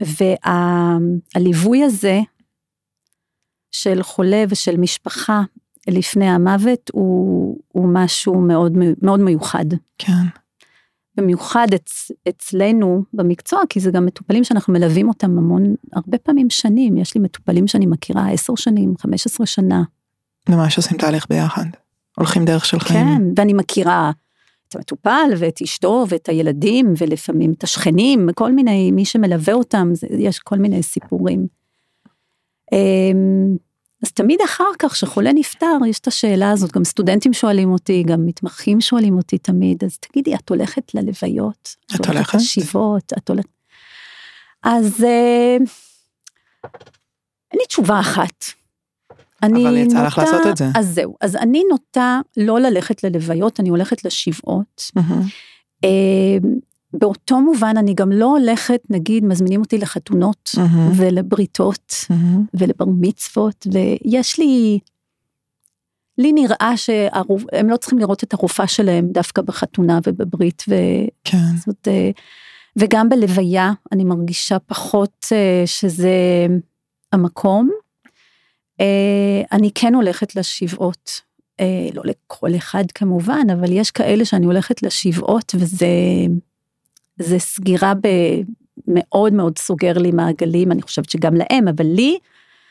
והליווי 0.00 1.84
הזה 1.84 2.20
של 3.70 4.02
חולה 4.02 4.44
ושל 4.48 4.76
משפחה 4.76 5.42
לפני 5.88 6.26
המוות 6.28 6.90
הוא, 6.92 7.58
הוא 7.68 7.88
משהו 7.92 8.40
מאוד, 8.40 8.72
מאוד 9.02 9.20
מיוחד. 9.20 9.64
כן, 9.98 10.12
במיוחד 11.16 11.66
אצ, 11.74 12.10
אצלנו 12.28 13.02
במקצוע, 13.12 13.60
כי 13.68 13.80
זה 13.80 13.90
גם 13.90 14.06
מטופלים 14.06 14.44
שאנחנו 14.44 14.72
מלווים 14.72 15.08
אותם 15.08 15.38
המון, 15.38 15.74
הרבה 15.92 16.18
פעמים 16.18 16.50
שנים. 16.50 16.96
יש 16.96 17.14
לי 17.14 17.20
מטופלים 17.20 17.66
שאני 17.66 17.86
מכירה 17.86 18.30
עשר 18.30 18.54
שנים, 18.56 18.94
חמש 18.98 19.26
עשרה 19.26 19.46
שנה. 19.46 19.82
ממש 20.48 20.76
עושים 20.76 20.98
תהליך 20.98 21.26
ביחד. 21.30 21.64
הולכים 22.18 22.44
דרך 22.44 22.64
של 22.64 22.80
חיים. 22.80 23.06
כן, 23.06 23.22
ואני 23.36 23.52
מכירה 23.52 24.10
את 24.68 24.76
המטופל 24.76 25.30
ואת 25.38 25.62
אשתו 25.62 26.04
ואת 26.08 26.28
הילדים 26.28 26.94
ולפעמים 26.98 27.52
את 27.52 27.64
השכנים, 27.64 28.28
כל 28.34 28.52
מיני, 28.52 28.90
מי 28.90 29.04
שמלווה 29.04 29.54
אותם, 29.54 29.90
זה, 29.92 30.06
יש 30.10 30.38
כל 30.38 30.56
מיני 30.56 30.82
סיפורים. 30.82 31.46
אמ, 32.72 33.56
אז 34.02 34.12
תמיד 34.12 34.40
אחר 34.44 34.70
כך, 34.78 34.92
כשחולה 34.92 35.30
נפטר, 35.34 35.78
יש 35.88 35.98
את 35.98 36.06
השאלה 36.06 36.50
הזאת, 36.50 36.72
גם 36.72 36.84
סטודנטים 36.84 37.32
שואלים 37.32 37.70
אותי, 37.70 38.02
גם 38.02 38.26
מתמחים 38.26 38.80
שואלים 38.80 39.16
אותי 39.16 39.38
תמיד, 39.38 39.84
אז 39.84 39.98
תגידי, 39.98 40.34
את 40.34 40.48
הולכת 40.48 40.94
ללוויות? 40.94 41.76
את 41.94 42.06
הולכת? 42.06 42.34
לשבעות? 42.34 43.12
את 43.18 43.28
הולכת? 43.30 43.48
אז 44.62 45.04
אה, 45.04 45.56
אין 47.52 47.60
לי 47.60 47.66
תשובה 47.66 48.00
אחת. 48.00 48.44
אני 49.42 49.62
אבל 49.62 49.76
יצא 49.76 50.06
לך 50.06 50.18
לעשות 50.18 50.46
את 50.50 50.56
זה. 50.56 50.68
אז 50.74 50.94
זהו, 50.94 51.16
אז 51.20 51.36
אני 51.36 51.62
נוטה 51.70 52.20
לא 52.36 52.60
ללכת 52.60 53.04
ללוויות, 53.04 53.60
אני 53.60 53.68
הולכת 53.68 54.04
לשבעות. 54.04 54.90
אה, 55.84 56.38
באותו 56.92 57.40
מובן 57.40 57.74
אני 57.76 57.94
גם 57.94 58.12
לא 58.12 58.26
הולכת, 58.26 58.80
נגיד, 58.90 59.24
מזמינים 59.24 59.60
אותי 59.60 59.78
לחתונות 59.78 60.50
מהמם. 60.56 60.92
ולבריתות 60.96 61.94
מהמם. 62.10 62.44
ולבר 62.54 62.84
מצוות, 63.00 63.66
ויש 63.72 64.38
לי, 64.38 64.78
לי 66.18 66.32
נראה 66.32 66.72
שהם 66.76 67.68
לא 67.68 67.76
צריכים 67.76 67.98
לראות 67.98 68.24
את 68.24 68.34
הרופאה 68.34 68.66
שלהם 68.66 69.08
דווקא 69.12 69.42
בחתונה 69.42 69.98
ובברית, 70.06 70.62
ו... 70.68 70.74
כן, 71.24 71.56
זאת, 71.66 71.88
אה, 71.88 72.10
וגם 72.76 73.08
בלוויה 73.08 73.72
אני 73.92 74.04
מרגישה 74.04 74.58
פחות 74.58 75.26
אה, 75.32 75.62
שזה 75.66 76.46
המקום. 77.12 77.70
אה, 78.80 79.42
אני 79.52 79.70
כן 79.74 79.94
הולכת 79.94 80.36
לשבעות, 80.36 81.20
אה, 81.60 81.88
לא 81.94 82.02
לכל 82.04 82.56
אחד 82.56 82.84
כמובן, 82.94 83.46
אבל 83.52 83.72
יש 83.72 83.90
כאלה 83.90 84.24
שאני 84.24 84.46
הולכת 84.46 84.82
לשבעות 84.82 85.54
וזה 85.58 85.86
זה 87.18 87.38
סגירה 87.38 87.94
ב, 87.94 88.08
מאוד 88.86 89.32
מאוד 89.32 89.58
סוגר 89.58 89.98
לי 89.98 90.10
מעגלים, 90.10 90.72
אני 90.72 90.82
חושבת 90.82 91.10
שגם 91.10 91.34
להם, 91.34 91.68
אבל 91.68 91.86
לי 91.86 92.18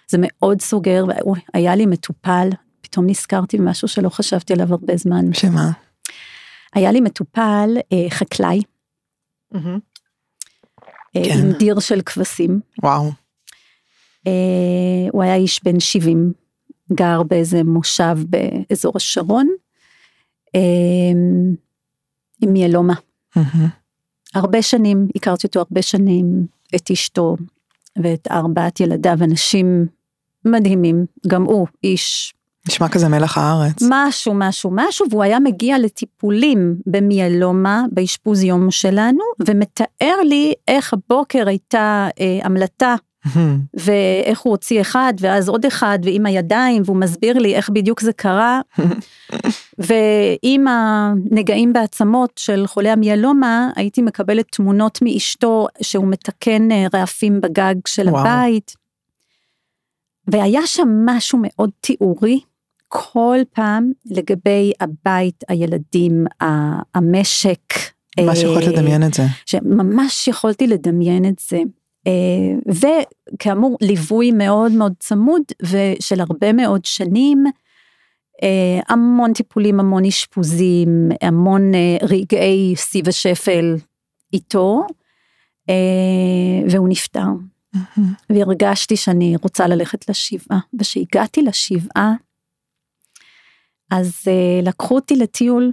זה 0.07 0.17
מאוד 0.21 0.61
סוגר, 0.61 1.05
ואוי, 1.07 1.39
היה 1.53 1.75
לי 1.75 1.85
מטופל, 1.85 2.49
פתאום 2.81 3.05
נזכרתי 3.09 3.57
במשהו 3.57 3.87
שלא 3.87 4.09
חשבתי 4.09 4.53
עליו 4.53 4.71
הרבה 4.71 4.97
זמן. 4.97 5.33
שמה? 5.33 5.71
היה 6.73 6.91
לי 6.91 7.01
מטופל 7.01 7.69
אה, 7.93 8.09
חקלאי, 8.09 8.61
מהמם. 9.51 9.79
אה, 11.15 11.23
כן. 11.23 11.39
עם 11.39 11.51
דיר 11.51 11.79
של 11.79 12.01
כבשים. 12.01 12.59
וואו. 12.83 13.11
אה, 14.27 15.09
הוא 15.11 15.23
היה 15.23 15.35
איש 15.35 15.63
בן 15.63 15.79
70, 15.79 16.33
גר 16.93 17.23
באיזה 17.23 17.63
מושב 17.63 18.17
באזור 18.29 18.93
השרון, 18.95 19.47
אה, 20.55 20.61
עם 22.41 22.53
מיאלומה. 22.53 22.93
הרבה 24.35 24.61
שנים, 24.61 25.07
הכרתי 25.15 25.47
אותו 25.47 25.59
הרבה 25.59 25.81
שנים, 25.81 26.47
את 26.75 26.91
אשתו 26.91 27.35
ואת 28.03 28.27
ארבעת 28.31 28.79
ילדיו, 28.79 29.17
אנשים 29.23 29.85
מדהימים, 30.45 31.05
גם 31.27 31.43
הוא 31.43 31.67
איש 31.83 32.33
נשמע 32.67 32.89
כזה 32.89 33.07
מלח 33.07 33.37
הארץ. 33.37 33.75
משהו, 33.89 34.33
משהו, 34.35 34.71
משהו, 34.73 35.05
והוא 35.09 35.23
היה 35.23 35.39
מגיע 35.39 35.79
לטיפולים 35.79 36.75
במיאלומה 36.85 37.83
באשפוז 37.91 38.43
יום 38.43 38.71
שלנו, 38.71 39.23
ומתאר 39.47 40.21
לי 40.25 40.53
איך 40.67 40.93
הבוקר 40.93 41.47
הייתה 41.47 42.07
אה, 42.19 42.39
המלטה. 42.43 42.95
ואיך 43.73 44.39
הוא 44.39 44.51
הוציא 44.51 44.81
אחד, 44.81 45.13
ואז 45.19 45.49
עוד 45.49 45.65
אחד, 45.65 45.99
ועם 46.03 46.25
הידיים, 46.25 46.81
והוא 46.85 46.97
מסביר 46.97 47.37
לי 47.37 47.55
איך 47.55 47.69
בדיוק 47.69 48.01
זה 48.01 48.13
קרה. 48.13 48.61
ועם 49.87 50.67
הנגעים 50.67 51.73
בעצמות 51.73 52.31
של 52.35 52.67
חולי 52.67 52.89
המיאלומה, 52.89 53.69
הייתי 53.75 54.01
מקבלת 54.01 54.45
תמונות 54.51 54.99
מאשתו 55.01 55.67
שהוא 55.81 56.07
מתקן 56.07 56.71
אה, 56.71 56.85
רעפים 56.93 57.41
בגג 57.41 57.75
של 57.87 58.09
וואו. 58.09 58.21
הבית. 58.21 58.75
והיה 60.27 60.61
שם 60.67 60.87
משהו 61.05 61.39
מאוד 61.41 61.69
תיאורי, 61.81 62.39
כל 62.87 63.37
פעם 63.53 63.91
לגבי 64.05 64.71
הבית, 64.79 65.43
הילדים, 65.47 66.25
המשק. 66.95 67.73
ממש 68.19 68.43
יכולת 68.43 68.67
אה, 68.67 68.71
לדמיין 68.71 69.03
את 69.03 69.13
זה. 69.13 69.23
שממש 69.45 70.27
יכולתי 70.27 70.67
לדמיין 70.67 71.25
את 71.25 71.41
זה. 71.49 71.59
אה, 72.07 72.73
וכאמור, 73.33 73.77
ליווי 73.81 74.31
מאוד 74.31 74.71
מאוד 74.71 74.93
צמוד 74.99 75.41
ושל 75.61 76.21
הרבה 76.21 76.53
מאוד 76.53 76.85
שנים, 76.85 77.43
אה, 78.43 78.79
המון 78.89 79.33
טיפולים, 79.33 79.79
המון 79.79 80.05
אשפוזים, 80.05 81.09
המון 81.21 81.75
אה, 81.75 81.97
רגעי 82.01 82.73
שיא 82.75 83.01
ושפל 83.05 83.75
איתו, 84.33 84.83
והוא 86.69 86.89
נפטר. 86.89 87.25
והרגשתי 88.29 88.95
שאני 88.95 89.35
רוצה 89.43 89.67
ללכת 89.67 90.09
לשבעה. 90.09 90.59
וכשהגעתי 90.79 91.41
לשבעה, 91.41 92.13
אז 93.91 94.21
לקחו 94.63 94.95
אותי 94.95 95.15
לטיול, 95.15 95.71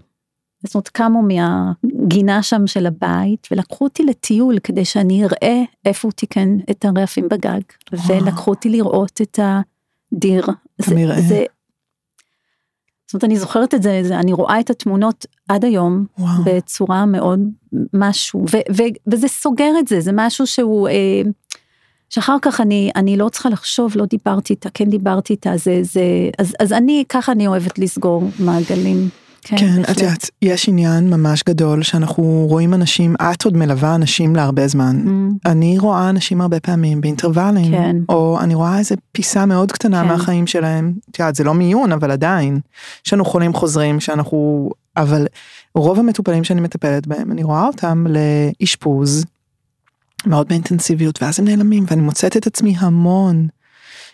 זאת 0.65 0.75
אומרת 0.75 0.89
קמו 0.89 1.23
מהגינה 1.23 2.43
שם 2.43 2.67
של 2.67 2.87
הבית, 2.87 3.49
ולקחו 3.51 3.85
אותי 3.85 4.03
לטיול 4.03 4.59
כדי 4.59 4.85
שאני 4.85 5.25
אראה 5.25 5.62
איפה 5.85 6.09
הוא 6.09 6.12
תיקן 6.12 6.57
את 6.71 6.85
הרעפים 6.85 7.29
בגג, 7.29 7.61
וואו. 7.93 8.23
ולקחו 8.23 8.51
אותי 8.51 8.69
לראות 8.69 9.21
את 9.23 9.39
הדיר. 10.12 10.47
זה- 10.79 10.95
המרעה. 10.95 11.21
זה- 11.21 11.45
זאת 13.07 13.15
אומרת, 13.15 13.25
אני 13.25 13.37
זוכרת 13.37 13.75
את 13.75 13.83
זה, 13.83 14.01
זה, 14.03 14.19
אני 14.19 14.33
רואה 14.33 14.61
את 14.61 14.71
התמונות 14.71 15.27
עד 15.49 15.65
היום, 15.65 16.07
וואו. 16.19 16.31
בצורה 16.45 17.07
מאוד 17.07 17.41
משהו, 17.93 18.45
ו, 18.53 18.57
ו, 18.77 18.83
וזה 19.07 19.29
סוגר 19.29 19.71
את 19.79 19.89
זה, 19.89 20.01
זה 20.01 20.11
משהו 20.15 20.47
שהוא, 20.47 20.89
אה, 20.89 21.23
שאחר 22.11 22.37
כך 22.43 22.61
אני, 22.61 22.91
אני 22.97 23.17
לא 23.17 23.29
צריכה 23.29 23.49
לחשוב, 23.49 23.93
לא 23.97 24.05
דיברתי 24.05 24.53
איתה, 24.53 24.71
כן 24.75 24.91
דיברתי 24.91 25.33
איתה, 25.33 25.57
זה, 25.57 25.79
זה, 25.83 26.03
אז, 26.39 26.55
אז 26.61 26.73
אני, 26.73 27.05
ככה 27.09 27.33
אני 27.33 27.47
אוהבת 27.47 27.79
לסגור 27.79 28.23
מעגלים. 28.41 29.09
כן, 29.45 29.57
כן. 29.57 29.82
את 29.82 30.01
יודעת, 30.01 30.30
יש 30.42 30.68
עניין 30.68 31.11
ממש 31.11 31.42
גדול 31.49 31.82
שאנחנו 31.82 32.47
רואים 32.49 32.74
אנשים, 32.74 33.14
את 33.32 33.45
עוד 33.45 33.57
מלווה 33.57 33.95
אנשים 33.95 34.36
להרבה 34.36 34.68
זמן. 34.68 35.05
Mm, 35.07 35.51
אני 35.51 35.78
רואה 35.78 36.11
אנשים 36.11 36.40
הרבה 36.40 36.61
פעמים 36.61 37.01
באינטרוולים, 37.01 37.72
כן. 37.72 37.97
או 38.09 38.38
אני 38.40 38.55
רואה 38.55 38.78
איזה 38.78 38.95
פיסה 39.12 39.47
מאוד 39.47 39.72
קטנה 39.72 40.03
כן. 40.03 40.09
מהחיים 40.09 40.47
שלהם. 40.47 40.92
את 41.11 41.18
יודעת, 41.18 41.34
זה 41.34 41.45
לא 41.45 41.55
מיון, 41.55 41.92
אבל 41.92 42.11
עדיין. 42.11 42.61
יש 43.07 43.12
לנו 43.12 43.24
חולים 43.24 43.55
חוזרים 43.55 44.01
שאנחנו, 44.01 44.70
אבל 44.97 45.26
רוב 45.74 45.99
המטופלים 45.99 46.45
שאני 46.45 46.61
מטפלת 46.61 47.07
בהם, 47.07 47.32
אני 47.32 47.42
רואה 47.42 47.66
אותם 47.66 48.07
לאשפוז 48.61 49.24
מאוד 50.26 50.49
באינטנסיביות, 50.49 51.22
ואז 51.22 51.40
הם 51.40 51.45
נעלמים, 51.45 51.84
ואני 51.88 52.03
מוצאת 52.03 52.36
את 52.36 52.47
עצמי 52.47 52.74
המון 52.78 53.49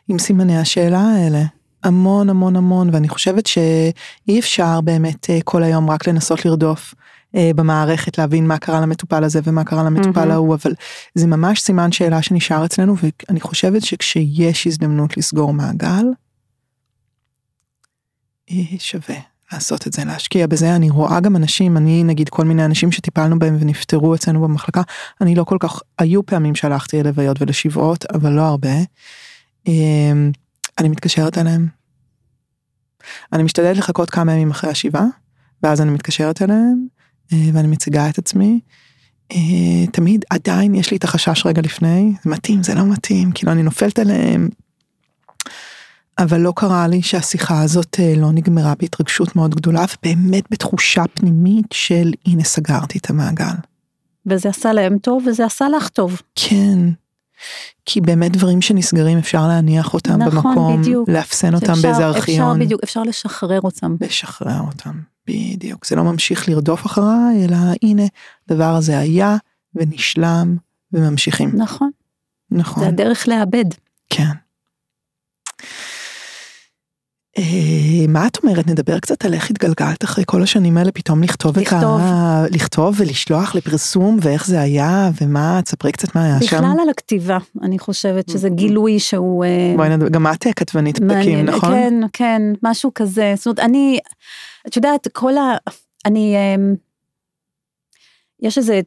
עם 0.09 0.18
סימני 0.18 0.59
השאלה 0.59 1.01
האלה. 1.01 1.43
המון 1.83 2.31
המון 2.31 2.57
המון, 2.57 2.91
ואני 2.93 3.09
חושבת 3.09 3.47
שאי 3.47 4.39
אפשר 4.39 4.81
באמת 4.81 5.31
אה, 5.31 5.39
כל 5.45 5.62
היום 5.62 5.91
רק 5.91 6.09
לנסות 6.09 6.45
לרדוף 6.45 6.95
אה, 7.37 7.51
במערכת, 7.57 8.18
להבין 8.18 8.47
מה 8.47 8.59
קרה 8.59 8.81
למטופל 8.81 9.24
הזה 9.24 9.41
ומה 9.45 9.64
קרה 9.64 9.83
למטופל. 9.83 10.31
ההוא, 10.31 10.55
אבל 10.55 10.72
זה 11.14 11.26
ממש 11.26 11.61
סימן 11.61 11.93
שאלה 11.93 12.22
שנשאר 12.22 12.64
אצלנו, 12.64 12.95
ואני 13.03 13.41
חושבת 13.41 13.83
שכשיש 13.83 14.66
הזדמנות 14.66 15.16
לסגור 15.16 15.53
מעגל, 15.53 16.05
אה, 18.51 18.57
שווה 18.78 19.16
לעשות 19.53 19.87
את 19.87 19.93
זה, 19.93 20.05
להשקיע 20.05 20.47
בזה. 20.47 20.76
אני 20.76 20.91
רואה 20.91 21.20
גם 21.20 21.37
אנשים, 21.37 21.76
אני 21.76 22.05
נגיד 22.05 22.28
כל 22.28 22.45
מיני 22.45 22.64
אנשים 22.64 22.93
שטיפלנו 22.93 23.39
בהם 23.39 23.57
ונפטרו 23.61 24.14
אצלנו 24.14 24.41
במחלקה, 24.41 24.83
אני 25.20 25.35
לא 25.35 25.45
כל 25.45 25.57
כך, 25.61 25.81
היו 25.99 26.26
פעמים 26.26 26.55
שהלכתי 26.55 27.03
ללוויות 27.03 27.43
ולשבעות, 27.43 28.07
אבל 28.07 28.33
לא 28.33 28.43
הרבה. 28.43 28.70
אני 30.79 30.89
מתקשרת 30.89 31.39
אליהם. 31.39 31.68
אני 33.33 33.43
משתדלת 33.43 33.77
לחכות 33.77 34.11
כמה 34.11 34.33
ימים 34.33 34.51
אחרי 34.51 34.71
השבעה, 34.71 35.07
ואז 35.62 35.81
אני 35.81 35.91
מתקשרת 35.91 36.43
אליהם, 36.43 36.87
אה, 37.33 37.39
ואני 37.53 37.68
מציגה 37.68 38.09
את 38.09 38.18
עצמי. 38.18 38.61
אה, 39.33 39.87
תמיד 39.93 40.25
עדיין 40.31 40.75
יש 40.75 40.91
לי 40.91 40.97
את 40.97 41.05
החשש 41.05 41.47
רגע 41.47 41.62
לפני, 41.62 42.12
זה 42.25 42.31
מתאים, 42.31 42.62
זה 42.62 42.75
לא 42.75 42.87
מתאים, 42.87 43.33
כאילו 43.33 43.53
אני 43.53 43.62
נופלת 43.62 43.99
עליהם. 43.99 44.49
אבל 46.18 46.41
לא 46.41 46.53
קרה 46.57 46.89
לי 46.89 47.03
שהשיחה 47.03 47.62
הזאת 47.62 47.97
אה, 48.01 48.14
לא 48.16 48.33
נגמרה 48.33 48.75
בהתרגשות 48.79 49.37
מאוד 49.37 49.55
גדולה, 49.55 49.85
ובאמת 49.97 50.45
בתחושה 50.51 51.05
פנימית 51.14 51.66
של 51.73 52.12
הנה 52.27 52.45
סגרתי 52.45 52.99
את 52.99 53.11
המעגל. 53.11 53.55
וזה 54.27 54.49
עשה 54.49 54.73
להם 54.73 54.99
טוב, 54.99 55.27
וזה 55.27 55.45
עשה 55.45 55.68
לך 55.68 55.89
טוב. 55.89 56.23
כן. 56.35 56.79
כי 57.84 58.01
באמת 58.01 58.32
דברים 58.32 58.62
שנסגרים 58.62 59.18
אפשר 59.18 59.49
להניח 59.49 59.95
אותם 59.95 60.22
נכון, 60.22 60.51
במקום, 60.55 60.80
בדיוק. 60.82 61.09
לאפסן 61.09 61.55
אותם 61.55 61.66
שאפשר- 61.66 61.82
באיזה 61.82 61.91
אפשר 62.11 62.18
ארכיון, 62.18 62.59
בדיוק, 62.61 62.80
אפשר 62.84 63.03
לשחרר 63.03 63.61
אותם. 63.61 63.97
לשחרר 64.01 64.61
אותם, 64.66 65.01
בדיוק. 65.26 65.86
זה 65.86 65.97
לא 65.97 66.03
ממשיך 66.05 66.49
לרדוף 66.49 66.86
אחריי, 66.86 67.45
אלא 67.49 67.57
הנה, 67.82 68.03
הדבר 68.49 68.74
הזה 68.76 68.99
היה 68.99 69.36
ונשלם 69.74 70.57
וממשיכים. 70.93 71.51
נכון, 71.55 71.91
נכון, 72.51 72.82
זה 72.82 72.88
הדרך 72.88 73.28
לאבד. 73.28 73.64
כן. 74.11 74.24
אה, 77.41 78.07
מה 78.09 78.26
את 78.26 78.38
אומרת? 78.43 78.66
נדבר 78.66 78.99
קצת 78.99 79.24
על 79.24 79.34
איך 79.34 79.51
התגלגלת 79.51 80.05
אחרי 80.05 80.24
כל 80.26 80.43
השנים 80.43 80.76
האלה 80.76 80.93
פתאום 80.93 81.22
לכתוב 81.22 81.59
את 81.59 81.62
לכתוב. 81.62 82.01
ה... 82.01 82.45
לכתוב 82.51 82.95
ולשלוח 82.99 83.55
לפרסום 83.55 84.18
ואיך 84.22 84.47
זה 84.47 84.61
היה 84.61 85.11
ומה, 85.20 85.61
תספרי 85.64 85.93
קצת 85.93 86.14
מה 86.14 86.24
היה 86.24 86.43
שם. 86.43 86.57
בכלל 86.57 86.76
על 86.82 86.88
הכתיבה, 86.91 87.38
אני 87.62 87.78
חושבת 87.78 88.28
שזה 88.28 88.49
גילוי 88.49 88.99
שהוא... 88.99 89.45
אה, 89.45 89.72
בואי 89.76 89.88
נדבר, 89.88 90.09
גם 90.09 90.26
את 90.26 90.47
כתבנית 90.57 90.99
פתקים, 90.99 91.45
נכון? 91.45 91.70
כן, 91.70 91.95
כן, 92.12 92.43
משהו 92.62 92.91
כזה. 92.95 93.34
זאת 93.36 93.47
אומרת, 93.47 93.59
אני, 93.59 93.99
את 94.66 94.76
יודעת, 94.76 95.09
כל 95.12 95.36
ה... 95.36 95.57
אני... 96.07 96.36
אמ, 96.36 96.74
יש 98.43 98.59
איזה 98.59 98.80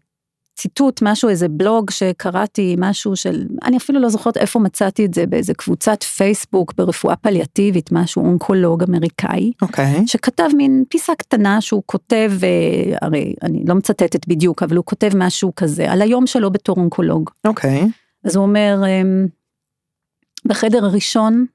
ציטוט, 0.55 0.99
משהו, 1.01 1.29
איזה 1.29 1.47
בלוג 1.47 1.89
שקראתי, 1.89 2.75
משהו 2.79 3.15
של... 3.15 3.47
אני 3.63 3.77
אפילו 3.77 3.99
לא 3.99 4.09
זוכרת 4.09 4.37
איפה 4.37 4.59
מצאתי 4.59 5.05
את 5.05 5.13
זה, 5.13 5.25
באיזה 5.25 5.53
קבוצת 5.53 6.03
פייסבוק 6.03 6.73
ברפואה 6.77 7.15
פליאטיבית, 7.15 7.91
משהו 7.91 8.25
אונקולוג 8.25 8.83
אמריקאי. 8.83 9.51
אוקיי. 9.61 10.07
שכתב 10.07 10.49
מין 10.57 10.83
פיסה 10.89 11.15
קטנה 11.15 11.61
שהוא 11.61 11.83
כותב, 11.85 12.31
אה, 12.43 12.97
הרי 13.01 13.33
אני 13.41 13.63
לא 13.67 13.75
מצטטת 13.75 14.27
בדיוק, 14.27 14.63
אבל 14.63 14.75
הוא 14.75 14.85
כותב 14.85 15.09
משהו 15.15 15.55
כזה, 15.55 15.91
על 15.91 16.01
היום 16.01 16.27
שלו 16.27 16.51
בתור 16.51 16.77
אונקולוג. 16.77 17.29
אוקיי. 17.45 17.87
אז 18.23 18.35
הוא 18.35 18.45
אומר, 18.45 18.81
אמ, 18.87 19.27
בחדר 20.45 20.85
הראשון 20.85 21.45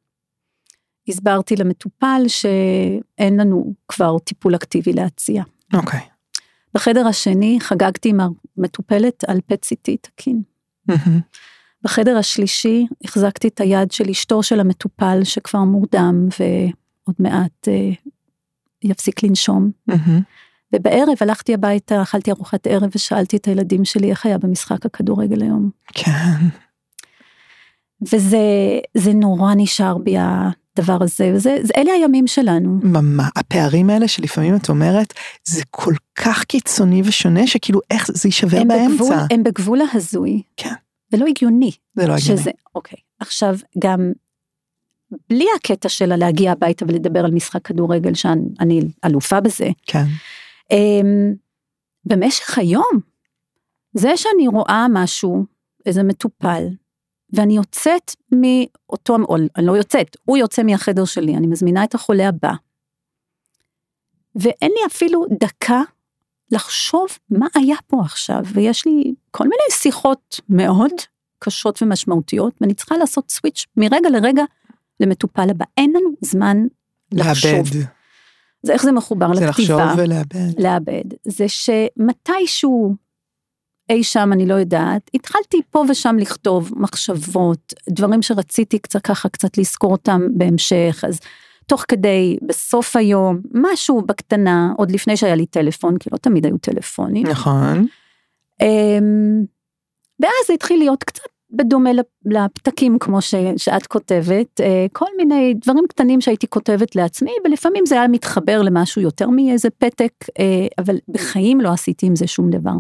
הסברתי 1.08 1.56
למטופל 1.56 2.22
שאין 2.26 3.40
לנו 3.40 3.72
כבר 3.88 4.18
טיפול 4.18 4.54
אקטיבי 4.54 4.92
להציע. 4.92 5.42
אוקיי. 5.74 6.00
בחדר 6.74 7.06
השני 7.06 7.58
חגגתי 7.60 8.08
עם 8.08 8.20
המטופלת 8.56 9.24
על 9.24 9.40
פט 9.46 9.64
סיטי 9.64 9.96
תקין. 9.96 10.42
בחדר 11.82 12.16
השלישי 12.16 12.86
החזקתי 13.04 13.48
את 13.48 13.60
היד 13.60 13.92
של 13.92 14.10
אשתו 14.10 14.42
של 14.42 14.60
המטופל 14.60 15.24
שכבר 15.24 15.64
מורדם 15.64 16.28
ועוד 16.40 17.16
מעט 17.18 17.68
אה, 17.68 17.90
יפסיק 18.82 19.22
לנשום. 19.22 19.70
ובערב 20.74 21.16
הלכתי 21.20 21.54
הביתה, 21.54 22.02
אכלתי 22.02 22.30
ארוחת 22.30 22.66
ערב 22.66 22.90
ושאלתי 22.94 23.36
את 23.36 23.46
הילדים 23.46 23.84
שלי 23.84 24.10
איך 24.10 24.26
היה 24.26 24.38
במשחק 24.38 24.86
הכדורגל 24.86 25.42
היום. 25.42 25.70
כן. 25.94 26.10
וזה 28.12 28.38
זה 28.94 29.12
נורא 29.12 29.54
נשאר 29.56 29.98
בי 29.98 30.16
הדבר 30.78 30.98
הזה, 31.00 31.32
וזה, 31.34 31.58
זה, 31.62 31.72
אלה 31.76 31.92
הימים 31.92 32.26
שלנו. 32.26 32.80
ממש, 32.82 33.28
הפערים 33.36 33.90
האלה 33.90 34.08
שלפעמים 34.08 34.56
את 34.56 34.68
אומרת, 34.68 35.14
זה 35.48 35.62
כל 35.70 35.94
כך 36.14 36.44
קיצוני 36.44 37.02
ושונה, 37.04 37.46
שכאילו 37.46 37.80
איך 37.90 38.10
זה 38.14 38.28
יישבר 38.28 38.64
באמצע. 38.64 38.94
בגבול, 38.94 39.16
הם 39.30 39.42
בגבול 39.42 39.80
ההזוי. 39.80 40.42
כן. 40.56 40.74
זה 41.10 41.16
לא 41.16 41.26
הגיוני. 41.26 41.70
זה 41.94 42.06
לא 42.06 42.12
הגיוני. 42.14 42.40
שזה, 42.40 42.50
אוקיי. 42.74 42.98
עכשיו, 43.20 43.56
גם 43.78 44.12
בלי 45.30 45.46
הקטע 45.56 45.88
של 45.88 46.16
להגיע 46.16 46.52
הביתה 46.52 46.84
ולדבר 46.84 47.24
על 47.24 47.30
משחק 47.30 47.64
כדורגל, 47.64 48.14
שאני 48.14 48.80
אלופה 49.04 49.40
בזה, 49.40 49.68
כן. 49.86 50.04
אמ, 50.70 51.34
במשך 52.04 52.58
היום, 52.58 53.00
זה 53.94 54.16
שאני 54.16 54.48
רואה 54.48 54.86
משהו, 54.90 55.44
איזה 55.86 56.02
מטופל, 56.02 56.64
ואני 57.32 57.56
יוצאת 57.56 58.14
מאותו, 58.32 59.16
או 59.28 59.36
אני 59.56 59.66
לא 59.66 59.72
יוצאת, 59.72 60.16
הוא 60.24 60.36
יוצא 60.36 60.62
מהחדר 60.62 61.04
שלי, 61.04 61.36
אני 61.36 61.46
מזמינה 61.46 61.84
את 61.84 61.94
החולה 61.94 62.28
הבא, 62.28 62.52
ואין 64.34 64.70
לי 64.70 64.86
אפילו 64.86 65.24
דקה 65.40 65.82
לחשוב 66.50 67.06
מה 67.30 67.46
היה 67.54 67.76
פה 67.86 68.00
עכשיו, 68.00 68.42
ויש 68.52 68.86
לי 68.86 69.14
כל 69.30 69.44
מיני 69.44 69.62
שיחות 69.70 70.40
מאוד 70.48 70.92
קשות 71.38 71.82
ומשמעותיות, 71.82 72.54
ואני 72.60 72.74
צריכה 72.74 72.96
לעשות 72.96 73.30
סוויץ' 73.30 73.66
מרגע 73.76 74.10
לרגע 74.10 74.42
למטופל 75.00 75.50
הבא. 75.50 75.64
אין 75.76 75.90
לנו 75.90 76.10
זמן 76.20 76.56
לחשוב. 77.12 77.52
לאבד. 77.52 77.86
זה 78.62 78.72
איך 78.72 78.82
זה 78.82 78.92
מחובר 78.92 79.34
זה 79.34 79.46
לכתיבה. 79.46 79.84
לחשוב 79.84 79.98
ולאבד. 79.98 80.60
לאבד. 80.60 81.04
זה 81.24 81.46
שמתישהו, 81.48 82.94
אי 83.90 84.04
שם, 84.04 84.32
אני 84.32 84.46
לא 84.46 84.54
יודעת, 84.54 85.10
התחלתי 85.14 85.60
פה 85.70 85.84
ושם 85.88 86.16
לכתוב 86.18 86.72
מחשבות, 86.76 87.72
דברים 87.88 88.22
שרציתי 88.22 88.78
קצת 88.78 89.02
ככה, 89.02 89.28
קצת 89.28 89.58
לזכור 89.58 89.92
אותם 89.92 90.20
בהמשך, 90.34 91.04
אז 91.08 91.20
תוך 91.66 91.84
כדי, 91.88 92.36
בסוף 92.42 92.96
היום, 92.96 93.40
משהו 93.54 94.02
בקטנה, 94.02 94.72
עוד 94.76 94.90
לפני 94.90 95.16
שהיה 95.16 95.34
לי 95.34 95.46
טלפון, 95.46 95.98
כי 95.98 96.10
לא 96.12 96.18
תמיד 96.18 96.46
היו 96.46 96.58
טלפונים. 96.58 97.26
נכון. 97.26 97.86
אמ, 98.62 99.44
ואז 100.20 100.32
זה 100.46 100.52
התחיל 100.54 100.78
להיות 100.78 101.04
קצת 101.04 101.22
בדומה 101.50 101.92
לפ- 101.92 102.24
לפתקים 102.24 102.98
כמו 102.98 103.22
ש, 103.22 103.34
שאת 103.56 103.86
כותבת, 103.86 104.60
אה, 104.60 104.86
כל 104.92 105.06
מיני 105.16 105.54
דברים 105.54 105.84
קטנים 105.88 106.20
שהייתי 106.20 106.46
כותבת 106.46 106.96
לעצמי, 106.96 107.30
ולפעמים 107.44 107.86
זה 107.86 107.94
היה 107.94 108.08
מתחבר 108.08 108.62
למשהו 108.62 109.02
יותר 109.02 109.28
מאיזה 109.30 109.70
פתק, 109.70 110.12
אה, 110.38 110.66
אבל 110.78 110.96
בחיים 111.08 111.60
לא 111.60 111.68
עשיתי 111.68 112.06
עם 112.06 112.16
זה 112.16 112.26
שום 112.26 112.50
דבר. 112.50 112.72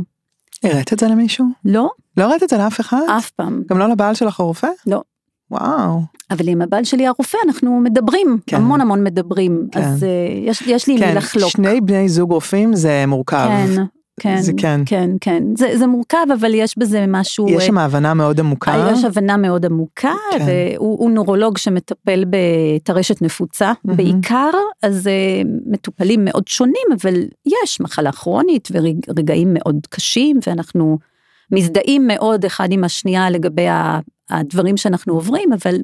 הראת 0.64 0.92
את 0.92 0.98
זה 0.98 1.08
למישהו? 1.08 1.46
לא, 1.64 1.90
לא 2.16 2.24
הראת 2.24 2.42
את 2.42 2.48
זה 2.48 2.58
לאף 2.58 2.80
אחד? 2.80 3.02
אף 3.18 3.30
פעם. 3.30 3.62
גם 3.70 3.78
לא 3.78 3.88
לבעל 3.88 4.14
שלך 4.14 4.40
הרופא? 4.40 4.68
לא. 4.86 5.02
וואו. 5.50 6.00
אבל 6.30 6.48
עם 6.48 6.62
הבעל 6.62 6.84
שלי 6.84 7.06
הרופא 7.06 7.38
אנחנו 7.46 7.80
מדברים, 7.80 8.38
כן. 8.46 8.56
המון 8.56 8.80
המון 8.80 9.04
מדברים, 9.04 9.68
כן. 9.72 9.82
אז 9.82 10.04
אה, 10.04 10.08
יש, 10.44 10.62
יש 10.66 10.86
לי 10.86 10.94
עם 10.94 11.00
מי 11.00 11.06
כן, 11.06 11.16
לחלוק. 11.16 11.50
שני 11.50 11.80
בני 11.80 12.08
זוג 12.08 12.32
רופאים 12.32 12.76
זה 12.76 13.04
מורכב. 13.06 13.48
כן, 13.48 13.82
כן, 14.18 14.40
זה 14.40 14.52
כן. 14.56 14.80
כן, 14.86 15.10
כן. 15.20 15.42
זה, 15.56 15.78
זה 15.78 15.86
מורכב, 15.86 16.26
אבל 16.40 16.54
יש 16.54 16.78
בזה 16.78 17.04
משהו... 17.08 17.48
יש 17.48 17.54
אה, 17.54 17.60
שם 17.60 17.78
הבנה 17.78 18.14
מאוד 18.14 18.40
עמוקה. 18.40 18.90
יש 18.92 19.04
הבנה 19.04 19.36
מאוד 19.36 19.66
עמוקה, 19.66 20.14
כן. 20.32 20.44
והוא 20.46 20.98
הוא 20.98 21.10
נורולוג 21.10 21.58
שמטפל 21.58 22.24
בטרשת 22.30 23.22
נפוצה 23.22 23.72
מהמם. 23.84 23.96
בעיקר, 23.96 24.50
אז 24.82 25.06
אה, 25.06 25.42
מטופלים 25.66 26.24
מאוד 26.24 26.48
שונים, 26.48 26.86
אבל 27.00 27.14
יש 27.46 27.80
מחלה 27.80 28.12
כרונית 28.12 28.68
ורגעים 28.72 29.54
מאוד 29.54 29.86
קשים, 29.90 30.40
ואנחנו 30.46 30.98
מזדהים 31.52 32.06
מאוד 32.06 32.44
אחד 32.44 32.68
עם 32.70 32.84
השנייה 32.84 33.30
לגבי 33.30 33.66
הדברים 34.30 34.76
שאנחנו 34.76 35.14
עוברים, 35.14 35.52
אבל 35.52 35.76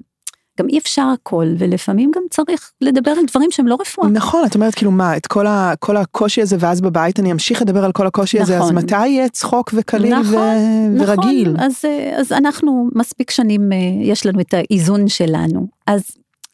גם 0.58 0.68
אי 0.68 0.78
אפשר 0.78 1.06
הכל, 1.14 1.46
ולפעמים 1.58 2.10
גם 2.14 2.22
צריך 2.30 2.72
לדבר 2.80 3.10
על 3.10 3.24
דברים 3.30 3.50
שהם 3.50 3.66
לא 3.66 3.76
רפואה. 3.80 4.08
נכון, 4.08 4.46
את 4.46 4.54
אומרת 4.54 4.74
כאילו 4.74 4.90
מה, 4.90 5.16
את 5.16 5.26
כל, 5.26 5.46
ה, 5.46 5.72
כל 5.78 5.96
הקושי 5.96 6.42
הזה 6.42 6.56
ואז 6.60 6.80
בבית 6.80 7.20
אני 7.20 7.32
אמשיך 7.32 7.62
לדבר 7.62 7.84
על 7.84 7.92
כל 7.92 8.06
הקושי 8.06 8.40
הזה, 8.40 8.56
אז 8.56 8.62
נכון. 8.62 8.74
מתי 8.74 9.06
יהיה 9.06 9.28
צחוק 9.28 9.70
וקליל 9.76 10.18
נכון, 10.18 10.34
ו... 10.34 11.00
ורגיל? 11.00 11.52
נכון, 11.52 11.64
אז, 11.64 11.72
אה, 11.84 12.20
אז 12.20 12.32
אנחנו 12.32 12.88
מספיק 12.94 13.30
שנים, 13.30 13.72
אה, 13.72 13.78
יש 14.02 14.26
לנו 14.26 14.40
את 14.40 14.54
האיזון 14.54 15.08
שלנו. 15.08 15.66
אז 15.86 16.02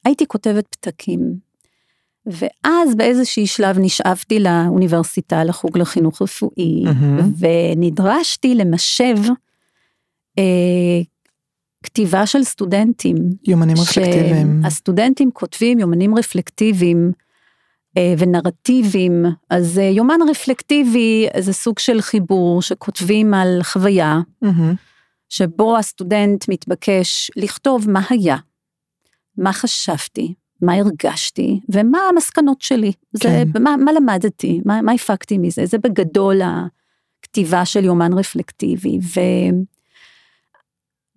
הייתי 0.05 0.27
כותבת 0.27 0.65
פתקים, 0.71 1.35
ואז 2.27 2.95
באיזשהי 2.97 3.47
שלב 3.47 3.79
נשאבתי 3.79 4.41
לאוניברסיטה, 4.41 5.45
לחוג 5.45 5.79
לחינוך 5.79 6.23
רפואי, 6.23 6.85
מהמם. 6.85 7.33
ונדרשתי 7.39 8.55
למשב 8.55 9.17
אה, 10.39 10.43
כתיבה 11.83 12.27
של 12.27 12.45
סטודנטים. 12.45 13.17
יומנים 13.47 13.77
רפלקטיביים. 13.77 14.61
שהסטודנטים 14.63 15.31
כותבים 15.33 15.79
יומנים 15.79 16.19
רפלקטיביים 16.19 17.13
אה, 17.97 18.15
ונרטיביים, 18.19 19.25
אז 19.51 19.79
אה, 19.79 19.85
יומן 19.85 20.19
רפלקטיבי 20.31 21.27
זה 21.39 21.53
סוג 21.53 21.79
של 21.79 22.01
חיבור 22.01 22.63
שכותבים 22.63 23.35
על 23.35 23.59
חוויה, 23.63 24.21
מהמם. 24.43 24.75
שבו 25.29 25.79
הסטודנט 25.79 26.49
מתבקש 26.49 27.31
לכתוב 27.37 27.91
מה 27.91 28.01
היה, 28.11 28.37
מה 29.39 29.53
חשבתי, 29.53 30.35
מה 30.63 30.75
הרגשתי 30.75 31.61
ומה 31.69 31.99
המסקנות 32.11 32.63
שלי. 32.63 32.93
זה, 33.13 33.23
כן. 33.23 33.63
מה, 33.63 33.77
מה 33.77 33.93
למדתי, 33.93 34.61
מה, 34.65 34.83
מה 34.83 34.93
הפקתי 34.93 35.39
מזה, 35.39 35.67
זה 35.67 35.79
בגדול 35.79 36.41
הכתיבה 36.45 37.65
של 37.65 37.85
יומן 37.85 38.13
רפלקטיבי. 38.13 38.99
ו... 39.03 39.21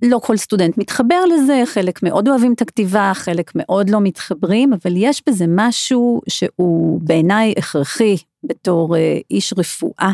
לא 0.03 0.19
כל 0.23 0.37
סטודנט 0.37 0.77
מתחבר 0.77 1.25
לזה, 1.25 1.63
חלק 1.65 2.03
מאוד 2.03 2.27
אוהבים 2.27 2.53
את 2.53 2.61
הכתיבה, 2.61 3.11
חלק 3.15 3.51
מאוד 3.55 3.89
לא 3.89 4.01
מתחברים, 4.01 4.73
אבל 4.73 4.93
יש 4.95 5.21
בזה 5.29 5.45
משהו 5.47 6.21
שהוא 6.29 7.01
בעיניי 7.03 7.53
הכרחי 7.57 8.17
בתור 8.43 8.95
אה, 8.95 9.17
איש 9.31 9.53
רפואה. 9.57 10.11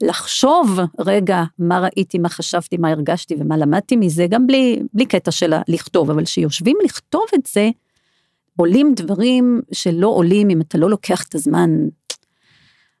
לחשוב 0.00 0.78
רגע 0.98 1.44
מה 1.58 1.80
ראיתי, 1.80 2.18
מה 2.18 2.28
חשבתי, 2.28 2.76
מה 2.76 2.90
הרגשתי 2.90 3.34
ומה 3.38 3.56
למדתי 3.56 3.96
מזה, 3.96 4.26
גם 4.26 4.46
בלי, 4.46 4.78
בלי 4.94 5.06
קטע 5.06 5.30
של 5.30 5.52
לכתוב, 5.68 6.10
אבל 6.10 6.24
כשיושבים 6.24 6.76
לכתוב 6.84 7.24
את 7.34 7.46
זה, 7.46 7.70
עולים 8.56 8.92
דברים 8.96 9.60
שלא 9.72 10.06
עולים 10.06 10.50
אם 10.50 10.60
אתה 10.60 10.78
לא 10.78 10.90
לוקח 10.90 11.24
את 11.28 11.34
הזמן. 11.34 11.70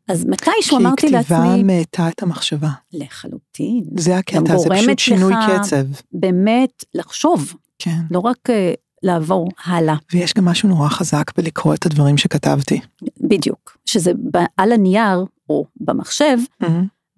אז 0.08 0.26
מתישהו 0.26 0.78
אמרתי 0.78 1.06
כי 1.06 1.12
לעצמי, 1.12 1.36
כתיבה 1.36 1.62
מאטה 1.62 2.08
את 2.08 2.22
המחשבה. 2.22 2.70
לחלוטין, 2.92 3.84
זה 3.96 4.16
הקטע, 4.16 4.58
זה 4.58 4.68
פשוט 4.68 4.98
שינוי 4.98 5.34
קצב. 5.46 5.84
באמת 6.12 6.84
לחשוב, 6.94 7.54
כן. 7.78 8.00
לא 8.10 8.18
רק 8.18 8.50
אה, 8.50 8.72
לעבור 9.02 9.48
הלאה, 9.64 9.94
ויש 10.12 10.34
גם 10.34 10.44
משהו 10.44 10.68
נורא 10.68 10.88
חזק 10.88 11.30
בלקרוא 11.36 11.74
את 11.74 11.86
הדברים 11.86 12.16
שכתבתי. 12.18 12.80
בדיוק, 13.20 13.78
שזה 13.86 14.12
על 14.56 14.72
הנייר 14.72 15.24
או 15.50 15.64
במחשב, 15.80 16.38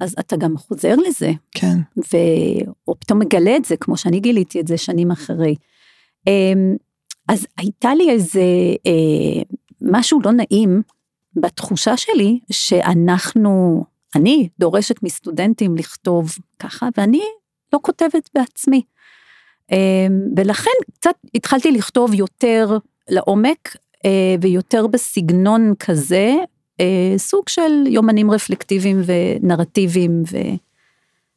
אז 0.01 0.14
אתה 0.20 0.36
גם 0.36 0.57
חוזר 0.57 0.97
לזה, 1.09 1.32
כן. 1.53 1.78
ו... 1.99 2.16
או 2.88 2.95
פתאום 3.01 3.18
מגלה 3.18 3.57
את 3.57 3.64
זה, 3.64 3.76
כמו 3.76 3.97
שאני 3.97 4.20
גיליתי 4.20 4.61
את 4.61 4.66
זה 4.66 4.78
שנים 4.78 5.11
אחרי. 5.11 5.55
אמ, 6.26 6.76
אז 7.28 7.47
הייתה 7.59 7.95
לי 7.95 8.11
איזה 8.11 8.43
אה, 8.86 9.43
משהו 9.82 10.20
לא 10.24 10.32
נעים 10.32 10.82
בתחושה 11.37 11.97
שלי, 11.97 12.41
שאנחנו, 12.53 13.85
אני 14.14 14.49
דורשת 14.59 15.03
מסטודנטים 15.03 15.76
לכתוב 15.76 16.35
ככה, 16.59 16.89
ואני 16.97 17.22
לא 17.72 17.78
כותבת 17.83 18.31
בעצמי. 18.35 18.83
אמ, 19.72 19.76
ולכן 20.37 20.70
קצת 20.95 21.14
התחלתי 21.35 21.70
לכתוב 21.72 22.14
יותר 22.14 22.78
לעומק 23.09 23.76
אה, 24.05 24.35
ויותר 24.41 24.87
בסגנון 24.87 25.74
כזה, 25.78 26.35
אה, 26.81 27.14
סוג 27.16 27.49
של 27.49 27.87
יומנים 27.87 28.31
רפלקטיביים 28.31 29.03
ונרטיביים, 29.07 30.22
ו... 30.33 30.37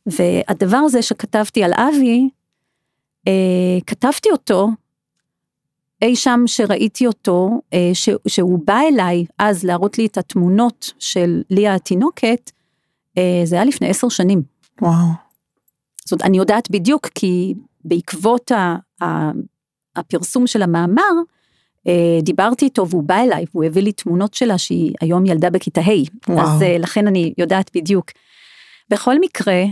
והדבר 0.06 0.78
הזה 0.78 1.02
שכתבתי 1.02 1.64
על 1.64 1.74
אבי, 1.74 2.30
אה, 3.28 3.80
כתבתי 3.88 4.32
אותו 4.32 4.68
אי 6.04 6.16
שם 6.16 6.44
שראיתי 6.46 7.08
אותו, 7.08 7.50
אה, 7.74 7.90
ש, 7.94 8.10
שהוא 8.28 8.60
בא 8.66 8.80
אליי 8.94 9.26
אז 9.40 9.64
להראות 9.64 9.98
לי 9.98 10.06
את 10.06 10.18
התמונות 10.18 10.94
של 11.00 11.42
ליה 11.50 11.76
התינוקת, 11.76 12.52
אה, 13.18 13.42
זה 13.44 13.56
היה 13.56 13.66
לפני 13.66 13.90
עשר 13.90 14.10
שנים. 14.10 14.42
וואו. 14.82 15.08
זאת 16.06 16.12
אומרת, 16.12 16.26
אני 16.26 16.38
יודעת 16.38 16.72
בדיוק, 16.72 17.08
כי 17.08 17.54
בעקבות 17.86 18.52
ה, 18.52 18.76
ה, 19.04 19.32
הפרסום 19.96 20.48
של 20.48 20.62
המאמר, 20.62 21.14
אה, 21.88 22.20
דיברתי 22.22 22.66
איתו 22.66 22.90
והוא 22.90 23.04
בא 23.04 23.20
אליי, 23.20 23.46
והוא 23.54 23.64
הביא 23.64 23.82
לי 23.82 23.92
תמונות 23.92 24.34
שלה 24.34 24.58
שהיא 24.58 24.94
היום 25.02 25.26
ילדה 25.26 25.50
בכיתה 25.50 25.82
ה', 25.82 26.30
וואו. 26.30 26.48
אז 26.48 26.62
לכן 26.80 27.08
אני 27.08 27.34
יודעת 27.38 27.72
בדיוק. 27.76 28.12
בכל 28.90 29.20
מקרה, 29.20 29.64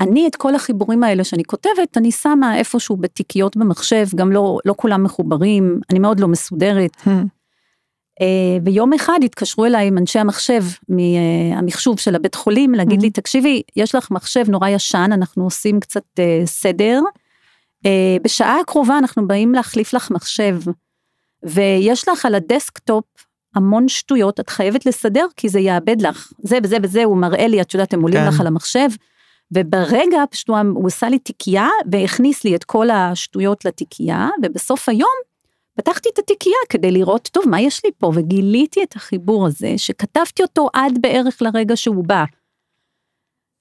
אני 0.00 0.26
את 0.26 0.36
כל 0.36 0.54
החיבורים 0.54 1.02
האלה 1.04 1.24
שאני 1.24 1.44
כותבת, 1.44 1.96
אני 1.96 2.12
שמה 2.12 2.58
איפשהו 2.58 2.96
בתיקיות 2.96 3.56
במחשב, 3.56 4.06
גם 4.14 4.32
לא, 4.32 4.58
לא 4.64 4.74
כולם 4.76 5.02
מחוברים, 5.02 5.80
אני 5.90 5.98
מאוד 5.98 6.20
לא 6.20 6.28
מסודרת. 6.28 6.96
Hmm. 7.04 7.10
אה, 8.20 8.58
ויום 8.64 8.92
אחד 8.92 9.18
התקשרו 9.24 9.64
אליי 9.66 9.86
עם 9.86 9.98
אנשי 9.98 10.18
המחשב 10.18 10.62
מהמחשוב 10.88 12.00
של 12.00 12.14
הבית 12.14 12.34
חולים, 12.34 12.72
להגיד 12.74 12.98
Mhm. 13.00 13.02
לי, 13.02 13.10
תקשיבי, 13.10 13.62
יש 13.76 13.94
לך 13.94 14.10
מחשב 14.10 14.44
נורא 14.48 14.68
ישן, 14.68 15.10
אנחנו 15.12 15.44
עושים 15.44 15.80
קצת 15.80 16.02
אה, 16.18 16.42
סדר. 16.44 17.00
אה, 17.86 18.16
בשעה 18.22 18.60
הקרובה 18.60 18.98
אנחנו 18.98 19.28
באים 19.28 19.54
להחליף 19.54 19.94
לך 19.94 20.10
מחשב, 20.10 20.56
ויש 21.42 22.08
לך 22.08 22.26
על 22.26 22.34
ה 22.34 22.43
desktop 22.43 23.04
המון 23.54 23.88
שטויות, 23.88 24.40
את 24.40 24.50
חייבת 24.50 24.86
לסדר 24.86 25.26
כי 25.36 25.48
זה 25.48 25.60
יאבד 25.60 26.02
לך. 26.02 26.32
זה 26.42 26.58
וזה 26.62 26.76
וזה, 26.82 27.04
הוא 27.04 27.16
מראה 27.16 27.46
לי, 27.46 27.60
את 27.60 27.74
יודעת, 27.74 27.94
הם 27.94 28.02
עולים 28.02 28.20
כן. 28.20 28.28
לך 28.28 28.40
על 28.40 28.46
המחשב. 28.46 28.88
וברגע 29.52 30.18
פשוט 30.30 30.48
הוא, 30.48 30.58
הוא 30.74 30.86
עשה 30.86 31.08
לי 31.08 31.18
תיקייה 31.18 31.68
והכניס 31.92 32.44
לי 32.44 32.56
את 32.56 32.64
כל 32.64 32.90
השטויות 32.90 33.64
לתיקייה, 33.64 34.28
ובסוף 34.42 34.88
היום 34.88 35.30
פתחתי 35.74 36.08
את 36.12 36.18
התיקייה 36.18 36.56
כדי 36.68 36.90
לראות, 36.90 37.28
טוב, 37.32 37.48
מה 37.48 37.60
יש 37.60 37.84
לי 37.84 37.90
פה? 37.98 38.12
וגיליתי 38.14 38.82
את 38.82 38.96
החיבור 38.96 39.46
הזה, 39.46 39.74
שכתבתי 39.76 40.42
אותו 40.42 40.68
עד 40.72 40.98
בערך 41.00 41.42
לרגע 41.42 41.76
שהוא 41.76 42.04
בא. 42.04 42.24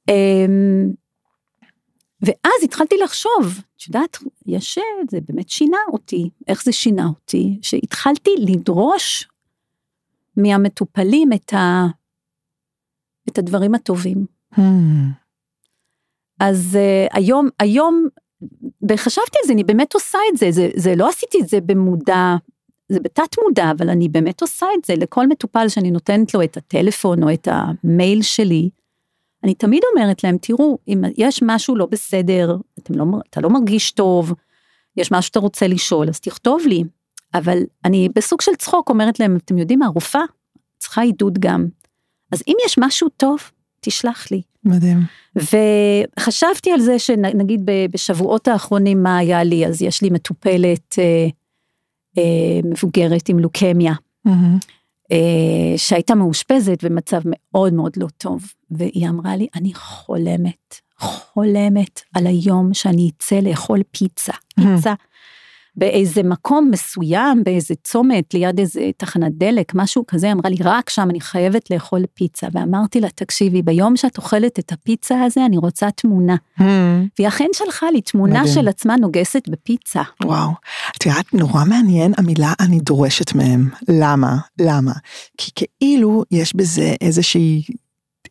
אמ, 0.10 0.92
ואז 2.22 2.64
התחלתי 2.64 2.96
לחשוב, 3.04 3.62
את 3.78 3.88
יודעת, 3.88 4.18
יש, 4.46 4.78
אה, 4.78 4.84
זה 5.10 5.20
באמת 5.28 5.50
שינה 5.50 5.78
אותי, 5.88 6.30
איך 6.48 6.64
זה 6.64 6.72
שינה 6.72 7.06
אותי, 7.08 7.60
שהתחלתי 7.62 8.32
לדרוש 8.38 9.28
מהמטופלים 10.38 11.34
את, 11.34 11.54
ה, 11.54 11.86
את 13.30 13.38
הדברים 13.38 13.76
הטובים. 13.76 14.26
Hmm. 14.56 14.60
אז 16.40 16.78
uh, 16.78 17.18
היום, 17.18 17.50
היום, 17.60 18.08
וחשבתי 18.90 19.38
על 19.42 19.48
זה, 19.48 19.54
אני 19.54 19.64
באמת 19.64 19.94
עושה 19.94 20.18
את 20.34 20.38
זה, 20.38 20.52
זה, 20.52 20.70
זה 20.76 20.96
לא 20.96 21.10
עשיתי 21.10 21.42
את 21.42 21.50
זה 21.50 21.62
במודע, 21.62 22.36
זה 22.90 23.00
בתת 23.00 23.36
מודע, 23.44 23.72
אבל 23.72 23.90
אני 23.90 24.10
באמת 24.10 24.42
עושה 24.42 24.66
את 24.80 24.86
זה 24.86 24.94
לכל 24.96 25.28
מטופל 25.28 25.68
שאני 25.68 25.92
נותנת 25.92 26.34
לו 26.34 26.44
את 26.44 26.58
הטלפון 26.58 27.24
או 27.24 27.34
את 27.34 27.48
המייל 27.52 28.22
שלי. 28.22 28.70
אני 29.44 29.54
תמיד 29.54 29.82
אומרת 29.92 30.24
להם, 30.24 30.38
תראו, 30.42 30.78
אם 30.88 31.02
יש 31.18 31.40
משהו 31.44 31.76
לא 31.76 31.86
בסדר, 31.86 32.58
לא, 32.90 33.06
אתה 33.30 33.42
לא 33.42 33.50
מרגיש 33.50 33.92
טוב, 33.92 34.34
יש 34.98 35.12
משהו 35.12 35.24
שאתה 35.24 35.40
רוצה 35.40 35.68
לשאול, 35.68 36.10
אז 36.10 36.20
תכתוב 36.20 36.62
לי. 36.68 36.84
אבל 37.34 37.58
אני 37.86 38.10
בסוג 38.16 38.42
של 38.42 38.56
צחוק 38.56 38.90
אומרת 38.90 39.20
להם, 39.20 39.36
אתם 39.36 39.58
יודעים 39.58 39.80
מה, 39.80 39.88
רופאה 39.88 40.22
צריכה 40.78 41.02
עידוד 41.02 41.40
גם. 41.40 41.68
אז 42.32 42.44
אם 42.48 42.56
יש 42.66 42.76
משהו 42.80 43.10
טוב, 43.10 43.40
תשלח 43.82 44.32
לי. 44.32 44.42
מדהים. 44.64 45.06
וחשבתי 45.36 46.72
על 46.72 46.80
זה 46.80 47.00
שנגיד 47.00 47.62
בשבועות 47.92 48.48
האחרונים 48.48 49.04
מה 49.04 49.18
היה 49.18 49.44
לי, 49.44 49.68
אז 49.68 49.82
יש 49.82 50.02
לי 50.02 50.10
מטופלת 50.10 50.96
אה, 51.00 51.28
אה, 52.18 52.60
מבוגרת 52.64 53.30
עם 53.30 53.40
לוקמיה, 53.40 53.94
mm-hmm. 54.28 54.32
אה, 55.12 55.78
שהייתה 55.78 56.16
מאושפזת 56.16 56.84
במצב 56.84 57.22
מאוד 57.26 57.74
מאוד 57.74 57.92
לא 57.98 58.08
טוב, 58.18 58.54
והיא 58.72 59.10
אמרה 59.10 59.36
לי, 59.36 59.48
אני 59.56 59.74
חולמת, 59.74 60.76
חולמת 60.98 62.02
על 62.16 62.28
היום 62.28 62.74
שאני 62.74 63.12
אצא 63.18 63.40
לאכול 63.40 63.80
פיצה, 63.92 64.34
mm-hmm. 64.34 64.64
פיצה 64.64 64.94
באיזה 65.76 66.24
מקום 66.24 66.70
מסוים, 66.72 67.44
באיזה 67.44 67.76
צומת, 67.84 68.34
ליד 68.34 68.60
איזה 68.60 68.90
תחנת 68.98 69.32
דלק, 69.38 69.72
משהו 69.76 70.04
כזה, 70.08 70.32
אמרה 70.32 70.50
לי, 70.50 70.58
רק 70.64 70.90
שם 70.90 71.08
אני 71.10 71.22
חייבת 71.22 71.72
לאכול 71.72 72.02
פיצה. 72.14 72.48
ואמרתי 72.54 73.02
לה, 73.02 73.10
תקשיבי, 73.10 73.62
ביום 73.62 73.98
שאת 73.98 74.18
אוכלת 74.18 74.60
את 74.60 74.72
הפיצה 74.72 75.24
הזה, 75.24 75.46
אני 75.46 75.58
רוצה 75.58 75.92
תמונה. 75.92 76.36
Hmm. 76.60 76.64
והיא 77.20 77.28
אכן 77.28 77.48
שלחה 77.54 77.92
לי 77.92 78.02
תמונה 78.02 78.40
מדהים. 78.42 78.56
של 78.56 78.68
עצמה 78.68 78.96
נוגסת 78.96 79.50
בפיצה. 79.50 80.02
וואו, 80.26 80.50
את 80.98 81.06
יודעת, 81.06 81.34
נורא 81.34 81.64
מעניין 81.66 82.14
המילה 82.18 82.54
אני 82.60 82.80
דורשת 82.80 83.36
מהם. 83.36 83.70
למה? 83.90 84.38
למה? 84.60 84.94
כי 85.38 85.52
כאילו 85.56 86.24
יש 86.32 86.56
בזה 86.56 86.96
איזושהי... 87.02 87.64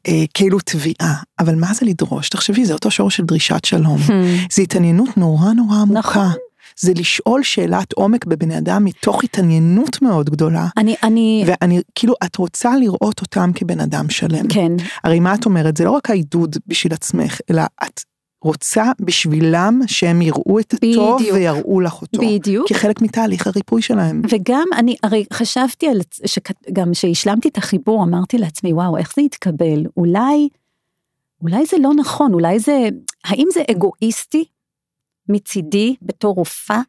אה, 0.08 0.24
כאילו 0.34 0.58
תביעה, 0.64 1.14
אבל 1.38 1.54
מה 1.54 1.74
זה 1.74 1.86
לדרוש? 1.86 2.28
תחשבי, 2.28 2.64
זה 2.64 2.72
אותו 2.72 2.90
שור 2.90 3.10
של 3.10 3.24
דרישת 3.24 3.64
שלום. 3.64 3.98
Hmm. 4.06 4.12
זה 4.52 4.62
התעניינות 4.62 5.16
נורא 5.16 5.52
נורא 5.52 5.76
עמוקה. 5.76 5.98
נכון. 5.98 6.47
זה 6.80 6.92
לשאול 6.96 7.42
שאלת 7.42 7.92
עומק 7.92 8.24
בבני 8.24 8.58
אדם 8.58 8.84
מתוך 8.84 9.24
התעניינות 9.24 10.02
מאוד 10.02 10.30
גדולה. 10.30 10.66
אני, 10.76 10.94
אני... 11.02 11.44
ואני, 11.46 11.80
כאילו, 11.94 12.14
את 12.24 12.36
רוצה 12.36 12.76
לראות 12.76 13.20
אותם 13.20 13.50
כבן 13.54 13.80
אדם 13.80 14.10
שלם. 14.10 14.48
כן. 14.48 14.72
הרי 15.04 15.20
מה 15.20 15.34
את 15.34 15.46
אומרת? 15.46 15.76
זה 15.76 15.84
לא 15.84 15.90
רק 15.90 16.10
העידוד 16.10 16.56
בשביל 16.66 16.92
עצמך, 16.92 17.40
אלא 17.50 17.62
את 17.84 18.00
רוצה 18.42 18.84
בשבילם 19.00 19.80
שהם 19.86 20.22
יראו 20.22 20.58
את 20.58 20.74
הטוב 20.74 21.20
בדיוק. 21.20 21.34
ויראו 21.34 21.80
לך 21.80 22.02
אותו. 22.02 22.22
בדיוק. 22.22 22.68
כחלק 22.68 23.02
מתהליך 23.02 23.46
הריפוי 23.46 23.82
שלהם. 23.82 24.22
וגם 24.30 24.66
אני, 24.76 24.96
הרי 25.02 25.24
חשבתי 25.32 25.88
על, 25.88 26.00
גם 26.72 26.92
כשהשלמתי 26.92 27.48
את 27.48 27.58
החיבור, 27.58 28.04
אמרתי 28.04 28.38
לעצמי, 28.38 28.72
וואו, 28.72 28.96
איך 28.96 29.12
זה 29.16 29.22
יתקבל? 29.22 29.84
אולי, 29.96 30.48
אולי 31.42 31.66
זה 31.66 31.76
לא 31.80 31.94
נכון, 31.94 32.34
אולי 32.34 32.58
זה, 32.58 32.88
האם 33.24 33.46
זה 33.54 33.62
אגואיסטי 33.70 34.44
מצידי 35.28 35.96
בתור 36.02 36.34
רופאה, 36.34 36.80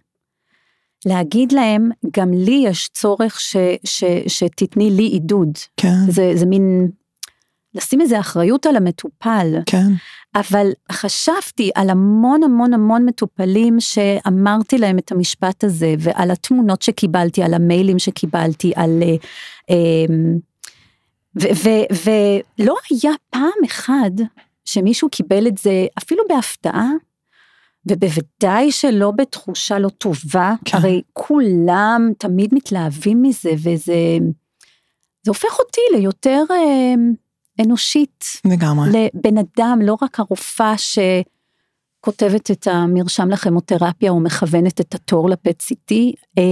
להגיד 1.05 1.51
להם, 1.51 1.89
גם 2.11 2.33
לי 2.33 2.63
יש 2.65 2.89
צורך 2.93 3.39
ש, 3.39 3.55
ש, 3.83 4.03
שתתני 4.27 4.89
לי 4.89 5.03
עידוד. 5.03 5.57
כן. 5.77 6.11
זה, 6.11 6.31
זה 6.35 6.45
מין, 6.45 6.87
לשים 7.75 8.01
איזה 8.01 8.19
אחריות 8.19 8.65
על 8.65 8.75
המטופל. 8.75 9.55
כן. 9.65 9.87
אבל 10.35 10.71
חשבתי 10.91 11.71
על 11.75 11.89
המון 11.89 12.43
המון 12.43 12.73
המון 12.73 13.05
מטופלים 13.05 13.79
שאמרתי 13.79 14.77
להם 14.77 14.97
את 14.97 15.11
המשפט 15.11 15.63
הזה, 15.63 15.95
ועל 15.99 16.31
התמונות 16.31 16.81
שקיבלתי, 16.81 17.43
על 17.43 17.53
המיילים 17.53 17.99
שקיבלתי, 17.99 18.71
על... 18.75 19.03
אה, 19.03 19.15
אמ, 19.69 20.39
ולא 22.05 22.75
היה 22.89 23.11
פעם 23.29 23.63
אחד 23.65 24.11
שמישהו 24.65 25.09
קיבל 25.09 25.47
את 25.47 25.57
זה 25.57 25.85
אפילו 25.97 26.23
בהפתעה, 26.29 26.89
ובוודאי 27.85 28.71
שלא 28.71 29.11
בתחושה 29.11 29.79
לא 29.79 29.89
טובה, 29.89 30.53
כן. 30.65 30.77
הרי 30.77 31.01
כולם 31.13 32.11
תמיד 32.17 32.53
מתלהבים 32.53 33.21
מזה, 33.21 33.51
וזה 33.63 34.17
זה 35.23 35.31
הופך 35.31 35.59
אותי 35.59 35.81
ליותר 35.95 36.43
אה, 36.51 36.93
אנושית. 37.65 38.25
לגמרי. 38.45 38.89
לבן 38.89 39.37
אדם, 39.37 39.79
לא 39.81 39.97
רק 40.01 40.19
הרופאה 40.19 40.73
שכותבת 40.77 42.51
את 42.51 42.67
המרשם 42.67 43.29
לכימותרפיה 43.29 44.11
או 44.11 44.19
מכוונת 44.19 44.81
את 44.81 44.95
התור 44.95 45.29
לפט 45.29 45.61
סיטי. 45.61 46.13
אה, 46.37 46.43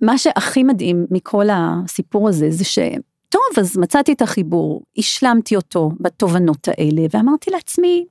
מה 0.00 0.18
שהכי 0.18 0.62
מדהים 0.62 1.06
מכל 1.10 1.46
הסיפור 1.52 2.28
הזה 2.28 2.50
זה 2.50 2.64
ש... 2.64 2.78
טוב, 3.28 3.58
אז 3.58 3.78
מצאתי 3.78 4.12
את 4.12 4.22
החיבור, 4.22 4.82
השלמתי 4.98 5.56
אותו 5.56 5.90
בתובנות 6.00 6.68
האלה, 6.68 7.02
ואמרתי 7.10 7.50
לעצמי, 7.50 8.06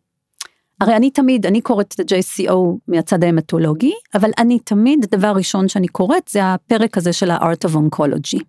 הרי 0.81 0.95
אני 0.95 1.11
תמיד, 1.11 1.45
אני 1.45 1.61
קוראת 1.61 1.95
את 1.95 2.11
ה-JCO 2.11 2.53
מהצד 2.87 3.23
ההמטולוגי, 3.23 3.93
אבל 4.13 4.29
אני 4.37 4.59
תמיד, 4.59 5.03
הדבר 5.03 5.27
הראשון 5.27 5.67
שאני 5.67 5.87
קוראת 5.87 6.27
זה 6.29 6.53
הפרק 6.53 6.97
הזה 6.97 7.13
של 7.13 7.31
ה-Art 7.31 7.69
of 7.69 7.73
Oncology. 7.73 8.39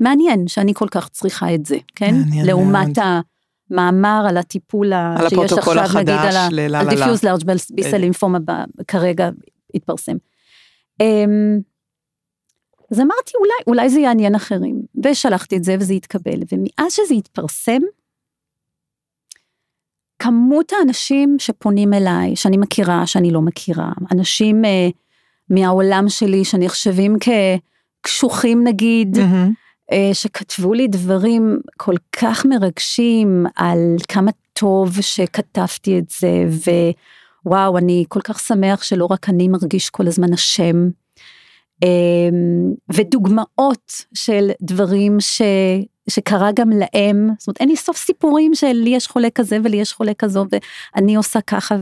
מעניין 0.00 0.48
שאני 0.48 0.74
כל 0.74 0.88
כך 0.90 1.08
צריכה 1.08 1.54
את 1.54 1.66
זה, 1.66 1.76
כן? 1.94 2.14
מעניין 2.14 2.46
לעומת 2.46 2.98
המאמר 3.70 4.24
על 4.28 4.36
הטיפול 4.36 4.92
על 4.92 5.28
שיש 5.28 5.52
עכשיו, 5.52 5.78
החדש, 5.78 5.96
נגיד, 5.96 6.36
על, 6.36 6.68
ל- 6.70 6.74
על 6.74 6.88
diffuse 6.88 7.22
large 7.24 7.44
B-cell 7.70 7.96
lymphoma 7.96 8.38
כרגע 8.88 9.30
התפרסם. 9.74 10.16
אמ, 11.00 11.60
אז 12.92 13.00
אמרתי 13.00 13.32
אולי, 13.40 13.52
אולי 13.66 13.90
זה 13.90 14.00
יעניין 14.00 14.34
אחרים, 14.34 14.82
ושלחתי 15.04 15.56
את 15.56 15.64
זה 15.64 15.76
וזה 15.80 15.94
יתקבל, 15.94 16.40
ומאז 16.52 16.92
שזה 16.92 17.14
התפרסם, 17.14 17.80
כמות 20.22 20.72
האנשים 20.72 21.36
שפונים 21.38 21.94
אליי, 21.94 22.36
שאני 22.36 22.56
מכירה, 22.56 23.06
שאני 23.06 23.30
לא 23.30 23.40
מכירה, 23.40 23.92
אנשים 24.12 24.64
אה, 24.64 24.88
מהעולם 25.50 26.08
שלי 26.08 26.44
שנחשבים 26.44 27.16
כקשוחים 27.20 28.64
נגיד, 28.66 29.16
mm-hmm. 29.16 29.92
אה, 29.92 30.10
שכתבו 30.12 30.74
לי 30.74 30.88
דברים 30.88 31.58
כל 31.76 31.94
כך 32.12 32.46
מרגשים 32.46 33.46
על 33.56 33.96
כמה 34.08 34.30
טוב 34.52 35.00
שכתבתי 35.00 35.98
את 35.98 36.10
זה, 36.10 36.44
ווואו, 37.44 37.78
אני 37.78 38.04
כל 38.08 38.20
כך 38.20 38.40
שמח 38.40 38.82
שלא 38.82 39.06
רק 39.10 39.28
אני 39.28 39.48
מרגיש 39.48 39.90
כל 39.90 40.06
הזמן 40.06 40.32
אשם. 40.32 40.88
אה, 41.82 42.28
ודוגמאות 42.94 43.92
של 44.14 44.50
דברים 44.62 45.20
ש... 45.20 45.42
שקרה 46.10 46.50
גם 46.54 46.70
להם, 46.70 47.30
זאת 47.38 47.48
אומרת 47.48 47.60
אין 47.60 47.68
לי 47.68 47.76
סוף 47.76 47.96
סיפורים 47.96 48.54
שלי 48.54 48.90
יש 48.90 49.06
חולה 49.06 49.28
כזה 49.34 49.58
ולי 49.64 49.76
יש 49.76 49.92
חולה 49.92 50.12
כזו 50.14 50.46
ואני 50.94 51.16
עושה 51.16 51.40
ככה 51.40 51.76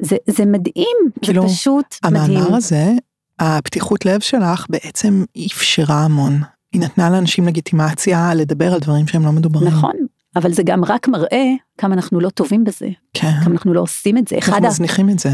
וזה 0.00 0.44
מדהים, 0.46 0.96
כאילו, 1.22 1.48
זה 1.48 1.54
פשוט 1.54 1.96
המאמר 2.02 2.24
מדהים. 2.24 2.38
המאמר 2.38 2.56
הזה, 2.56 2.92
הפתיחות 3.38 4.06
לב 4.06 4.20
שלך 4.20 4.66
בעצם 4.68 5.24
אפשרה 5.46 6.04
המון. 6.04 6.40
היא 6.72 6.80
נתנה 6.80 7.10
לאנשים 7.10 7.46
לגיטימציה 7.46 8.34
לדבר 8.34 8.72
על 8.74 8.80
דברים 8.80 9.06
שהם 9.06 9.24
לא 9.24 9.32
מדוברים. 9.32 9.68
נכון, 9.68 9.92
אבל 10.36 10.52
זה 10.52 10.62
גם 10.62 10.84
רק 10.84 11.08
מראה 11.08 11.46
כמה 11.78 11.94
אנחנו 11.94 12.20
לא 12.20 12.30
טובים 12.30 12.64
בזה. 12.64 12.88
כן. 13.14 13.32
כמה 13.44 13.52
אנחנו 13.52 13.74
לא 13.74 13.80
עושים 13.80 14.18
את 14.18 14.28
זה. 14.28 14.36
איך 14.36 14.48
מזניחים 14.48 15.10
את 15.10 15.18
זה. 15.18 15.30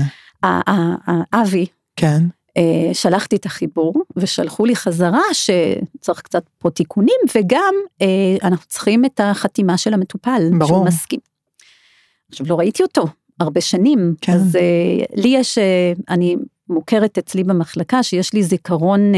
אבי. 1.35 1.67
כן. 1.97 2.23
אה, 2.57 2.95
שלחתי 2.95 3.37
את 3.37 3.47
החיבור 3.47 3.95
ושלחו 4.17 4.65
לי 4.65 4.77
חזרה 4.77 5.23
שצריך 5.33 6.21
קצת 6.23 6.43
פה 6.59 6.71
תיקונים 6.71 7.21
וגם 7.37 7.75
אה, 8.03 8.37
אנחנו 8.43 8.67
צריכים 8.69 9.05
את 9.05 9.21
החתימה 9.25 9.79
של 9.79 9.95
המטופל. 9.95 10.51
ברור. 10.59 10.69
שהוא 10.69 10.87
מסכים. 10.87 11.21
עכשיו 12.31 12.47
לא 12.47 12.59
ראיתי 12.59 12.83
אותו 12.83 13.07
הרבה 13.41 13.61
שנים, 13.61 14.15
כן. 14.21 14.33
אז 14.33 14.57
אה, 14.57 15.05
לי 15.17 15.29
יש, 15.29 15.59
אני 16.09 16.37
מוכרת 16.69 17.19
אצלי 17.19 17.45
במחלקה 17.45 18.03
שיש 18.03 18.33
לי 18.33 18.43
זיכרון 18.43 19.13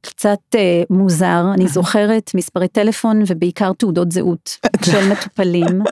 קצת 0.00 0.56
מוזר, 0.90 1.44
אני 1.54 1.68
זוכרת 1.68 2.30
מספרי 2.34 2.68
טלפון 2.68 3.22
ובעיקר 3.26 3.72
תעודות 3.72 4.12
זהות 4.12 4.58
של 4.84 5.08
מטופלים. 5.12 5.82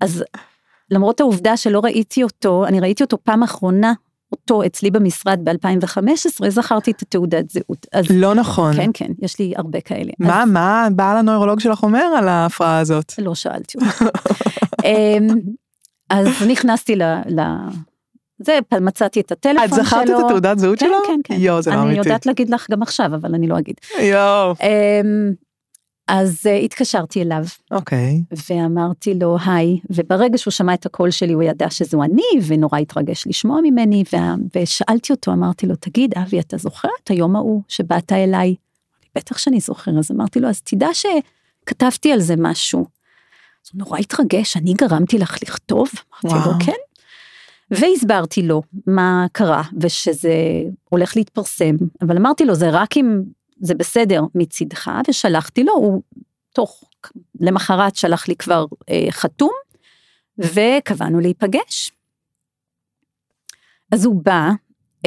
אז 0.00 0.24
למרות 0.90 1.20
העובדה 1.20 1.56
שלא 1.56 1.80
ראיתי 1.80 2.22
אותו, 2.22 2.66
אני 2.66 2.80
ראיתי 2.80 3.02
אותו 3.02 3.18
פעם 3.24 3.42
אחרונה 3.42 3.92
אותו 4.32 4.66
אצלי 4.66 4.90
במשרד 4.90 5.40
ב-2015, 5.44 6.48
זכרתי 6.48 6.90
את 6.90 7.02
התעודת 7.02 7.50
זהות. 7.50 7.86
אז, 7.92 8.04
לא 8.10 8.34
נכון. 8.34 8.76
כן, 8.76 8.90
כן, 8.94 9.12
יש 9.22 9.38
לי 9.38 9.52
הרבה 9.56 9.80
כאלה. 9.80 10.12
מה, 10.18 10.42
אז, 10.42 10.48
מה 10.48 10.88
בעל 10.96 11.16
הנוירולוג 11.16 11.60
שלך 11.60 11.82
אומר 11.82 12.04
על 12.18 12.28
ההפרעה 12.28 12.78
הזאת? 12.78 13.12
לא 13.18 13.34
שאלתי 13.34 13.78
אותו. 13.78 14.04
אמ, 14.84 15.28
אז 16.10 16.28
נכנסתי 16.48 16.96
ל... 16.96 17.02
ל... 17.26 17.40
זה, 18.38 18.58
מצאתי 18.80 19.20
את 19.20 19.32
הטלפון 19.32 19.68
שלו. 19.68 19.78
את 19.78 19.84
זכרת 19.84 20.10
את 20.10 20.24
התעודת 20.24 20.58
זהות 20.58 20.78
כן, 20.78 20.86
שלו? 20.86 20.98
כן, 21.06 21.20
כן. 21.24 21.34
יואו, 21.38 21.62
זה 21.62 21.70
לא 21.70 21.76
אמיתי. 21.76 21.88
אני 21.88 21.98
יודעת 21.98 22.26
להגיד 22.26 22.50
לך 22.50 22.70
גם 22.70 22.82
עכשיו, 22.82 23.06
אבל 23.06 23.34
אני 23.34 23.46
לא 23.46 23.58
אגיד. 23.58 23.76
יואו. 24.00 24.54
אז 26.08 26.46
uh, 26.46 26.64
התקשרתי 26.64 27.22
אליו. 27.22 27.44
אוקיי. 27.70 28.22
ואמרתי 28.50 29.14
לו 29.14 29.36
היי, 29.46 29.80
וברגע 29.90 30.38
שהוא 30.38 30.52
שמע 30.52 30.74
את 30.74 30.86
הקול 30.86 31.10
שלי 31.10 31.32
הוא 31.32 31.42
ידע 31.42 31.70
שזו 31.70 32.02
אני, 32.02 32.22
ונורא 32.46 32.78
התרגש 32.78 33.26
לשמוע 33.26 33.60
ממני, 33.62 34.04
וה, 34.12 34.34
ושאלתי 34.56 35.12
אותו, 35.12 35.32
אמרתי 35.32 35.66
לו, 35.66 35.76
תגיד, 35.76 36.14
אבי, 36.18 36.40
אתה 36.40 36.56
זוכר 36.56 36.88
את 37.04 37.08
היום 37.10 37.36
ההוא 37.36 37.62
שבאת 37.68 38.12
אליי? 38.12 38.54
בטח 39.14 39.38
שאני 39.38 39.60
זוכר, 39.60 39.98
אז 39.98 40.10
אמרתי 40.10 40.40
לו, 40.40 40.48
אז 40.48 40.60
תדע 40.60 40.88
שכתבתי 40.92 42.12
על 42.12 42.20
זה 42.20 42.34
משהו. 42.38 42.78
אז 42.80 43.70
הוא 43.72 43.78
נורא 43.78 43.98
התרגש, 43.98 44.56
אני 44.56 44.74
גרמתי 44.74 45.18
לך 45.18 45.36
לכתוב? 45.42 45.88
אמרתי 46.24 46.38
וואו. 46.38 46.52
לו, 46.52 46.64
כן. 46.64 46.72
והסברתי 47.70 48.42
לו 48.42 48.62
מה 48.86 49.26
קרה, 49.32 49.62
ושזה 49.80 50.34
הולך 50.88 51.16
להתפרסם, 51.16 51.74
אבל 52.02 52.16
אמרתי 52.16 52.44
לו, 52.44 52.54
זה 52.54 52.70
רק 52.70 52.96
אם 52.96 53.22
זה 53.60 53.74
בסדר 53.74 54.22
מצידך, 54.34 54.90
ושלחתי 55.08 55.64
לו, 55.64 55.72
הוא 55.72 56.02
תוך, 56.54 56.84
למחרת 57.40 57.96
שלח 57.96 58.28
לי 58.28 58.36
כבר 58.36 58.64
אה, 58.90 59.06
חתום, 59.10 59.52
וקבענו 60.38 61.20
להיפגש. 61.20 61.92
אז 63.92 64.04
הוא 64.04 64.20
בא, 64.24 64.50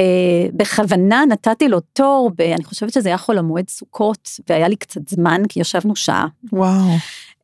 אה, 0.00 0.46
בכוונה 0.52 1.24
נתתי 1.28 1.68
לו 1.68 1.80
תור, 1.80 2.30
ב, 2.36 2.40
אני 2.40 2.64
חושבת 2.64 2.92
שזה 2.92 3.08
היה 3.08 3.18
חול 3.18 3.38
המועד 3.38 3.68
סוכות, 3.68 4.28
והיה 4.48 4.68
לי 4.68 4.76
קצת 4.76 5.08
זמן, 5.08 5.42
כי 5.48 5.60
ישבנו 5.60 5.96
שעה. 5.96 6.26
וואו, 6.52 6.90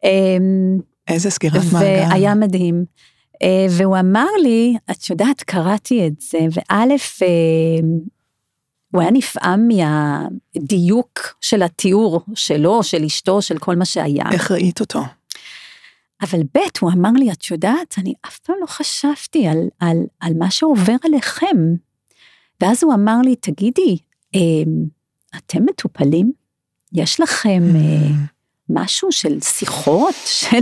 אה, 0.05 0.37
איזה 1.09 1.31
סגירת 1.31 1.63
מעגל. 1.73 1.87
והיה 2.11 2.35
מדהים. 2.35 2.85
אה, 3.43 3.67
והוא 3.71 3.99
אמר 3.99 4.29
לי, 4.43 4.77
את 4.91 5.11
יודעת, 5.11 5.43
קראתי 5.43 6.07
את 6.07 6.21
זה, 6.21 6.39
וא', 6.39 6.85
אה, 7.23 7.81
הוא 8.97 9.03
היה 9.03 9.11
נפעם 9.11 9.69
מהדיוק 9.69 11.37
של 11.41 11.63
התיאור 11.63 12.21
שלו, 12.35 12.83
של 12.83 13.05
אשתו, 13.05 13.43
של 13.43 13.59
כל 13.59 13.77
מה 13.77 13.85
שהיה. 13.85 14.25
איך 14.33 14.51
ראית 14.51 14.81
אותו? 14.81 15.01
אבל 16.23 16.43
ב', 16.55 16.59
הוא 16.81 16.91
אמר 16.93 17.11
לי, 17.11 17.33
את 17.33 17.51
יודעת, 17.51 17.95
אני 17.99 18.15
אף 18.27 18.39
פעם 18.39 18.57
לא 18.61 18.67
חשבתי 18.67 19.47
על, 19.47 19.59
על, 19.81 19.97
על 20.21 20.33
מה 20.39 20.51
שעובר 20.51 20.97
עליכם. 21.05 21.57
ואז 22.61 22.85
הוא 22.85 22.95
אמר 22.95 23.21
לי, 23.25 23.37
תגידי, 23.37 23.99
אה, 24.35 24.41
אתם 25.37 25.65
מטופלים? 25.65 26.33
יש 26.93 27.21
לכם 27.21 27.63
אה, 27.77 28.11
משהו 28.71 29.13
של 29.13 29.41
שיחות? 29.41 30.15
של... 30.25 30.61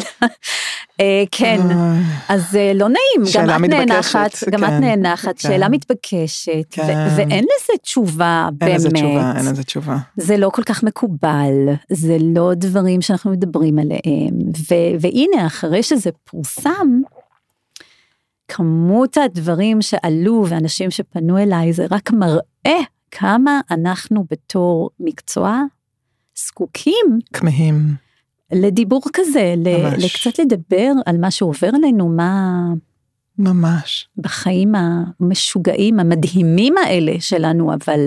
אה, 1.00 1.24
כן, 1.30 1.60
אה, 1.70 1.94
אז 2.28 2.56
אה, 2.56 2.72
לא 2.74 2.88
נעים, 2.88 3.32
גם 3.48 3.64
את 3.64 3.70
נאנחת, 3.70 4.44
גם 4.50 4.64
את 4.64 4.68
כן, 4.68 4.80
נאנחת, 4.80 5.38
כן. 5.38 5.48
שאלה 5.48 5.68
מתבקשת, 5.68 6.66
כן. 6.70 7.08
ואין 7.16 7.44
לזה 7.44 7.78
תשובה 7.82 8.48
אין 8.48 8.58
באמת. 8.58 8.74
לזה 8.74 8.90
תשובה, 8.90 9.32
אין 9.36 9.46
לזה 9.46 9.64
תשובה. 9.64 9.96
זה 10.16 10.36
לא 10.36 10.50
כל 10.50 10.62
כך 10.62 10.82
מקובל, 10.82 11.68
זה 11.90 12.16
לא 12.20 12.50
דברים 12.54 13.02
שאנחנו 13.02 13.30
מדברים 13.30 13.78
עליהם, 13.78 14.34
והנה, 15.00 15.46
אחרי 15.46 15.82
שזה 15.82 16.10
פורסם, 16.24 17.00
כמות 18.48 19.16
הדברים 19.16 19.82
שעלו 19.82 20.44
ואנשים 20.48 20.90
שפנו 20.90 21.38
אליי, 21.38 21.72
זה 21.72 21.86
רק 21.90 22.10
מראה 22.12 22.80
כמה 23.10 23.60
אנחנו 23.70 24.24
בתור 24.30 24.90
מקצוע 25.00 25.62
זקוקים 26.36 27.18
כמהים. 27.32 27.94
לדיבור 28.52 29.02
כזה, 29.12 29.54
ממש. 29.56 30.04
לקצת 30.04 30.38
לדבר 30.38 30.92
על 31.06 31.18
מה 31.18 31.30
שעובר 31.30 31.70
עלינו, 31.74 32.08
מה 32.08 32.50
ממש. 33.38 34.08
בחיים 34.16 34.72
המשוגעים, 34.74 36.00
המדהימים 36.00 36.74
האלה 36.78 37.12
שלנו, 37.20 37.74
אבל 37.74 38.00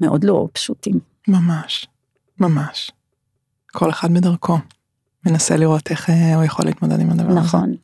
מאוד 0.00 0.24
לא 0.24 0.48
פשוטים. 0.52 1.00
ממש. 1.28 1.86
ממש. 2.40 2.90
כל 3.72 3.90
אחד 3.90 4.14
בדרכו. 4.14 4.58
מנסה 5.26 5.56
לראות 5.56 5.90
איך 5.90 6.10
אה, 6.10 6.34
הוא 6.34 6.44
יכול 6.44 6.64
להתמודד 6.64 7.00
עם 7.00 7.10
הדבר 7.10 7.30
הזה. 7.30 7.40
נכון. 7.40 7.74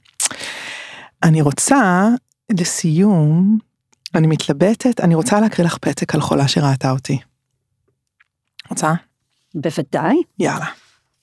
אני 1.23 1.43
רוצה, 1.43 2.09
לסיום, 2.51 3.59
אני 4.15 4.27
מתלבטת, 4.27 5.01
אני 5.01 5.15
רוצה 5.15 5.41
להקריא 5.41 5.67
לך 5.67 5.79
פתק 5.79 6.15
על 6.15 6.21
חולה 6.21 6.49
שראתה 6.49 6.91
אותי. 6.91 7.19
רוצה? 8.71 8.93
בוודאי, 9.55 10.17
יאללה. 10.39 10.67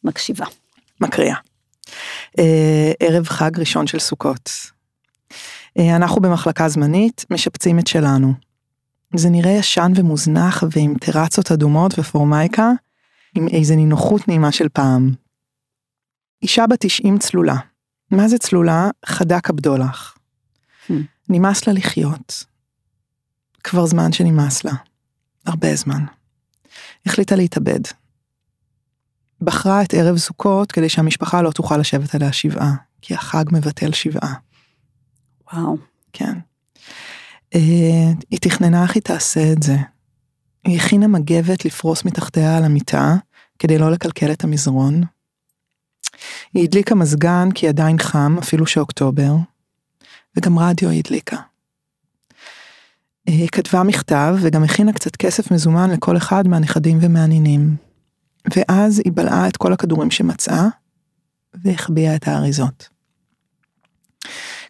מקשיבה. 0.03 0.45
מקריאה. 1.01 1.35
אה, 2.39 2.91
ערב 2.99 3.27
חג 3.27 3.59
ראשון 3.59 3.87
של 3.87 3.99
סוכות. 3.99 4.49
אה, 5.79 5.95
אנחנו 5.95 6.21
במחלקה 6.21 6.69
זמנית 6.69 7.25
משפצים 7.29 7.79
את 7.79 7.87
שלנו. 7.87 8.33
זה 9.15 9.29
נראה 9.29 9.51
ישן 9.51 9.91
ומוזנח 9.95 10.63
ועם 10.71 10.93
טרצות 11.01 11.51
אדומות 11.51 11.99
ופורמייקה, 11.99 12.71
עם 13.35 13.47
איזה 13.47 13.75
נינוחות 13.75 14.27
נעימה 14.27 14.51
של 14.51 14.69
פעם. 14.69 15.13
אישה 16.41 16.67
בת 16.67 16.79
90 16.79 17.17
צלולה. 17.17 17.55
מה 18.11 18.27
זה 18.27 18.37
צלולה? 18.37 18.89
חדה 19.05 19.41
כבדולח. 19.41 20.17
Hmm. 20.87 20.93
נמאס 21.29 21.67
לה 21.67 21.73
לחיות. 21.73 22.43
כבר 23.63 23.85
זמן 23.85 24.11
שנמאס 24.11 24.63
לה. 24.63 24.73
הרבה 25.45 25.75
זמן. 25.75 26.05
החליטה 27.05 27.35
להתאבד. 27.35 27.79
בחרה 29.45 29.81
את 29.81 29.93
ערב 29.93 30.17
סוכות 30.17 30.71
כדי 30.71 30.89
שהמשפחה 30.89 31.41
לא 31.41 31.51
תוכל 31.51 31.77
לשבת 31.77 32.15
עליה 32.15 32.33
שבעה, 32.33 32.73
כי 33.01 33.13
החג 33.13 33.45
מבטל 33.51 33.93
שבעה, 33.93 34.33
וואו. 35.53 35.77
כן. 36.13 36.33
אה, 37.55 38.11
היא 38.31 38.39
תכננה 38.41 38.83
איך 38.83 38.95
היא 38.95 39.03
תעשה 39.03 39.51
את 39.51 39.63
זה. 39.63 39.75
היא 40.65 40.79
הכינה 40.79 41.07
מגבת 41.07 41.65
לפרוס 41.65 42.05
מתחתיה 42.05 42.57
על 42.57 42.63
המיטה, 42.63 43.15
כדי 43.59 43.77
לא 43.77 43.91
לקלקל 43.91 44.31
את 44.31 44.43
המזרון. 44.43 45.03
היא 46.53 46.63
הדליקה 46.63 46.95
מזגן 46.95 47.49
כי 47.55 47.67
עדיין 47.67 47.99
חם, 47.99 48.35
אפילו 48.39 48.65
שאוקטובר, 48.65 49.35
וגם 50.37 50.59
רדיו 50.59 50.89
היא 50.89 50.99
הדליקה. 51.05 51.35
אה, 51.35 53.33
היא 53.33 53.49
כתבה 53.51 53.83
מכתב 53.83 54.35
וגם 54.41 54.63
הכינה 54.63 54.93
קצת 54.93 55.15
כסף 55.15 55.51
מזומן 55.51 55.89
לכל 55.91 56.17
אחד 56.17 56.47
מהנכדים 56.47 56.97
ומהנינים. 57.01 57.84
ואז 58.55 59.01
היא 59.05 59.11
בלעה 59.15 59.47
את 59.47 59.57
כל 59.57 59.73
הכדורים 59.73 60.11
שמצאה, 60.11 60.67
והחביאה 61.53 62.15
את 62.15 62.27
האריזות. 62.27 62.89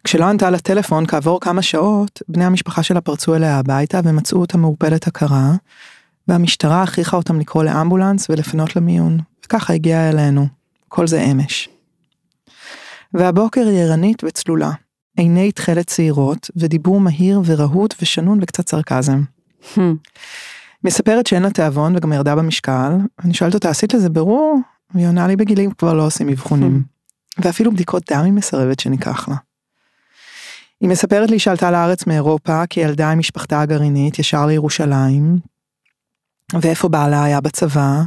כשלא 0.04 0.24
ענתה 0.24 0.50
לטלפון 0.50 1.06
כעבור 1.06 1.40
כמה 1.40 1.62
שעות, 1.62 2.22
בני 2.28 2.44
המשפחה 2.44 2.82
שלה 2.82 3.00
פרצו 3.00 3.34
אליה 3.34 3.58
הביתה 3.58 4.00
ומצאו 4.04 4.40
אותה 4.40 4.58
מעורפלת 4.58 5.06
הכרה, 5.06 5.52
והמשטרה 6.28 6.82
הכריחה 6.82 7.16
אותם 7.16 7.40
לקרוא 7.40 7.64
לאמבולנס 7.64 8.30
ולפנות 8.30 8.76
למיון, 8.76 9.18
וככה 9.46 9.72
הגיעה 9.72 10.08
אלינו. 10.10 10.46
כל 10.88 11.06
זה 11.06 11.22
אמש. 11.22 11.68
והבוקר 13.14 13.66
היא 13.68 13.78
ערנית 13.78 14.24
וצלולה, 14.24 14.70
עיני 15.16 15.52
תכלת 15.52 15.86
צעירות, 15.86 16.50
ודיבור 16.56 17.00
מהיר 17.00 17.42
ורהוט 17.44 17.94
ושנון 18.02 18.38
וקצת 18.42 18.68
סרקזם. 18.68 19.22
Hmm. 20.86 20.88
מספרת 20.88 21.26
שאין 21.26 21.42
לה 21.42 21.50
תיאבון 21.50 21.96
וגם 21.96 22.12
ירדה 22.12 22.36
במשקל, 22.36 22.92
אני 23.24 23.34
שואלת 23.34 23.54
אותה, 23.54 23.70
עשית 23.70 23.94
לזה 23.94 24.08
ברור? 24.08 24.60
והיא 24.94 25.06
עונה 25.06 25.26
לי 25.26 25.36
בגילים 25.36 25.70
כבר 25.70 25.94
לא 25.94 26.06
עושים 26.06 26.28
אבחונים. 26.28 26.82
ואפילו 27.38 27.72
בדיקות 27.72 28.12
דם 28.12 28.24
היא 28.24 28.32
מסרבת 28.32 28.80
שניקח 28.80 29.28
לה. 29.28 29.36
היא 30.80 30.88
מספרת 30.88 31.30
לי 31.30 31.38
שעלתה 31.38 31.70
לארץ 31.70 32.06
מאירופה 32.06 32.66
כילדה 32.66 33.10
עם 33.10 33.18
משפחתה 33.18 33.60
הגרעינית 33.60 34.18
ישר 34.18 34.46
לירושלים, 34.46 35.38
ואיפה 36.52 36.88
בעלה 36.88 37.24
היה 37.24 37.40
בצבא, 37.40 38.02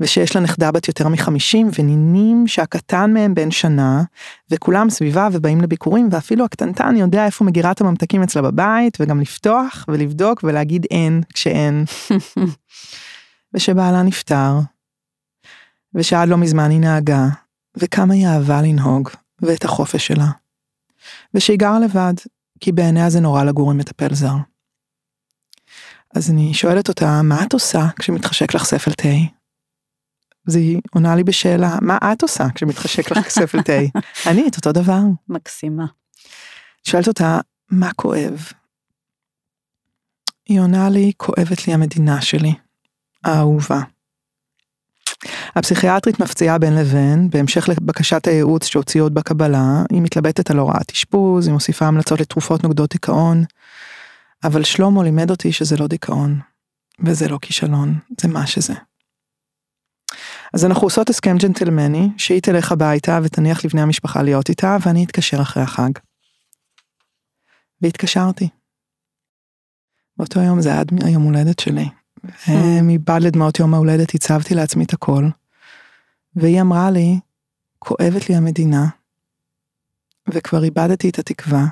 ושיש 0.00 0.36
לה 0.36 0.42
נכדה 0.42 0.70
בת 0.70 0.88
יותר 0.88 1.08
מחמישים 1.08 1.70
ונינים 1.78 2.46
שהקטן 2.46 3.12
מהם 3.12 3.34
בן 3.34 3.50
שנה, 3.50 4.02
וכולם 4.50 4.90
סביבה 4.90 5.28
ובאים 5.32 5.60
לביקורים, 5.60 6.08
ואפילו 6.12 6.44
הקטנטן 6.44 6.96
יודע 6.96 7.26
איפה 7.26 7.44
מגירה 7.44 7.70
את 7.70 7.80
הממתקים 7.80 8.22
אצלה 8.22 8.42
בבית, 8.42 8.98
וגם 9.00 9.20
לפתוח 9.20 9.84
ולבדוק 9.88 10.40
ולהגיד 10.44 10.86
אין 10.90 11.22
כשאין. 11.34 11.84
ושבעלה 13.54 14.02
נפטר, 14.02 14.52
ושעד 15.94 16.28
לא 16.28 16.36
מזמן 16.36 16.70
היא 16.70 16.80
נהגה, 16.80 17.26
וכמה 17.76 18.14
היא 18.14 18.26
אהבה 18.26 18.62
לנהוג, 18.62 19.08
ואת 19.42 19.64
החופש 19.64 20.06
שלה. 20.06 20.28
ושהיא 21.34 21.58
גרה 21.58 21.80
לבד, 21.80 22.14
כי 22.60 22.72
בעיניה 22.72 23.10
זה 23.10 23.20
נורא 23.20 23.44
לגור 23.44 23.70
עם 23.70 23.78
מטפל 23.78 24.14
זר. 24.14 24.34
אז 26.14 26.30
אני 26.30 26.54
שואלת 26.54 26.88
אותה, 26.88 27.22
מה 27.22 27.44
את 27.44 27.52
עושה 27.52 27.86
כשמתחשק 27.98 28.54
לך 28.54 28.64
ספל 28.64 28.92
תה? 28.92 29.08
אז 30.48 30.56
היא 30.56 30.80
עונה 30.94 31.16
לי 31.16 31.24
בשאלה, 31.24 31.76
מה 31.82 31.98
את 32.12 32.22
עושה 32.22 32.44
כשמתחשק 32.54 33.10
לך 33.10 33.28
ספל 33.38 33.62
תה? 33.62 33.98
אני 34.26 34.48
את 34.48 34.56
אותו 34.56 34.72
דבר. 34.72 35.00
מקסימה. 35.28 35.86
שואלת 36.84 37.08
אותה, 37.08 37.40
מה 37.70 37.90
כואב? 37.96 38.46
היא 40.46 40.60
עונה 40.60 40.90
לי, 40.90 41.12
כואבת 41.16 41.66
לי 41.66 41.74
המדינה 41.74 42.22
שלי, 42.22 42.54
האהובה. 43.24 43.80
הפסיכיאטרית 45.56 46.20
מפציעה 46.20 46.58
בין 46.58 46.74
לבין, 46.74 47.30
בהמשך 47.30 47.68
לבקשת 47.68 48.26
הייעוץ 48.26 48.66
שהוציאו 48.66 49.04
עוד 49.04 49.14
בקבלה, 49.14 49.82
היא 49.90 50.02
מתלבטת 50.02 50.50
על 50.50 50.58
הוראת 50.58 50.90
אשפוז, 50.92 51.46
היא 51.46 51.52
מוסיפה 51.52 51.86
המלצות 51.86 52.20
לתרופות 52.20 52.64
נוגדות 52.64 52.90
דיכאון, 52.92 53.44
אבל 54.44 54.64
שלמה 54.64 55.04
לימד 55.04 55.30
אותי 55.30 55.52
שזה 55.52 55.76
לא 55.76 55.86
דיכאון, 55.86 56.40
וזה 57.04 57.28
לא 57.28 57.38
כישלון, 57.42 57.98
זה 58.20 58.28
מה 58.28 58.46
שזה. 58.46 58.74
אז 60.54 60.64
אנחנו 60.64 60.86
עושות 60.86 61.10
הסכם 61.10 61.36
ג'נטלמני, 61.38 62.08
שהיא 62.18 62.42
תלך 62.42 62.72
הביתה 62.72 63.20
ותניח 63.22 63.64
לבני 63.64 63.80
המשפחה 63.80 64.22
להיות 64.22 64.48
איתה, 64.48 64.76
ואני 64.86 65.04
אתקשר 65.04 65.42
אחרי 65.42 65.62
החג. 65.62 65.90
והתקשרתי. 67.80 68.48
באותו 70.16 70.40
יום 70.40 70.60
זה 70.60 70.78
עד 70.78 70.92
היום 71.04 71.22
הולדת 71.22 71.58
שלי. 71.58 71.88
מבעד 72.82 73.22
לדמעות 73.22 73.58
יום 73.58 73.74
ההולדת 73.74 74.14
הצבתי 74.14 74.54
לעצמי 74.54 74.84
את 74.84 74.92
הכל. 74.92 75.24
והיא 76.36 76.60
אמרה 76.60 76.90
לי, 76.90 77.20
כואבת 77.78 78.28
לי 78.28 78.36
המדינה, 78.36 78.86
וכבר 80.28 80.64
איבדתי 80.64 81.08
את 81.08 81.18
התקווה, 81.18 81.66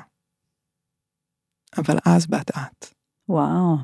אבל 1.77 1.97
אז 2.05 2.27
באת 2.27 2.49
את. 2.49 2.85
וואו. 3.29 3.77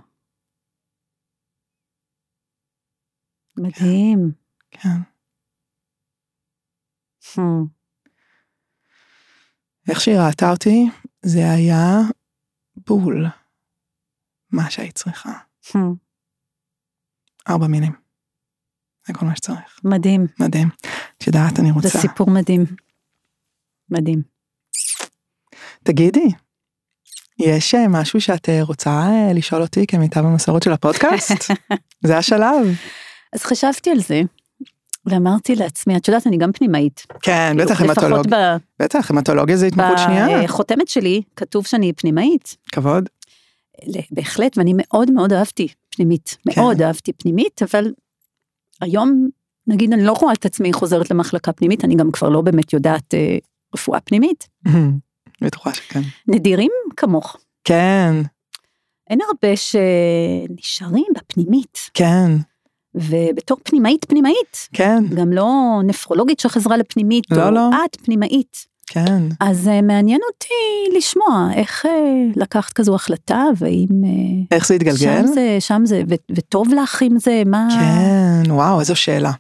מדהים. 3.58 4.32
כן. 4.72 4.90
Hmm. 7.22 7.68
איך 9.90 10.02
שהיא 10.02 10.16
ראתה 10.28 10.52
אותי, 10.52 10.90
זה 11.26 11.40
היה 11.52 11.98
בול 12.76 13.26
מה 14.52 14.72
שהיית 14.72 14.96
צריכה. 14.96 15.32
Hmm. 15.68 15.78
ארבע 17.50 17.68
מילים. 17.68 17.94
זה 19.08 19.14
כל 19.14 19.26
מה 19.26 19.36
שצריך. 19.36 19.80
מדהים. 19.84 20.28
מדהים. 20.40 20.68
את 21.18 21.28
יודעת, 21.28 21.60
אני 21.60 21.72
רוצה... 21.72 21.88
זה 21.88 22.00
סיפור 22.00 22.30
מדהים. 22.30 22.66
מדהים. 23.90 24.22
תגידי, 25.84 26.28
יש 27.40 27.76
אה, 27.76 27.88
משהו 27.88 28.22
שאת 28.22 28.50
אה, 28.50 28.64
רוצה 28.64 28.90
אה, 28.90 29.34
לשאול 29.34 29.62
אותי 29.62 29.88
כמיטב 29.88 30.26
המסורת 30.26 30.64
של 30.64 30.72
הפודקאסט? 30.72 31.52
זה 32.08 32.18
השלב. 32.18 32.68
אז 33.34 33.44
חשבתי 33.44 33.90
על 33.90 34.00
זה, 34.00 34.22
ואמרתי 35.06 35.56
לעצמי, 35.56 35.98
את 35.98 36.08
יודעת, 36.08 36.28
אני 36.28 36.38
גם 36.38 36.52
פנימאית. 36.52 37.06
כן, 37.22 37.56
בטח 37.60 37.82
לפחות 37.82 38.04
המטולוג. 38.04 38.28
ב- 38.30 38.56
בטח, 38.80 39.12
המטולוגיה 39.12 39.58
זה 39.58 39.66
התמחות 39.66 39.98
שנייה. 39.98 40.44
בחותמת 40.44 40.88
שלי 40.88 41.22
כתוב 41.36 41.66
שאני 41.66 41.94
פנימאית. 41.94 42.58
כבוד. 42.72 43.10
בהחלט, 44.12 44.58
ואני 44.58 44.74
מאוד 44.76 45.12
מאוד 45.12 45.34
אהבתי 45.34 45.68
פנימית. 45.90 46.38
כן. 46.50 46.62
מאוד 46.62 46.82
אהבתי 46.82 47.14
פנימית, 47.14 47.62
אבל 47.64 47.92
היום, 48.82 49.30
נגיד, 49.68 49.94
אני 49.94 50.04
לא 50.04 50.12
רואה 50.12 50.34
את 50.34 50.46
עצמי 50.46 50.74
חוזרת 50.74 51.12
למחלקה 51.12 51.52
פנימית, 51.52 51.86
אני 51.86 51.96
גם 51.96 52.12
כבר 52.12 52.30
לא 52.30 52.42
באמת 52.42 52.74
יודעת 52.74 53.14
אה, 53.14 53.38
רפואה 53.76 54.00
פנימית. 54.00 54.48
בטוחה 55.44 55.74
שכן. 55.74 56.02
נדירים 56.28 56.72
כמוך. 56.98 57.38
כן, 57.64 58.16
אין 59.10 59.20
הרבה 59.28 59.56
שנשארים 59.56 61.06
בפנימית, 61.18 61.78
כן, 61.94 62.32
ובתור 62.96 63.58
פנימאית 63.64 64.06
פנימאית, 64.06 64.70
כן, 64.74 65.04
גם 65.16 65.32
לא 65.32 65.80
נפרולוגית 65.84 66.40
שחזרה 66.40 66.78
לפנימית, 66.78 67.26
לא, 67.32 67.46
או 67.46 67.52
לא. 67.52 67.70
את 67.86 67.96
פנימאית. 67.96 68.74
כן. 68.88 69.24
אז 69.40 69.68
אה, 69.68 69.82
מעניין 69.82 70.20
אותי 70.34 70.98
לשמוע 70.98 71.50
איך 71.56 71.86
אה, 71.86 71.92
לקחת 72.36 72.74
כזו 72.74 72.96
החלטה, 72.96 73.46
והאם 73.58 73.88
אה, 74.06 74.56
איך 74.56 74.68
זה 74.68 74.74
התגלגל? 74.74 74.98
שם 74.98 75.26
זה, 75.34 75.58
שם 75.60 75.82
זה, 75.86 76.04
ו- 76.10 76.36
וטוב 76.36 76.74
לך 76.74 77.02
עם 77.02 77.20
זה, 77.20 77.44
מה... 77.46 77.68
כן, 77.80 78.52
וואו, 78.52 78.80
איזו 78.80 78.96
שאלה. 78.96 79.32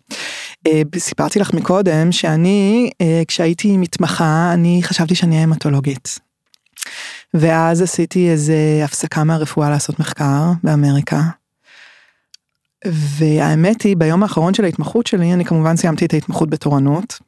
אה, 0.68 0.82
סיפרתי 0.98 1.40
לך 1.40 1.54
מקודם 1.54 2.12
שאני, 2.12 2.90
אה, 3.02 3.22
כשהייתי 3.28 3.78
מתמחה, 3.78 4.52
אני 4.54 4.80
חשבתי 4.84 5.16
שאני 5.16 5.38
המטולוגית. 5.44 6.20
ואז 7.34 7.82
עשיתי 7.82 8.30
איזה 8.30 8.82
הפסקה 8.86 9.24
מהרפואה 9.24 9.70
לעשות 9.70 10.00
מחקר 10.00 10.42
באמריקה. 10.64 11.22
והאמת 12.86 13.82
היא, 13.82 13.98
ביום 13.98 14.24
האחרון 14.24 14.54
של 14.54 14.66
ההתמחות 14.66 15.08
שלי, 15.08 15.34
אני 15.34 15.46
כמובן 15.46 15.78
סיימתי 15.78 16.06
את 16.06 16.14
ההתמחות 16.14 16.50
בתורנות. 16.50 17.20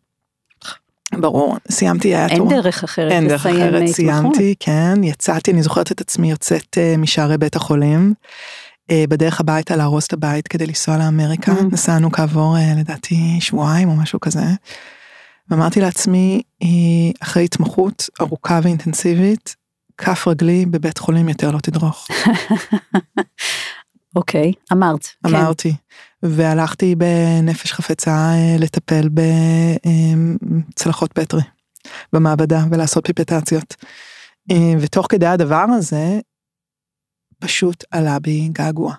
ברור, 1.13 1.57
סיימתי, 1.71 2.07
היה 2.07 2.27
אין 2.27 2.37
תור- 2.37 2.49
דרך 2.49 2.83
אחרת 2.83 3.11
אין 3.11 3.27
דרך 3.27 3.45
אחרת, 3.45 3.73
התמחות. 3.73 3.95
סיימתי, 3.95 4.55
כן, 4.59 5.03
יצאתי, 5.03 5.51
אני 5.51 5.63
זוכרת 5.63 5.91
את 5.91 6.01
עצמי 6.01 6.31
יוצאת 6.31 6.77
אה, 6.77 6.95
משערי 6.97 7.37
בית 7.37 7.55
החולים, 7.55 8.13
בדרך 8.91 9.39
הביתה 9.39 9.75
לארוז 9.75 10.03
את 10.03 10.13
הבית 10.13 10.47
כדי 10.47 10.67
לנסוע 10.67 10.97
לאמריקה, 10.97 11.51
Mm. 11.51 11.63
נסענו 11.71 12.11
כעבור 12.11 12.57
אה, 12.57 12.73
לדעתי 12.77 13.15
שבועיים 13.39 13.89
או 13.89 13.95
משהו 13.95 14.19
כזה, 14.19 14.43
ואמרתי 15.49 15.81
לעצמי, 15.81 16.41
אה, 16.63 16.67
אחרי 17.23 17.43
התמחות 17.43 18.09
ארוכה 18.21 18.59
ואינטנסיבית, 18.63 19.55
כף 19.97 20.27
רגלי 20.27 20.65
בבית 20.65 20.97
חולים 20.97 21.29
יותר 21.29 21.51
לא 21.51 21.59
תדרוך, 21.59 22.07
אוקיי, 24.15 24.51
אמרת. 24.73 25.05
כן. 25.05 25.35
אמרתי, 25.35 25.75
והלכתי 26.23 26.95
בנפש 26.95 27.73
חפצה 27.73 28.11
אה, 28.11 28.55
לטפל 28.59 29.09
בצלחות 30.73 31.13
פטרי 31.13 31.41
במעבדה 32.13 32.63
ולעשות 32.71 33.07
פיפטציות. 33.07 33.75
אה, 34.51 34.73
ותוך 34.79 35.05
כדי 35.09 35.25
הדבר 35.25 35.65
הזה, 35.77 36.19
פשוט 37.45 37.83
עלה 37.91 38.19
בי 38.19 38.49
געגוע. 38.51 38.95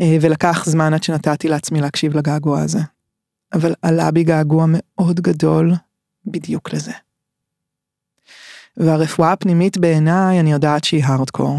אה, 0.00 0.16
ולקח 0.20 0.64
זמן 0.66 0.94
עד 0.94 1.02
שנתתי 1.02 1.48
לעצמי 1.48 1.80
להקשיב 1.80 2.16
לגעגוע 2.16 2.60
הזה. 2.60 2.78
אבל 3.52 3.74
עלה 3.82 4.10
בי 4.10 4.24
געגוע 4.24 4.64
מאוד 4.68 5.20
גדול 5.20 5.72
בדיוק 6.26 6.72
לזה. 6.72 6.92
והרפואה 8.76 9.32
הפנימית 9.32 9.78
בעיניי, 9.78 10.40
אני 10.40 10.52
יודעת 10.52 10.84
שהיא 10.84 11.04
הארדקור, 11.04 11.58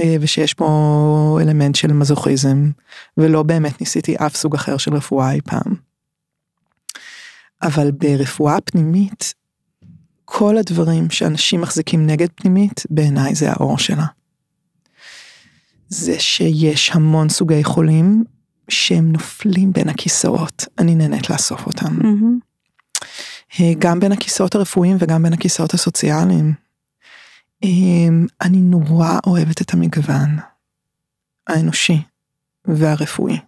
אה, 0.00 0.16
ושיש 0.20 0.54
פה 0.54 1.38
אלמנט 1.42 1.74
של 1.74 1.92
מזוכיזם, 1.92 2.70
ולא 3.16 3.42
באמת 3.42 3.80
ניסיתי 3.80 4.16
אף 4.16 4.36
סוג 4.36 4.54
אחר 4.54 4.76
של 4.76 4.94
רפואה 4.94 5.32
אי 5.32 5.40
פעם. 5.40 5.74
אבל 7.62 7.90
ברפואה 7.90 8.60
פנימית, 8.60 9.34
כל 10.34 10.58
הדברים 10.58 11.10
שאנשים 11.10 11.60
מחזיקים 11.60 12.06
נגד 12.06 12.28
פנימית, 12.34 12.82
בעיניי 12.90 13.34
זה 13.34 13.50
האור 13.50 13.78
שלה. 13.78 14.04
זה 15.88 16.20
שיש 16.20 16.90
המון 16.90 17.28
סוגי 17.28 17.64
חולים 17.64 18.24
שהם 18.68 19.12
נופלים 19.12 19.72
בין 19.72 19.88
הכיסאות, 19.88 20.64
אני 20.78 20.94
נהנית 20.94 21.30
לאסוף 21.30 21.66
אותם. 21.66 21.98
אה, 23.60 23.72
גם 23.78 24.00
בין 24.00 24.12
הכיסאות 24.12 24.54
הרפואיים 24.54 24.96
וגם 25.00 25.22
בין 25.22 25.32
הכיסאות 25.32 25.74
הסוציאליים. 25.74 26.52
אמ, 27.62 28.26
אני 28.40 28.58
נורא 28.58 29.18
אוהבת 29.26 29.60
את 29.62 29.74
המגוון 29.74 30.36
האנושי 31.46 32.02
והרפואי. 32.64 33.38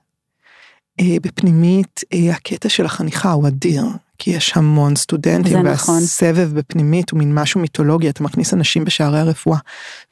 אה, 1.01 1.16
בפנימית 1.22 2.01
אה, 2.12 2.35
הקטע 2.35 2.68
של 2.68 2.85
החניכה 2.85 3.32
הוא 3.32 3.49
אדיר, 3.49 3.85
כי 4.25 4.31
יש 4.31 4.57
המון 4.57 4.97
סטודנטים, 4.97 5.66
נכון. 5.66 5.95
והסבב 5.95 6.51
בפנימית 6.55 7.11
הוא 7.11 7.18
מין 7.18 7.35
משהו 7.35 7.61
מיתולוגי, 7.61 8.09
אתה 8.09 8.22
מכניס 8.22 8.55
אנשים 8.55 8.85
בשערי 8.85 9.18
הרפואה, 9.18 9.59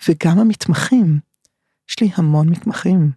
וגם 0.08 0.38
המתמחים, 0.38 1.18
יש 1.90 2.00
לי 2.00 2.10
המון 2.14 2.48
מתמחים. 2.48 3.10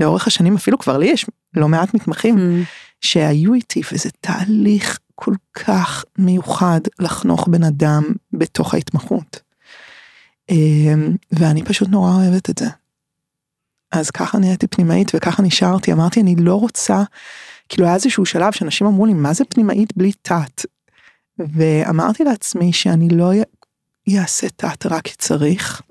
לאורך 0.00 0.26
השנים 0.26 0.54
אפילו 0.54 0.78
כבר 0.78 0.98
לי 0.98 1.06
יש 1.06 1.26
לא 1.54 1.68
מעט 1.68 1.94
מתמחים 1.94 2.34
מהמם. 2.34 2.62
שהיו 3.00 3.54
איתי 3.54 3.80
וזה 3.92 4.10
תהליך 4.20 4.98
כל 5.14 5.34
כך 5.54 6.04
מיוחד 6.18 6.80
לחנוך 6.98 7.48
בן 7.48 7.64
אדם 7.64 8.04
בתוך 8.32 8.74
ההתמחות. 8.74 9.40
אמ, 10.50 11.16
ואני 11.32 11.62
פשוט 11.64 11.88
נורא 11.88 12.10
אוהבת 12.10 12.50
את 12.50 12.58
זה. 12.58 12.68
אז 13.92 14.10
ככה 14.10 14.38
נהייתי 14.38 14.66
פנימאית 14.66 15.12
וככה 15.14 15.42
נשארתי, 15.42 15.92
אמרתי 15.92 16.20
אני 16.20 16.36
לא 16.36 16.54
רוצה, 16.54 17.02
כאילו 17.74 17.86
היה 17.86 17.94
איזשהו 17.94 18.26
שלב 18.26 18.52
שאנשים 18.52 18.86
אמרו 18.86 19.06
לי 19.06 19.14
מה 19.14 19.32
זה 19.32 19.44
פנימאית 19.44 19.96
בלי 19.96 20.12
תת? 20.22 20.66
ואמרתי 21.38 22.24
לעצמי 22.24 22.72
שאני 22.72 23.08
לא 23.08 23.32
אעשה 24.18 24.48
תת 24.48 24.86
רק 24.86 25.02
כי 25.04 25.14
צריך, 25.18 25.82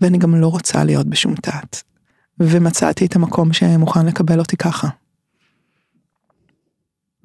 ואני 0.00 0.18
גם 0.18 0.34
לא 0.34 0.46
רוצה 0.48 0.84
להיות 0.84 1.06
בשום 1.06 1.34
תת. 1.34 1.76
ומצאתי 2.40 3.06
את 3.06 3.16
המקום 3.16 3.52
שמוכן 3.52 4.06
לקבל 4.06 4.38
אותי 4.38 4.56
ככה. 4.56 4.88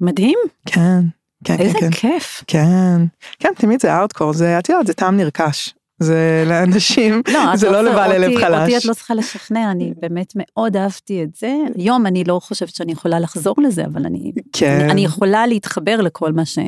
מדהים, 0.00 0.38
כן, 0.66 1.00
כן, 1.44 1.56
איזה 1.58 1.72
כן, 1.72 1.80
כן, 1.80 1.90
כיף. 1.90 2.44
כן, 2.46 3.00
כן, 3.38 3.52
תמיד 3.56 3.80
זה 3.80 3.94
ארדקור, 3.94 4.32
זה, 4.32 4.58
את 4.58 4.68
יודעת, 4.68 4.86
זה 4.86 4.92
טעם 4.92 5.16
נרכש. 5.16 5.74
זה 5.98 6.44
לאנשים, 6.46 7.22
לא, 7.34 7.56
זה 7.56 7.70
לא 7.70 7.82
לבעלי 7.82 8.18
לב 8.18 8.40
חלש. 8.40 8.60
אותי 8.60 8.76
את 8.76 8.84
לא 8.84 8.94
צריכה 8.94 9.14
לשכנע, 9.14 9.70
אני 9.70 9.92
באמת 10.00 10.32
מאוד 10.36 10.76
אהבתי 10.76 11.22
את 11.22 11.34
זה. 11.36 11.56
היום 11.76 12.06
אני 12.06 12.24
לא 12.24 12.40
חושבת 12.42 12.74
שאני 12.74 12.92
יכולה 12.92 13.20
לחזור 13.20 13.54
לזה, 13.58 13.84
אבל 13.84 14.06
אני, 14.06 14.32
כן, 14.52 14.80
אני, 14.80 14.92
אני 14.92 15.04
יכולה 15.04 15.46
להתחבר 15.46 16.00
לכל 16.00 16.32
מה 16.32 16.44
ש, 16.44 16.58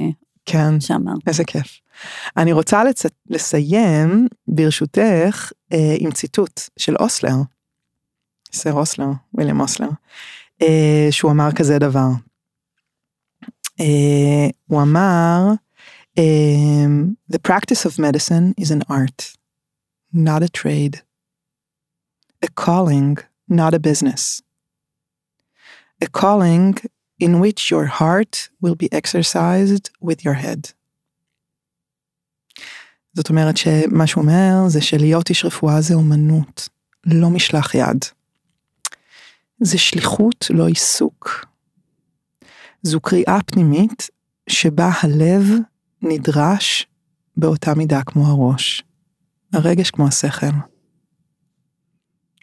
כן, 0.46 0.80
שאמרת. 0.80 1.18
איזה 1.26 1.44
כיף. 1.44 1.80
אני 2.36 2.52
רוצה 2.52 2.84
לצ... 2.84 3.02
לסיים, 3.30 4.28
ברשותך, 4.48 5.52
אה, 5.72 5.96
עם 5.98 6.10
ציטוט 6.10 6.60
של 6.76 6.96
אוסלר, 6.96 7.36
סר 8.52 8.72
אוסלר, 8.72 9.08
ויליאם 9.34 9.60
אוסלר, 9.60 9.88
אה, 10.62 11.08
שהוא 11.10 11.30
אמר 11.30 11.52
כזה 11.52 11.78
דבר. 11.78 12.08
אה, 13.80 14.48
הוא 14.66 14.82
אמר, 14.82 15.40
אה, 16.18 16.86
The 17.32 17.38
practice 17.38 17.84
of 17.86 17.98
medicine 17.98 18.54
is 18.56 18.70
an 18.70 18.82
art, 18.88 19.36
not 20.12 20.42
a 20.42 20.48
trade. 20.48 21.02
A 22.42 22.48
calling, 22.64 23.16
not 23.48 23.74
a 23.74 23.78
business. 23.78 24.42
a 26.00 26.06
calling 26.06 26.74
in 27.18 27.40
which 27.40 27.70
your 27.70 27.86
heart 27.86 28.48
will 28.62 28.74
be 28.74 28.88
exercised 28.92 29.90
with 30.00 30.24
your 30.24 30.34
head. 30.34 30.72
זאת 33.14 33.30
אומרת 33.30 33.56
שמה 33.56 34.06
שהוא 34.06 34.22
אומר 34.22 34.68
זה 34.68 34.80
שלהיות 34.80 35.30
איש 35.30 35.44
רפואה 35.44 35.80
זה 35.80 35.94
אומנות, 35.94 36.68
לא 37.06 37.30
משלח 37.30 37.74
יד. 37.74 38.04
זה 39.60 39.78
שליחות, 39.78 40.46
לא 40.50 40.68
עיסוק. 40.68 41.46
זו 42.82 43.00
קריאה 43.00 43.38
פנימית 43.46 44.08
שבה 44.48 44.90
הלב 45.02 45.44
נדרש 46.02 46.86
באותה 47.36 47.74
מידה 47.74 48.02
כמו 48.02 48.26
הראש. 48.26 48.84
הרגש 49.52 49.90
כמו 49.90 50.06
השכל. 50.06 50.46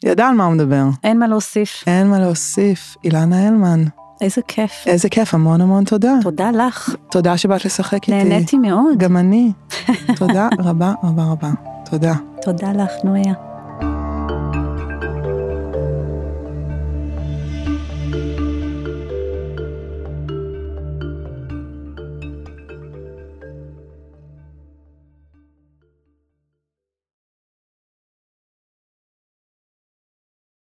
ידע 0.04 0.28
על 0.28 0.36
מה 0.36 0.46
הוא 0.46 0.54
מדבר. 0.54 0.84
אין 1.04 1.20
מה 1.20 1.28
להוסיף. 1.28 1.84
אין 1.88 2.08
מה 2.08 2.20
להוסיף. 2.20 2.96
אילנה 3.04 3.48
הלמן. 3.48 3.84
איזה 4.22 4.42
כיף. 4.48 4.72
איזה 4.86 5.10
כיף, 5.10 5.34
המון 5.34 5.62
המון 5.62 5.84
תודה. 5.84 6.14
תודה 6.22 6.52
לך. 6.52 6.96
תודה 7.12 7.38
שבאת 7.38 7.66
לשחק 7.66 7.94
איתי. 7.94 8.12
נהניתי 8.24 8.58
מאוד. 8.58 8.98
גם 8.98 9.18
אני. 9.18 9.52
תודה 10.20 10.50
רבה 10.60 10.94
רבה 11.04 11.24
רבה. 11.24 11.52
תודה. 11.90 12.14
תודה 12.42 12.72
לך, 12.72 12.92
נויה. 13.04 13.55